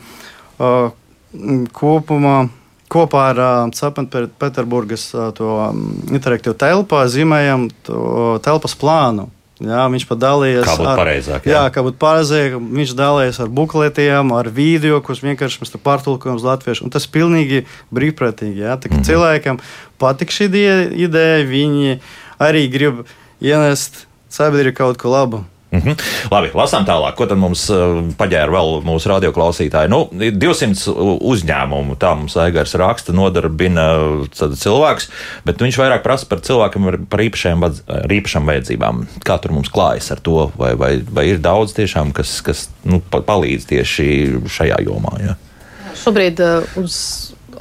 kopumā. 1.75 2.45
Kopā 2.85 3.21
ar 3.31 3.39
uh, 3.41 3.71
Cepēnpēterburgas 3.73 5.07
uh, 5.17 5.31
to 5.35 5.47
um, 5.57 5.87
interaktīvu 6.13 6.53
telpu 6.61 6.99
zīmējam 7.09 7.65
to 7.87 8.37
telpas 8.45 8.75
plānu. 8.77 9.25
Jā, 9.63 9.85
viņš 9.87 10.03
pat 10.09 10.19
dalījās 10.19 10.67
Kā 10.67 10.73
būtu 10.75 10.89
ar, 10.91 10.99
pareizāk, 10.99 11.45
Jā, 11.47 11.61
jā. 11.63 11.71
kā 11.71 11.81
būtu 11.85 11.95
pareizāk. 12.01 12.57
Viņš 12.59 12.91
dalījās 12.99 13.39
ar 13.39 13.51
bukletiem, 13.55 14.33
ar 14.35 14.49
video, 14.51 14.99
kurus 14.99 15.23
vienkārši 15.23 15.61
mēs 15.63 15.71
pārtulkojam 15.79 16.35
uz 16.37 16.43
latviešu. 16.43 16.83
Un 16.85 16.91
tas 16.91 17.07
ir 17.07 17.13
pilnīgi 17.15 17.61
brīvprātīgi. 17.95 18.65
Jā, 18.67 18.75
mm. 18.75 19.05
Cilvēkam 19.07 19.61
patīk 20.01 20.35
šī 20.35 20.49
ide- 20.51 20.91
ideja, 21.07 21.41
viņi 21.47 21.97
arī 22.43 22.65
grib 22.69 23.05
ienest 23.39 24.03
sabiedrību 24.29 24.75
kaut 24.75 24.99
ko 24.99 25.15
labu. 25.15 25.45
Mhm. 25.75 25.95
Labi, 26.31 26.49
lasām 26.55 26.85
tālāk. 26.87 27.15
Ko 27.19 27.25
tad 27.27 27.39
mums 27.41 27.65
uh, 27.73 28.01
paģēra 28.19 28.53
vēl 28.53 28.69
mūsu 28.85 29.09
radioklausītāji? 29.11 29.91
Nu, 29.91 30.03
ir 30.23 30.37
200 30.39 30.87
u- 30.93 31.17
uzņēmumu, 31.33 31.97
tā 32.01 32.13
mums 32.15 32.37
Aigars 32.39 32.75
raksta, 32.79 33.13
nodarbina 33.15 33.85
cilvēks, 34.35 35.09
bet 35.47 35.59
viņš 35.63 35.79
vairāk 35.81 36.03
prasa 36.05 36.29
par 36.31 36.39
cilvēkiem 36.45 36.87
ar, 36.91 36.99
ar 38.05 38.15
īpašām 38.17 38.47
vajadzībām. 38.51 39.03
Kā 39.27 39.37
tur 39.43 39.51
mums 39.57 39.71
klājas 39.73 40.11
ar 40.15 40.21
to? 40.23 40.51
Vai, 40.59 40.73
vai, 40.79 40.93
vai 41.03 41.27
ir 41.33 41.41
daudz 41.43 41.75
tiešām, 41.77 42.13
kas, 42.15 42.37
kas 42.45 42.67
nu, 42.87 43.01
pa- 43.11 43.23
palīdz 43.25 43.67
tieši 43.73 44.07
šajā 44.57 44.79
jomā? 44.87 45.15
Ja? 45.25 45.35
Šobrīd 46.05 46.39
uh, 46.43 46.63
uz 46.81 46.95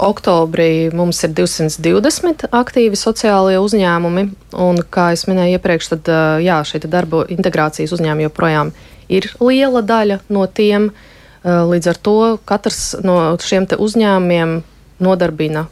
oktobrī 0.02 0.90
mums 0.94 1.20
ir 1.26 1.34
220 1.36 2.48
aktīvi 2.54 2.98
sociālie 2.98 3.58
uzņēmumi, 3.62 4.24
un, 4.60 4.80
kā 4.94 5.10
jau 5.14 5.32
minēju 5.32 5.58
iepriekš, 5.58 5.90
tad 5.94 6.12
jā, 6.44 6.60
šī 6.66 6.82
darba 6.86 7.24
integrācijas 7.32 7.94
uzņēmumi 7.96 8.28
joprojām 8.28 8.72
ir 9.12 9.28
liela 9.40 9.84
daļa 9.84 10.22
no 10.32 10.46
tiem. 10.46 10.92
Līdz 11.44 11.90
ar 11.92 11.98
to 12.00 12.18
katrs 12.48 12.94
no 13.04 13.18
šiem 13.36 13.66
uzņēmumiem 13.68 14.56
nodarbina 15.04 15.66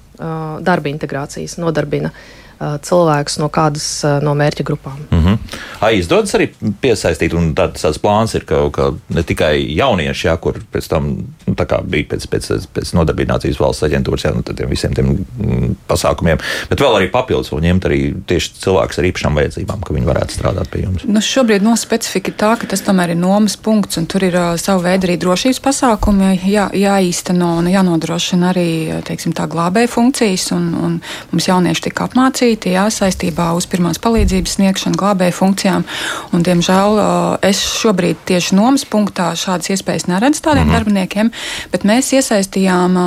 darba 0.61 0.91
integrācijas, 0.93 1.57
nodarbina 1.57 2.11
uh, 2.12 2.41
cilvēkus 2.87 3.39
no 3.43 3.49
kādas 3.53 3.87
no 4.23 4.35
mērķa 4.39 4.65
grupām. 4.67 4.99
Mm 5.11 5.25
-hmm. 5.25 5.39
Ai, 5.81 5.97
izdodas 5.99 6.35
arī 6.35 6.49
piesaistīt, 6.81 7.35
un 7.35 7.55
tāds, 7.59 7.83
tāds 7.83 7.99
plāns 7.99 8.35
ir, 8.35 8.45
ka, 8.47 8.71
ka 8.71 8.93
ne 9.09 9.23
tikai 9.23 9.77
jaunieši, 9.77 10.27
jā, 10.29 10.37
kur 10.39 10.61
pēc 10.73 10.89
tam 10.89 11.09
nu, 11.47 11.55
tā 11.59 11.67
kā 11.67 11.81
bija 11.83 12.05
pēc, 12.13 12.27
pēc, 12.31 12.67
pēc 12.75 12.93
nodarbinācijas 12.95 13.59
valsts 13.61 13.83
aģentūras, 13.83 14.25
jā, 14.25 14.35
nu, 14.35 14.43
tad 14.43 14.57
tiem 14.57 14.71
visiem 14.71 14.95
tiem 14.95 15.07
mm, 15.09 15.75
pasākumiem, 15.89 16.39
bet 16.71 16.81
vēl 16.81 16.97
arī 16.97 17.11
papildus 17.11 17.51
vēl 17.53 17.65
ņemt 17.67 17.89
arī 17.89 18.01
tieši 18.27 18.53
cilvēkus 18.63 18.99
ar 18.99 19.09
īpašām 19.11 19.35
vajadzībām, 19.35 19.83
ka 19.83 19.95
viņi 19.95 20.07
varētu 20.07 20.39
strādāt 20.39 20.71
pie 20.71 20.85
jums. 20.85 21.05
Nu, 21.05 21.21
šobrīd 21.21 21.67
mūsu 21.67 21.83
specifika 21.83 22.31
ir 22.31 22.39
tā, 22.39 22.53
ka 22.61 22.67
tas 22.67 22.85
tomēr 22.87 23.17
ir 23.17 23.17
nomas 23.17 23.57
punkts, 23.57 23.99
un 23.99 24.07
tur 24.07 24.23
ir 24.23 24.39
uh, 24.39 24.55
sava 24.61 24.83
veida 24.87 25.09
arī 25.09 25.19
drošības 25.19 25.61
pasākumi 25.67 26.39
jā, 26.47 26.69
jāīsteno 26.71 27.57
un 27.59 27.67
jānodrošina 27.73 28.53
arī 28.53 28.69
teiksim, 29.07 29.35
tā 29.35 29.49
glābēja 29.51 29.91
funkcijas. 29.91 30.51
Un, 30.55 30.71
un 30.79 30.97
mums 31.33 31.49
jaunieši 31.49 31.89
tika 31.89 32.07
apmācīti 32.07 32.52
jā, 32.61 32.85
saistībā 32.93 33.53
uz 33.57 33.67
pirmās 33.71 34.01
palīdzības 34.03 34.57
sniegšanu 34.59 34.99
glābēja 35.01 35.35
funkcijām. 35.37 35.85
Un, 36.33 36.43
diemžēl 36.47 37.01
es 37.49 37.61
šobrīd 37.81 38.21
tieši 38.29 38.57
nomas 38.59 38.85
punktā 38.89 39.31
šādas 39.39 39.73
iespējas 39.75 40.09
neredzu 40.11 40.43
tādiem 40.43 40.67
mm 40.67 40.69
-hmm. 40.69 40.77
darbiniekiem, 40.79 41.31
bet 41.73 41.85
mēs 41.85 42.13
iesaistījām 42.13 42.99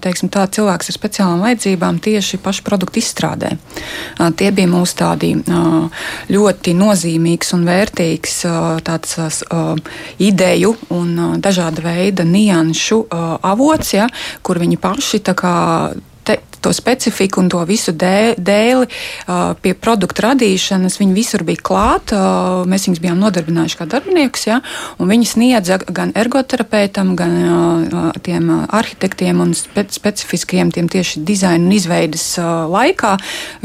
teiksim, 0.00 0.28
tā, 0.28 0.46
cilvēkus 0.46 0.88
ar 0.88 0.98
speciālām 0.98 1.40
vajadzībām 1.40 1.98
tieši 1.98 2.38
pašu 2.38 2.62
produktu 2.62 3.00
izstrādē. 3.00 3.56
Tie 4.36 4.50
bija 4.50 4.68
mūsu 4.68 4.94
tādi 4.96 5.34
ļoti 6.28 6.74
nozīmīgs 6.74 7.54
un 7.54 7.66
vērtīgs 7.66 8.38
tāds 8.82 9.42
ideju 10.18 10.76
un 10.90 11.40
dažāda 11.42 11.82
veida 11.82 12.24
nianšu 12.24 13.06
avots, 13.42 13.92
ja, 13.92 14.08
kur 14.42 14.58
viņi 14.58 14.76
paši 14.76 15.18
tā 15.18 15.34
kā 15.34 15.54
te, 16.24 16.38
to 16.62 16.72
specifiku 16.72 17.40
un 17.42 17.48
to 17.50 17.60
visu 17.66 17.92
dē, 17.92 18.38
dēli 18.38 18.86
uh, 18.86 19.52
pie 19.58 19.74
produktu 19.74 20.22
radīšanas. 20.24 20.98
Viņi 21.00 21.16
visur 21.16 21.42
bija 21.46 21.62
klāt. 21.64 22.14
Uh, 22.14 22.62
mēs 22.70 22.86
viņus 22.86 23.02
bijām 23.02 23.18
nodarbinājuši 23.22 23.78
kā 23.80 23.86
darbiniekus, 23.90 24.46
ja, 24.46 24.60
un 25.02 25.10
viņi 25.10 25.28
sniedza 25.32 25.80
gan 25.82 26.14
ergoterapeitam, 26.18 27.14
gan 27.18 27.34
uh, 27.42 28.10
tiem 28.22 28.50
arhitektiem 28.70 29.42
un 29.42 29.56
spe, 29.58 29.84
specifiskajiem 29.90 30.70
tiem 30.74 30.90
tieši 30.92 31.24
dizaina 31.26 31.66
un 31.66 31.74
izveidas 31.74 32.24
laikā 32.38 33.16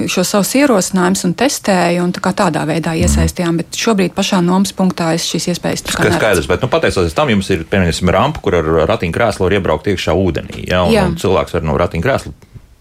šo 0.10 0.24
savus 0.28 0.54
ierosinājumus 0.58 1.24
un 1.28 1.36
testēja 1.38 2.04
un 2.04 2.14
tā 2.16 2.34
tādā 2.38 2.66
veidā 2.68 2.96
iesaistījām. 2.98 3.62
Bet 3.62 3.78
šobrīd 3.78 4.16
pašā 4.18 4.42
nomas 4.46 4.74
punktā 4.78 5.14
es 5.18 5.28
šīs 5.30 5.52
iespējas 5.54 5.86
tā 5.86 5.98
kā 5.98 6.12
skaidrs, 6.16 6.50
bet 6.50 6.66
nu, 6.66 6.72
pateicoties 6.72 7.16
tam, 7.18 7.32
jums 7.34 7.50
ir 7.54 7.66
piemēram 7.70 8.14
rampa, 8.14 8.44
kur 8.44 8.58
ar 8.60 8.70
ratiņkrēslu 8.90 9.46
var 9.46 9.58
iebraukt 9.60 9.90
iekšā 9.94 10.16
ūdenī. 10.18 10.66
Ja, 10.68 10.84
un, 10.88 10.94
Jā. 10.96 11.08
un 11.10 11.18
cilvēks 11.22 11.58
var 11.58 11.68
no 11.68 11.78
ratiņkrēsla 11.80 12.34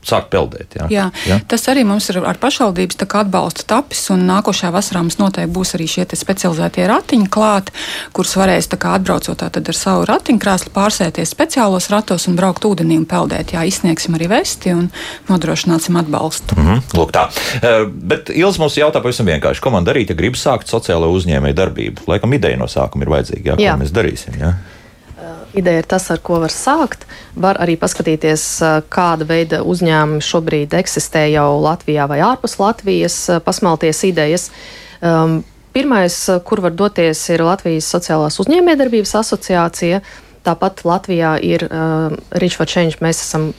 sākt 0.09 0.31
peldēt. 0.33 0.77
Ja. 0.79 0.87
Jā, 0.91 1.07
Ja? 1.27 1.39
tas 1.49 1.67
arī 1.73 1.85
mums 1.87 2.09
ir 2.11 2.21
ar 2.25 2.39
pašvaldības 2.43 2.99
atbalsta 3.07 3.65
tapis, 3.67 4.05
un 4.11 4.27
nākošajā 4.29 4.71
vasarā 4.75 5.03
mums 5.03 5.19
noteikti 5.19 5.53
būs 5.53 5.75
arī 5.77 5.87
šie 5.89 6.05
te 6.07 6.17
specializētie 6.17 6.87
ratiņi 6.87 7.29
klāt, 7.33 7.71
kurus 8.13 8.37
varēs 8.37 8.69
kā 8.77 8.95
atbraucot 8.99 9.39
tātad 9.41 9.69
ar 9.69 9.75
savu 9.79 10.05
ratiņkrēslu 10.11 10.73
pārsēties 10.75 11.33
speciālos 11.33 11.89
ratos 11.91 12.27
un 12.29 12.37
braukt 12.37 12.65
ūdenī 12.69 12.99
un 13.01 13.07
peldēt. 13.09 13.55
Jā, 13.57 13.65
izsniegsim 13.67 14.15
arī 14.19 14.29
vesti 14.29 14.75
un 14.75 14.91
nodrošināsim 15.31 15.97
atbalstu. 16.01 16.57
Mhm, 16.57 16.83
Lūk, 16.97 17.13
tā. 17.13 17.27
Eh, 17.63 17.87
Bet 18.07 18.31
Ilgs 18.31 18.59
mums 18.59 18.77
jautā 18.77 19.01
pavisam 19.03 19.27
vienkārši, 19.27 19.61
ko 19.61 19.71
man 19.71 19.85
darīt, 19.85 20.11
ja 20.11 20.15
gribu 20.19 20.37
sākt 20.39 20.69
sociālo 20.71 21.09
uzņēmēju 21.17 21.55
darbību. 21.57 22.07
Laikam 22.07 22.33
ideja 22.37 22.57
no 22.61 22.67
sākuma 22.71 23.03
ir 23.03 23.09
vajadzīga, 23.09 23.57
jā, 23.57 23.57
Jā. 23.59 23.75
ko 23.77 23.83
mēs 23.85 23.93
darīsim. 23.93 24.39
Jā. 24.39 24.53
Ideja 25.55 25.83
ir 25.83 25.89
tas, 25.89 26.11
ar 26.11 26.19
ko 26.25 26.41
var 26.43 26.53
sākt. 26.53 27.07
Var 27.39 27.61
arī 27.63 27.77
paskatīties, 27.81 28.47
kāda 28.93 29.27
veida 29.29 29.63
uzņēmumi 29.63 30.25
šobrīd 30.25 30.75
eksistē 30.79 31.27
jau 31.31 31.51
Latvijā 31.63 32.09
vai 32.11 32.23
ārpus 32.25 32.59
Latvijas, 32.61 33.19
ā, 33.31 33.41
pasmalties 33.45 34.03
idejas. 34.09 34.51
Um, 35.01 35.43
Pirmais, 35.77 36.15
kur 36.49 36.63
var 36.65 36.73
doties, 36.73 37.21
ir 37.29 37.43
Latvijas 37.45 37.85
Sociālās 37.93 38.39
uzņēmējdarbības 38.41 39.11
asociācija. 39.19 39.99
Tāpat 40.47 40.81
Latvijā 40.89 41.35
ir 41.45 41.67
uh, 41.67 42.15
Rich 42.41 42.57
for 42.57 42.71
Change. 42.71 42.97
Mēs 43.05 43.21
esam 43.21 43.51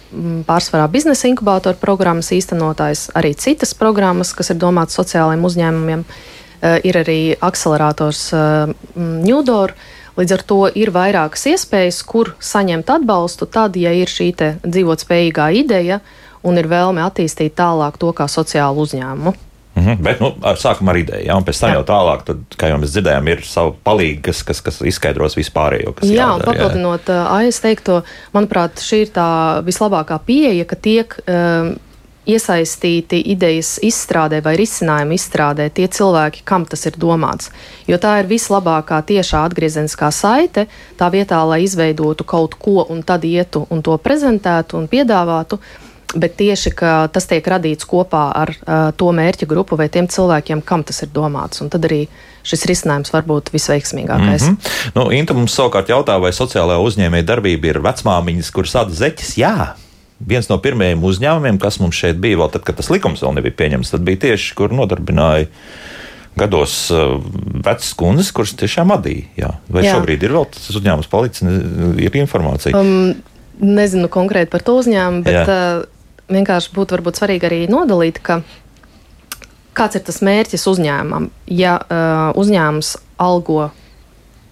pārsvarā 0.48 0.88
biznesa 0.90 1.28
inkubātora 1.30 1.78
programmas 1.78 2.32
īstenotājs, 2.34 3.12
arī 3.14 3.36
citas 3.38 3.76
programmas, 3.78 4.32
kas 4.34 4.50
ir 4.50 4.58
domātas 4.58 4.98
sociālajiem 4.98 5.46
uzņēmumiem. 5.46 6.08
Uh, 6.08 6.80
ir 6.90 6.98
arī 7.04 7.20
akcelerators 7.38 8.24
uh, 8.34 8.74
Newdor. 8.98 9.76
Līdz 10.18 10.34
ar 10.34 10.44
to 10.50 10.62
ir 10.74 10.90
vairākas 10.96 11.46
iespējas, 11.54 12.02
kur 12.08 12.34
saņemt 12.42 12.90
atbalstu, 12.90 13.46
tad, 13.46 13.78
ja 13.78 13.92
ir 13.94 14.10
šī 14.10 14.32
dzīvotspējīgā 14.66 15.52
ideja 15.60 16.00
un 16.48 16.58
ir 16.58 16.70
vēlme 16.72 17.04
attīstīt 17.06 17.54
tālāk 17.58 18.00
to 18.02 18.14
kā 18.18 18.26
sociālu 18.32 18.86
uzņēmumu. 18.88 19.36
Mhm, 19.78 20.02
bet 20.02 20.22
nu, 20.24 20.32
ar 20.42 20.58
sākumu 20.58 20.90
ar 20.90 20.98
ideju, 20.98 21.26
jā, 21.28 21.36
un 21.38 21.46
pēc 21.46 21.60
tam 21.62 21.70
Jā. 21.70 21.78
jau 21.78 21.84
tālāk, 21.86 22.24
tad, 22.26 22.40
kā 22.58 22.72
jau 22.72 22.80
mēs 22.82 22.96
dzirdējām, 22.96 23.28
ir 23.30 23.44
savu 23.46 23.76
palīgu, 23.86 24.24
kas, 24.26 24.40
kas, 24.48 24.62
kas 24.66 24.80
izskaidros 24.90 25.38
vispārējo. 25.38 25.94
kas 26.00 26.10
Jā, 26.10 26.32
un 26.34 26.42
jādara, 26.42 26.48
papildinot 26.50 27.12
AS 27.14 27.62
teikto, 27.62 28.00
manuprāt, 28.34 28.82
šī 28.82 29.04
ir 29.06 29.12
tā 29.14 29.28
vislabākā 29.68 30.18
pieeja, 30.26 30.66
ka 30.66 30.80
tiek 30.82 31.14
um, 31.28 31.76
iesaistīti 32.28 33.22
idejas 33.32 33.78
izstrādē 33.84 34.42
vai 34.44 34.56
risinājumu 34.60 35.16
izstrādē 35.18 35.70
tie 35.74 35.88
cilvēki, 35.88 36.44
kam 36.48 36.68
tas 36.68 36.86
ir 36.90 37.00
domāts. 37.00 37.52
Jo 37.88 38.00
tā 38.02 38.18
ir 38.22 38.30
vislabākā 38.30 39.00
tiešā 39.08 39.46
atgriezeniskā 39.48 40.12
saite, 40.12 40.68
tā 41.00 41.10
vietā, 41.14 41.42
lai 41.48 41.64
izveidotu 41.66 42.28
kaut 42.28 42.58
ko 42.60 42.86
un 42.90 43.04
tad 43.04 43.26
ietu 43.28 43.66
un 43.70 43.84
to 43.84 43.98
prezentētu 43.98 44.80
un 44.80 44.90
piedāvātu. 44.92 45.62
Bet 46.16 46.38
tieši 46.40 46.72
tas 47.12 47.26
tiek 47.28 47.44
radīts 47.44 47.84
kopā 47.84 48.30
ar 48.32 48.54
uh, 48.56 48.76
to 48.96 49.10
mērķa 49.12 49.44
grupu 49.46 49.76
vai 49.76 49.90
tiem 49.92 50.08
cilvēkiem, 50.08 50.62
kam 50.64 50.86
tas 50.88 51.04
ir 51.04 51.12
domāts. 51.12 51.60
Un 51.60 51.68
tad 51.70 51.84
arī 51.84 52.06
šis 52.48 52.64
risinājums 52.70 53.12
var 53.12 53.28
būt 53.28 53.52
visveiksmīgākais. 53.52 54.46
Mm 54.48 54.56
-hmm. 54.56 54.94
nu, 54.96 55.10
Inta 55.12 55.36
mums 55.36 55.58
savukārt 55.60 55.92
jautā, 55.92 56.16
vai 56.22 56.32
sociālajā 56.32 56.80
uzņēmēja 56.80 57.28
darbība 57.28 57.74
ir 57.74 57.82
vecmāmiņas, 57.84 58.52
kuras 58.56 58.72
sāda 58.72 58.96
zeķes? 58.96 59.36
Jā, 59.38 59.76
viens 60.20 60.50
no 60.50 60.58
pirmajiem 60.62 61.04
uzņēmumiem, 61.06 61.60
kas 61.62 61.80
mums 61.82 61.98
šeit 61.98 62.20
bija, 62.22 62.40
vēl 62.42 62.52
tad, 62.54 62.66
kad 62.68 62.80
tas 62.80 62.90
likums 62.94 63.24
vēl 63.24 63.38
nebija 63.38 63.58
pieņemts, 63.60 63.94
tad 63.94 64.06
bija 64.08 64.24
tieši, 64.28 64.54
kur 64.58 64.74
nodarbināja 64.76 65.50
gados 66.38 66.76
uh, 66.94 67.18
vecas 67.66 67.94
kundzes, 67.98 68.30
kuras 68.36 68.54
tiešām 68.58 68.94
adīja. 68.94 69.26
Jā. 69.40 69.52
Vai 69.74 69.86
jā. 69.88 69.96
šobrīd 69.98 70.26
ir 70.26 70.36
vēl 70.38 70.46
tas 70.54 70.70
uzņēmums 70.74 71.10
palicis, 71.10 71.46
ir 71.98 72.18
informācija? 72.22 72.78
Um, 72.78 73.18
nezinu 73.62 74.10
konkrēti 74.14 74.52
par 74.54 74.66
to 74.66 74.78
uzņēmumu, 74.84 75.26
bet 75.26 75.50
uh, 75.50 75.88
vienkārši 76.34 76.74
būtu 76.76 76.98
varbūt 76.98 77.22
svarīgi 77.22 77.50
arī 77.50 77.60
nodalīt, 77.72 78.22
ka 78.22 78.44
kāds 79.78 79.98
ir 79.98 80.06
tas 80.06 80.22
mērķis 80.26 80.68
uzņēmumam. 80.70 81.30
Ja 81.50 81.78
uh, 81.82 82.38
uzņēmums 82.38 82.96
algo 83.22 83.72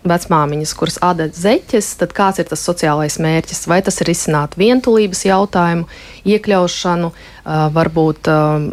vecmāmiņas, 0.10 0.74
kuras 0.78 0.98
āda 1.04 1.28
zeķes, 1.34 1.94
tad 2.02 2.14
kāds 2.16 2.42
ir 2.42 2.50
tas 2.50 2.64
sociālais 2.66 3.18
mērķis? 3.22 3.66
Vai 3.70 3.82
tas 3.86 4.00
ir 4.02 4.12
izsināt 4.14 4.58
vientulības 4.60 5.26
jautājumu, 5.28 5.88
iekļaušanu, 6.26 7.12
varbūt 7.76 8.30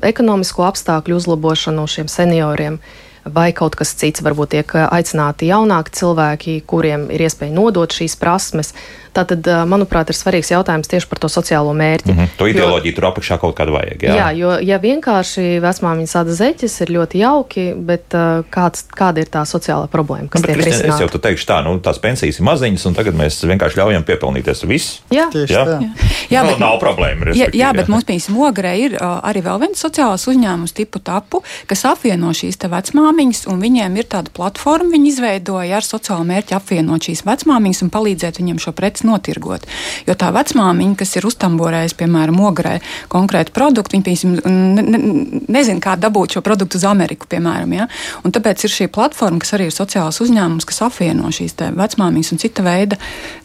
ekonomisko 0.09 0.68
apstākļu 0.68 1.18
uzlabošanu 1.22 1.87
šiem 1.91 2.12
senioriem? 2.12 2.78
Vai 3.25 3.53
kaut 3.57 3.77
kas 3.79 3.95
cits. 3.99 4.23
Varbūt 4.25 4.55
tiek 4.57 4.75
aicināti 4.83 5.51
jaunāki 5.51 5.95
cilvēki, 5.99 6.59
kuriem 6.66 7.09
ir 7.12 7.27
iespēja 7.29 7.55
nodot 7.55 7.93
šīs 7.93 8.18
prasmes. 8.20 8.73
Tātad, 9.12 9.45
manuprāt, 9.68 10.09
ir 10.09 10.16
svarīgs 10.16 10.49
jautājums 10.55 10.89
tieši 10.89 11.09
par 11.11 11.20
to 11.20 11.29
sociālo 11.29 11.75
mērķi. 11.77 12.09
Mm 12.09 12.18
-hmm. 12.18 12.29
To 12.37 12.47
ideoloģiju 12.49 12.93
jo, 12.93 12.97
tur 12.97 13.07
apakšā 13.11 13.37
kaut 13.39 13.57
kādu 13.59 13.75
vajag. 13.77 14.03
Jā, 14.03 14.14
jā 14.16 14.29
jo 14.37 14.53
ja 14.64 14.79
vienkārši 14.81 15.61
vecmāmiņa 15.61 16.09
sāda 16.09 16.33
zeķes 16.33 16.81
ir 16.81 16.89
ļoti 16.97 17.20
jauki, 17.20 17.75
bet 17.77 18.09
kāds, 18.51 18.87
kāda 18.89 19.20
ir 19.20 19.29
tā 19.29 19.45
sociālā 19.45 19.87
problēma, 19.93 20.29
kas 20.29 20.41
nu, 20.41 20.47
tiek 20.47 20.57
risināta? 20.57 20.95
Es 20.95 21.01
jau 21.01 21.20
teikšu 21.20 21.47
tā, 21.47 21.61
nu, 21.64 21.77
tās 21.79 22.01
pensijas 22.01 22.39
ir 22.39 22.45
maziņas, 22.45 22.87
un 22.87 22.95
tagad 22.95 23.14
mēs 23.14 23.45
vienkārši 23.45 23.77
ļaujam 23.77 24.05
piepelnīties 24.05 24.64
visu. 24.64 25.03
Jā, 25.11 25.29
tieši 25.33 25.53
jā. 25.53 25.64
tā. 25.64 25.79
Jā, 25.81 25.91
jā 26.31 26.43
nu, 26.43 26.49
bet, 26.49 26.59
nav 26.59 26.81
problēma. 26.81 27.37
Jā, 27.37 27.51
jā, 27.53 27.73
bet 27.77 27.89
mums, 27.89 28.05
piemēram, 28.09 28.33
Mogrē 28.33 28.73
ir 28.81 28.97
arī 29.01 29.43
vēl 29.45 29.61
viens 29.61 29.85
sociāls 29.85 30.25
uzņēmums 30.27 30.73
tipu 30.73 30.99
tapu, 30.99 31.43
kas 31.66 31.85
apvieno 31.85 32.33
šīs 32.33 32.57
vecmāmiņas, 32.57 33.11
un 33.50 33.60
viņiem 33.62 33.96
ir 34.00 34.08
tāda 34.10 34.32
platforma, 34.34 34.92
viņi 34.94 35.10
izveidoja 35.12 35.78
ar 35.78 35.86
sociālo 35.86 36.24
mērķi 36.28 36.56
apvienot 36.56 37.08
šīs 37.08 37.24
vecmāmiņas 37.26 37.82
un 37.84 37.92
palīdzēt 37.94 38.40
viņiem 38.40 38.60
šo 38.62 38.72
preci 38.76 39.06
notirgot. 39.08 39.66
Jo 40.08 40.16
tā 40.18 40.32
vecmāmiņa, 40.34 40.96
kas 41.02 41.16
ir 41.18 41.28
uztamborējusi, 41.28 41.98
piemēram, 42.00 42.40
ogrē 42.40 42.78
konkrētu 43.12 43.54
produktu, 43.56 43.96
viņa 43.96 44.06
piemēram, 44.08 44.64
ne, 44.78 44.86
ne, 44.86 45.42
nezina, 45.52 45.80
kā 45.82 45.96
dabūt 46.00 46.38
šo 46.38 46.44
produktu 46.46 46.80
uz 46.80 46.88
Ameriku, 46.88 47.28
piemēram. 47.30 47.76
Ja? 47.76 47.88
Un 48.24 48.34
tāpēc 48.34 48.66
ir 48.66 48.74
šī 48.74 48.88
platforma, 48.92 49.42
kas 49.42 49.54
arī 49.56 49.68
ir 49.70 49.76
sociāls 49.76 50.20
uzņēmums, 50.24 50.68
kas 50.68 50.82
apvieno 50.88 51.30
šīs 51.32 51.58
vecmāmiņas 51.76 52.34
un 52.34 52.42
cita 52.42 52.64
veida 52.66 52.98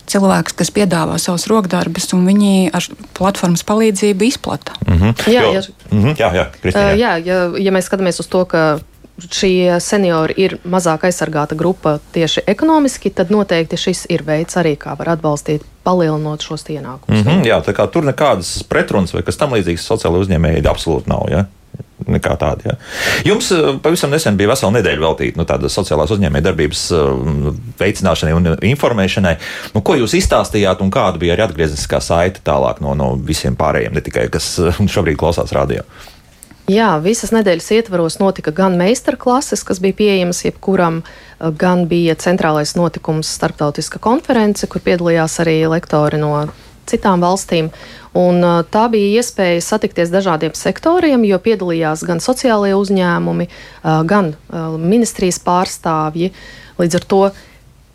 cilvēkus, 0.07 0.55
kas 0.55 0.72
piedāvā 0.72 1.18
savus 1.20 1.47
rokdarbus, 1.51 2.07
un 2.15 2.24
viņi 2.30 2.70
ar 2.76 2.86
platformas 3.18 3.65
palīdzību 3.68 4.28
izplata. 4.30 4.78
Mm 4.88 4.99
-hmm. 5.01 5.32
Jā, 5.34 5.43
jo, 5.43 5.51
ja, 5.53 5.61
mm 5.91 6.03
-hmm. 6.03 6.15
jā, 6.15 6.30
jā, 6.36 6.45
Kristīna, 6.61 6.88
jā. 6.88 6.93
Uh, 6.93 6.99
jā 6.99 7.18
ja, 7.26 7.38
ja 7.57 7.72
mēs 7.72 7.89
skatāmies 7.89 8.20
uz 8.20 8.28
to, 8.28 8.45
ka 8.45 8.80
šie 9.18 9.80
seniori 9.82 10.36
ir 10.38 10.57
mazāk 10.68 11.07
aizsargāta 11.07 11.57
grupa 11.57 11.97
tieši 12.13 12.45
ekonomiski, 12.47 13.09
tad 13.09 13.32
noteikti 13.34 13.80
šis 13.80 14.05
ir 14.13 14.24
veids 14.28 14.57
arī, 14.59 14.76
kā 14.80 14.93
var 14.99 15.15
atbalstīt, 15.15 15.65
palielinot 15.88 16.43
šos 16.45 16.68
ienākumus. 16.70 17.24
Mm 17.24 17.28
-hmm, 17.28 17.45
jā, 17.47 17.61
tā 17.65 17.74
kā 17.74 17.88
tur 17.91 18.05
nekādas 18.05 18.63
pretrunas 18.63 19.13
vai 19.13 19.24
kas 19.24 19.38
tam 19.38 19.53
līdzīgas 19.53 19.88
sociālai 19.88 20.22
uzņēmēji 20.26 20.68
absolūti 20.68 21.09
nav. 21.09 21.30
Ja? 21.30 21.45
Nekā 22.07 22.38
tāda. 22.38 22.61
Ja. 22.65 22.74
Jums 23.26 23.51
eh, 23.51 23.80
pavisam 23.84 24.11
nesen 24.11 24.38
bija 24.38 24.49
vesela 24.49 24.72
nedēļa 24.72 25.01
veltīta 25.01 25.38
nu, 25.38 25.45
tādas 25.45 25.74
sociālās 25.74 26.11
uzņēmējdarbības 26.13 26.91
eh, 26.91 26.99
veicināšanai 27.80 28.34
un 28.34 28.51
informēšanai. 28.61 29.36
Nu, 29.74 29.82
ko 29.82 29.95
jūs 29.95 30.13
izstāstījāt 30.13 30.82
un 30.82 30.91
kāda 30.91 31.18
bija 31.18 31.34
arī 31.34 31.47
atgriezniskā 31.47 31.99
saite 31.99 32.39
tālāk 32.45 32.82
no, 32.82 32.93
no 32.93 33.15
visiem 33.15 33.55
pārējiem, 33.55 33.93
ne 33.93 34.01
tikai 34.01 34.28
kas 34.30 34.59
eh, 34.59 34.78
šobrīd 34.88 35.18
klausās 35.18 35.51
radio? 35.51 35.84
Jā, 36.68 36.97
visas 36.99 37.32
nedēļas 37.32 37.70
ietvaros 37.78 38.18
notika 38.20 38.51
gan 38.51 38.74
meistarklases, 38.76 39.61
kas 39.63 39.80
bija 39.80 39.95
pieejamas 39.95 40.41
jebkuram, 40.43 40.97
gan 41.55 41.86
bija 41.88 42.18
centrālais 42.20 42.74
notikums, 42.76 43.30
starptautiska 43.38 44.01
konference, 44.03 44.68
kur 44.68 44.84
piedalījās 44.84 45.38
arī 45.45 45.61
lektori 45.72 46.20
no 46.20 46.34
citām 46.91 47.24
valstīm. 47.24 47.72
Un, 48.20 48.43
tā 48.68 48.84
bija 48.91 49.22
iespēja 49.22 49.63
satikties 49.63 50.11
dažādiem 50.11 50.51
sektoriem, 50.59 51.24
jo 51.30 51.39
piedalījās 51.39 52.03
gan 52.03 52.20
sociālajie 52.20 52.76
uzņēmumi, 52.76 53.47
gan 54.11 54.34
ministrijas 54.84 55.39
pārstāvji. 55.47 56.34
Līdz 56.84 56.99
ar 56.99 57.11
to 57.13 57.22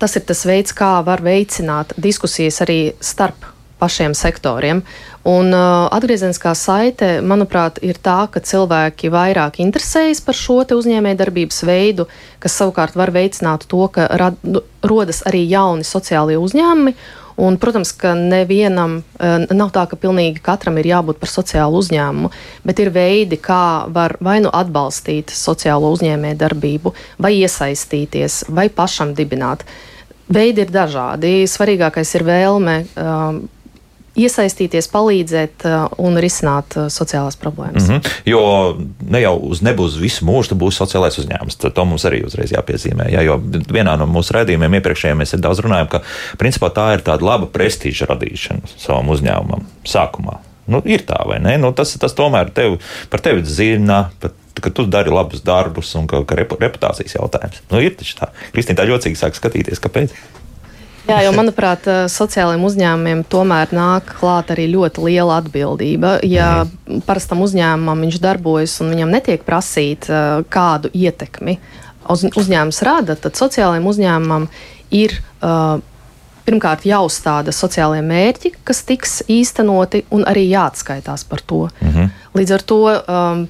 tas 0.01 0.17
ir 0.17 0.25
tas 0.25 0.47
veids, 0.49 0.73
kā 0.73 0.95
var 1.05 1.21
veicināt 1.21 1.93
diskusijas 2.01 2.65
arī 2.65 2.81
starp 3.05 3.53
pašiem 3.83 4.15
sektoriem. 4.17 4.81
Un 5.23 5.53
uh, 5.55 5.87
atgriezeniskā 5.95 6.51
saite, 6.59 7.21
manuprāt, 7.23 7.77
ir 7.87 8.01
tā, 8.03 8.25
ka 8.27 8.41
cilvēki 8.43 9.11
vairāk 9.15 9.61
interesējas 9.63 10.19
par 10.27 10.35
šo 10.35 10.65
uzņēmējdarbības 10.75 11.63
veidu, 11.69 12.09
kas 12.43 12.57
savukārt 12.59 12.99
var 12.99 13.15
veicināt 13.15 13.69
to, 13.71 13.87
ka 13.95 14.09
rad, 14.19 14.41
nu, 14.43 14.65
rodas 14.83 15.23
arī 15.31 15.45
jauni 15.47 15.87
sociālie 15.87 16.41
uzņēmumi. 16.43 16.97
Un, 17.43 17.57
protams, 17.57 17.95
ka 17.97 18.13
nevienam 18.19 18.99
nav 19.17 19.71
tā, 19.73 19.87
ka 19.89 19.97
pilnīgi 19.97 20.43
katram 20.45 20.77
ir 20.83 20.91
jābūt 20.91 21.17
par 21.23 21.31
sociālu 21.33 21.81
uzņēmumu, 21.81 22.29
bet 22.69 22.83
ir 22.83 22.91
veidi, 22.93 23.39
kā 23.41 23.89
var 23.89 24.19
vai 24.21 24.37
nu 24.45 24.51
atbalstīt 24.53 25.33
sociālo 25.33 25.95
uzņēmēju 25.97 26.39
darbību, 26.43 26.93
vai 27.23 27.33
iesaistīties, 27.39 28.43
vai 28.53 28.69
pašam 28.69 29.15
dibināt. 29.17 29.65
Veidi 30.33 30.67
ir 30.67 30.75
dažādi. 30.75 31.33
Svarīgākais 31.49 32.13
ir 32.19 32.29
vēlme. 32.29 32.77
Um, 33.01 33.43
iesaistīties, 34.19 34.89
palīdzēt 34.93 35.65
uh, 35.69 35.87
un 36.03 36.19
risināt 36.21 36.77
uh, 36.77 36.89
sociālās 36.93 37.39
problēmas. 37.41 37.89
Mm 37.89 37.95
-hmm. 37.95 38.11
Jo 38.29 38.43
ne 39.11 39.21
jau 39.23 39.35
uz 39.51 39.63
nebūs 39.63 39.99
visu 40.01 40.27
mūžu 40.29 40.59
būs 40.59 40.81
sociālais 40.83 41.19
uzņēmums. 41.19 41.59
Tad 41.59 41.75
to 41.75 41.85
mums 41.85 42.05
arī 42.05 42.25
uzreiz 42.27 42.53
jāpiezīmē. 42.53 43.09
Jā, 43.13 43.23
jo 43.23 43.39
vienā 43.73 43.97
no 43.99 44.07
mūsu 44.07 44.37
redzējumiem 44.37 44.75
iepriekšējiem 44.81 45.19
mēs 45.19 45.37
daudz 45.41 45.61
runājam, 45.61 45.89
ka 45.89 46.03
principā 46.39 46.71
tā 46.71 46.93
ir 46.95 47.01
tāda 47.01 47.25
laba 47.25 47.47
prestiža 47.47 48.07
radīšana 48.07 48.77
savam 48.77 49.09
uzņēmumam 49.09 49.65
sākumā. 49.85 50.39
Nu, 50.67 50.83
ir 50.85 51.03
tā, 51.03 51.19
vai 51.27 51.41
ne? 51.43 51.59
Nu, 51.59 51.73
tas, 51.73 51.97
tas 51.99 52.15
tomēr 52.15 52.51
tev, 52.55 52.79
par 53.11 53.21
tevi 53.21 53.45
zina, 53.45 54.11
pat 54.21 54.33
ka 54.61 54.71
tu 54.71 54.87
dari 54.87 55.11
labus 55.11 55.41
darbus 55.41 55.95
un 55.95 56.07
ka, 56.07 56.23
ka 56.29 56.37
reputācijas 56.37 57.17
jautājums. 57.17 57.63
Nu, 57.71 57.81
ir 57.81 57.97
taču 57.97 58.19
tā. 58.19 58.29
Kristīna 58.53 58.83
tā 58.83 58.87
jocīgi 58.91 59.19
sāk 59.19 59.39
skatīties, 59.39 59.81
kāpēc. 59.83 60.13
Jā, 61.09 61.19
jo 61.27 61.33
manuprāt, 61.35 61.87
eh, 61.91 62.05
sociālajiem 62.11 62.63
uzņēmumiem 62.63 63.23
tomēr 63.31 63.73
nāk 63.75 64.13
klāt 64.21 64.53
arī 64.55 64.69
ļoti 64.71 65.03
liela 65.09 65.41
atbildība. 65.43 66.19
Ja 66.23 66.63
mm. 66.63 67.03
parastam 67.09 67.43
uzņēmumam 67.43 68.05
viņš 68.07 68.21
darbojas 68.23 68.77
un 68.85 68.93
viņam 68.95 69.11
netiek 69.11 69.43
prasīt 69.47 70.07
eh, 70.11 70.43
kādu 70.53 70.93
ietekmi 70.95 71.59
uz, 72.11 72.27
uzņēmums 72.31 72.83
rada, 72.87 73.17
tad 73.19 73.39
sociālajiem 73.39 73.89
uzņēmumam 73.95 74.51
ir. 74.91 75.19
Uh, 75.43 75.81
pirmkārt 76.43 76.83
jāuzstāda 76.87 77.53
sociālajie 77.55 78.03
mērķi, 78.03 78.51
kas 78.67 78.83
tiks 78.87 79.21
īstenoti, 79.31 80.01
un 80.11 80.25
arī 80.27 80.49
jāatskaitās 80.51 81.23
par 81.31 81.41
to. 81.47 81.69
-hmm. 81.79 82.09
Līdz 82.35 82.55
ar 82.55 82.63
to 82.63 82.79
um, 82.83 83.45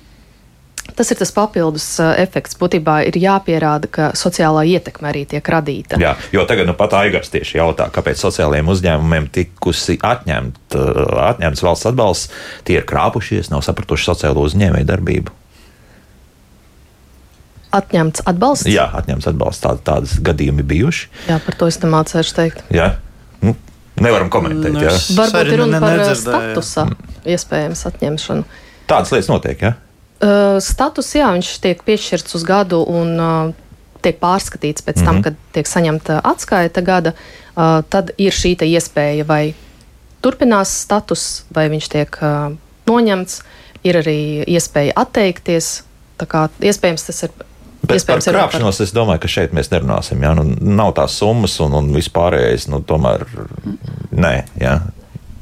Tas 0.97 1.11
ir 1.12 1.18
tas 1.20 1.32
papildus 1.32 1.86
uh, 2.03 2.12
efekts. 2.20 2.57
Būtībā 2.61 2.99
ir 3.09 3.16
jāpierāda, 3.20 3.88
ka 3.93 4.09
sociālā 4.18 4.64
ietekme 4.74 5.09
arī 5.09 5.24
tiek 5.28 5.47
radīta. 5.55 6.01
Jā, 6.03 6.14
jo 6.34 6.45
tagad 6.49 6.68
nu, 6.68 6.74
pat 6.78 6.97
Aigars 7.01 7.32
tieši 7.32 7.59
jautā, 7.61 7.88
kāpēc 7.93 8.20
sociālajiem 8.20 8.68
uzņēmumiem 8.72 9.28
tikusi 9.32 9.97
atņemt, 9.97 10.76
uh, 10.76 11.05
atņemts 11.32 11.64
valsts 11.64 11.88
atbalsts, 11.93 12.43
tie 12.68 12.80
ir 12.80 12.88
krāpušies, 12.88 13.49
nav 13.53 13.64
sapratuši 13.64 14.11
sociālo 14.11 14.45
uzņēmēju 14.49 14.88
darbību. 14.90 15.38
Atņemts 17.72 18.26
atbalsts? 18.28 18.68
Jā, 18.68 18.84
atņemts 18.99 19.30
atbalsts. 19.30 19.62
Tā, 19.64 19.72
tādas 19.80 20.18
gadījumi 20.20 20.64
bijuši. 20.68 21.07
Jā, 21.30 21.38
par 21.40 21.57
to 21.57 21.70
es 21.72 21.80
nemācēšu 21.80 22.34
teikt. 22.36 22.61
Jā. 22.74 22.90
Nu, 23.40 23.55
nevaram 23.97 24.28
komentēt. 24.32 24.76
Nu, 24.76 24.84
Varbūt 25.16 25.55
ir 25.55 25.62
runa 25.62 25.80
par 25.80 26.05
uh, 26.05 26.12
statusa 26.18 26.90
iespējams 27.24 27.86
atņemšanu. 27.88 28.45
Tādas 28.93 29.14
lietas 29.14 29.32
notiek, 29.32 29.64
jā? 29.64 29.72
Uh, 30.22 30.60
status, 30.62 31.08
jā, 31.18 31.26
viņš 31.34 31.48
tiek 31.64 31.80
piešķirts 31.82 32.36
uz 32.38 32.44
gadu 32.46 32.78
un 32.86 33.16
uh, 33.18 33.54
tiek 34.02 34.20
pārskatīts 34.22 34.84
pēc 34.86 35.00
mm 35.00 35.02
-hmm. 35.02 35.06
tam, 35.06 35.14
mhm. 35.14 35.22
kad 35.22 35.34
tiek 35.52 35.66
saņemta 35.66 36.20
atskaita 36.24 36.80
gada. 36.80 37.12
Uh, 37.56 37.82
tad 37.88 38.10
ir 38.18 38.32
šī 38.32 38.54
iespēja 38.56 39.26
vai 39.26 39.54
turpinās 40.22 40.70
status, 40.86 41.44
vai 41.54 41.68
viņš 41.68 41.88
tiek 41.88 42.18
uh, 42.22 42.54
noņemts. 42.86 43.42
ir 43.84 43.96
arī 43.98 44.44
iespēja 44.46 44.92
atteikties. 44.96 45.82
Tā 46.18 46.26
kā 46.26 46.48
iespējams 46.62 47.06
tas 47.06 47.22
ir. 47.22 47.30
Bet 47.82 48.06
par 48.06 48.20
krāpšanos 48.22 48.78
es 48.80 48.92
domāju, 48.94 49.18
ka 49.24 49.28
šeit 49.28 49.52
mēs 49.52 49.72
nerunāsim. 49.72 50.22
Jā, 50.22 50.36
nu, 50.38 50.44
nav 50.60 50.92
tās 50.94 51.16
summas 51.18 51.60
un, 51.60 51.74
un 51.74 51.90
vispārējais. 51.90 52.68
Nu, 52.70 52.78
tomēr 52.86 53.26
nē, 54.14 54.44
jā. 54.62 54.76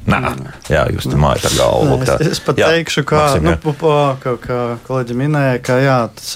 Nā, 0.09 0.19
jā, 0.65 0.79
jūs 0.89 1.05
tur 1.05 1.19
mājat 1.21 1.43
ar 1.51 1.53
galvu. 1.59 1.97
Nē, 2.01 2.15
es, 2.25 2.31
es 2.33 2.39
pat 2.41 2.57
Jā, 2.57 2.71
teikšu, 2.73 3.03
ka, 3.05 3.19
Maksim, 3.21 3.43
nu, 3.45 3.51
jā. 3.53 3.59
pu- 3.61 3.73
pu- 3.77 3.91
kā, 4.23 4.31
kā 4.41 4.57
kolēģi 4.87 5.17
minēja, 5.19 5.59
ka 5.61 5.75
jā, 5.77 5.97
tas, 6.17 6.31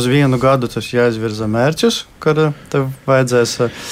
uz 0.00 0.06
vienu 0.08 0.38
gadu 0.40 0.70
tas 0.72 0.88
jāizvirza 0.88 1.44
mērķus, 1.52 1.98
kad 2.24 2.40
tev 2.72 2.86
vajadzēs 3.08 3.52
uh, 3.66 3.84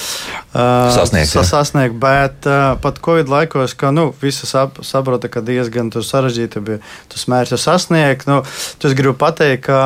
Sasniegt, 0.95 1.29
jā. 1.29 1.43
sa- 1.43 1.45
sasniegt. 1.61 1.99
Bet 2.01 2.47
uh, 2.49 2.73
pat 2.81 2.97
Covid 3.05 3.29
laikos, 3.29 3.75
ka 3.77 3.91
nu, 3.93 4.09
visi 4.21 4.49
sap, 4.49 4.81
saprota, 4.85 5.29
ka 5.29 5.43
diezgan 5.45 5.91
sarežģīti 5.93 6.63
bija 6.65 6.81
tos 7.13 7.27
mērķus 7.29 7.67
sasniegt. 7.69 8.25
Nu, 8.29 8.41
tas 8.81 8.97
gribu 8.97 9.13
pateikt, 9.21 9.67
ka 9.69 9.81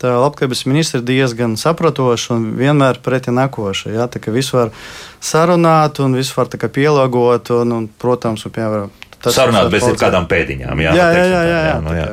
tā 0.00 0.14
labklājības 0.16 0.64
ministra 0.70 1.00
ir 1.00 1.06
diezgan 1.08 1.56
saprotoša 1.60 2.34
un 2.36 2.48
vienmēr 2.58 3.00
pretī 3.04 3.34
nekoša. 3.36 3.92
Ja? 3.94 4.08
Tā 4.10 4.22
kā 4.22 4.32
visu 4.34 4.56
var 4.58 4.72
sarunāt 5.20 6.00
un 6.04 6.16
visu 6.18 6.36
var 6.38 6.50
pielāgot 6.50 7.52
un, 7.58 7.76
un 7.76 7.88
protams, 8.00 8.46
un, 8.48 8.54
piemēram, 8.56 8.92
tas 9.20 9.36
Sarunāt 9.36 9.70
bez 9.72 9.84
palīdzēt. 9.84 10.02
kādām 10.02 10.28
pēdiņām. 10.30 10.84
Jā, 10.86 10.94
Jā, 10.96 11.08
nu, 11.10 11.18
jā, 11.18 11.24
jā, 11.24 11.42
jā, 11.44 11.64
jā, 11.68 11.80
nu, 11.84 11.96
jā. 11.98 12.06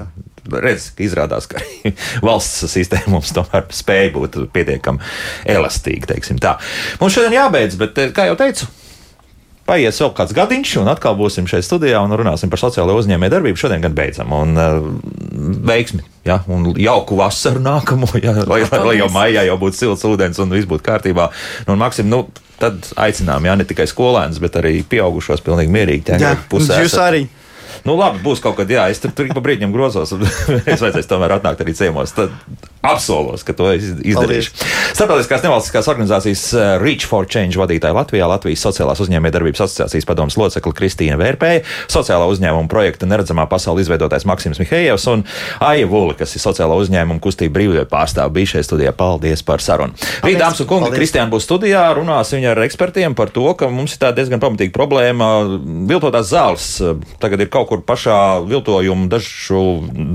Redz, 0.48 0.90
izrādās, 1.04 1.48
ka 1.52 1.60
valsts 2.28 2.68
sistēma 2.72 3.18
mums 3.18 3.34
tomēr 3.36 3.66
spēja 3.76 4.14
būt 4.16 4.38
pietiekami 4.56 5.02
elastīga. 5.52 6.20
Mums 7.02 7.16
šodien 7.18 7.36
jābeidz, 7.36 7.76
bet, 7.80 8.00
kā 8.16 8.30
jau 8.30 8.38
teicu, 8.40 8.70
paies 9.68 10.00
vēl 10.02 10.14
kāds 10.16 10.34
gadiņš, 10.38 10.74
un 10.82 10.90
atkal 10.92 11.18
būsim 11.20 11.48
šeit 11.50 11.66
studijā 11.68 12.00
un 12.04 12.16
runāsim 12.18 12.52
par 12.52 12.62
sociālo 12.62 12.96
uzņēmēju 13.00 13.34
darbību. 13.34 13.60
Šodien 13.60 13.84
gan 13.84 13.96
beidzam. 13.98 14.34
Un, 14.34 14.56
uh, 14.58 14.90
veiksmi, 15.68 16.04
ja, 16.28 16.40
un 16.52 16.72
jauku 16.80 17.20
vasaru 17.20 17.62
nākamo, 17.64 18.10
ja, 18.24 18.36
lai, 18.48 18.64
lai, 18.64 18.84
lai 18.90 18.98
jau 19.02 19.10
maijā 19.14 19.48
jau 19.50 19.58
būtu 19.62 19.82
silts 19.82 20.06
ūdens 20.08 20.40
un 20.44 20.54
viss 20.56 20.70
būtu 20.70 20.86
kārtībā. 20.88 21.30
Nu, 21.68 21.78
Maksim, 21.80 22.10
nu, 22.12 22.26
tad 22.62 22.88
aicinām, 22.98 23.46
ja 23.46 23.58
ne 23.58 23.68
tikai 23.68 23.88
skolēnus, 23.90 24.42
bet 24.44 24.58
arī 24.62 24.80
pieaugušos 24.90 25.44
pilnīgi 25.46 25.74
mierīgi. 25.74 26.18
Jā, 26.24 26.38
un 26.58 26.72
jūs 26.82 26.98
arī. 27.02 27.28
Nu, 27.86 27.96
labi, 27.96 28.20
būs 28.24 28.42
kaut 28.44 28.58
kad, 28.58 28.72
jā, 28.72 28.88
es 28.92 29.00
tur, 29.00 29.14
tur 29.16 29.30
pa 29.36 29.44
brīdim 29.44 29.72
grozos, 29.76 30.12
un 30.16 30.26
es 30.72 30.82
vajadzēs 30.82 31.08
tomēr 31.10 31.38
atnākt 31.38 31.62
arī 31.64 31.76
ciemos. 31.78 32.16
Tad 32.16 32.34
apsolos, 32.86 33.44
ka 33.48 33.56
to 33.58 33.72
izdarīšu. 33.74 34.54
Starptautiskās 34.96 35.44
nevalstiskās 35.46 35.90
organizācijas 35.92 36.44
eh, 36.54 36.68
Reach 36.82 37.08
for 37.10 37.28
Change 37.30 37.58
vadītāja 37.60 37.96
Latvijā, 37.98 38.28
Latvijas 38.30 38.64
sociālās 38.68 39.02
uzņēmējdarbības 39.04 39.64
asociācijas 39.66 40.08
padomas 40.08 40.38
locekla 40.40 40.74
Kristīna 40.78 41.18
Vērpēja, 41.20 41.64
sociālā 41.92 42.28
uzņēmuma 42.32 42.70
projekta 42.72 43.10
Neredzamā 43.10 43.48
pasaule 43.50 43.84
izveidotājs 43.84 44.28
Maksims 44.30 44.62
Mihējevs 44.62 45.08
un 45.12 45.26
Aija 45.66 45.90
Vuli, 45.90 46.16
kas 46.20 46.36
ir 46.38 46.44
sociālā 46.44 46.78
uzņēmuma 46.84 47.24
kustība 47.24 47.58
brīvībai 47.58 47.88
pārstāv, 47.92 48.32
bija 48.36 48.54
šeit 48.56 48.70
studijā. 48.70 48.94
Paldies 48.98 49.44
par 49.46 49.62
sarunu. 49.64 49.98
Rīt, 50.26 50.40
dāmas 50.40 50.62
un 50.64 50.70
kungi. 50.70 50.94
Kristiāna 50.94 51.32
būs 51.32 51.46
studijā, 51.48 51.84
runās 51.98 52.32
viņa 52.34 52.54
ar 52.54 52.64
ekspertiem 52.66 53.18
par 53.18 53.32
to, 53.34 53.46
ka 53.58 53.70
mums 53.74 53.96
ir 53.96 54.02
tā 54.02 54.14
diezgan 54.16 54.42
pamatīga 54.44 54.74
problēma. 54.76 55.30
Viltotās 55.90 56.32
zāles 56.32 56.70
eh, 56.82 56.96
tagad 57.22 57.44
ir 57.44 57.52
kaut 57.54 57.70
kur 57.72 57.84
pašā 57.88 58.18
viltojuma, 58.48 59.10
dažu, 59.12 59.64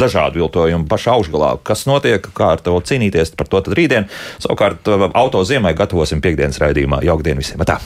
dažādu 0.00 0.42
viltojumu 0.42 0.88
pašā 0.90 1.14
augšgalā. 1.18 1.54
Kas 1.66 1.86
notiek, 1.90 2.26
kā 2.36 2.51
ar 2.52 2.62
to 2.64 2.76
cīnīties, 2.92 3.34
par 3.38 3.50
to 3.50 3.62
tad 3.64 3.76
rītdien. 3.78 4.08
Savukārt 4.42 4.92
auto 5.12 5.42
ziemai 5.48 5.74
gatavosim 5.78 6.22
piekdienas 6.24 6.60
raidījumā. 6.62 7.02
Jauktdien 7.08 7.40
visiem! 7.42 7.64
Tā! 7.68 7.80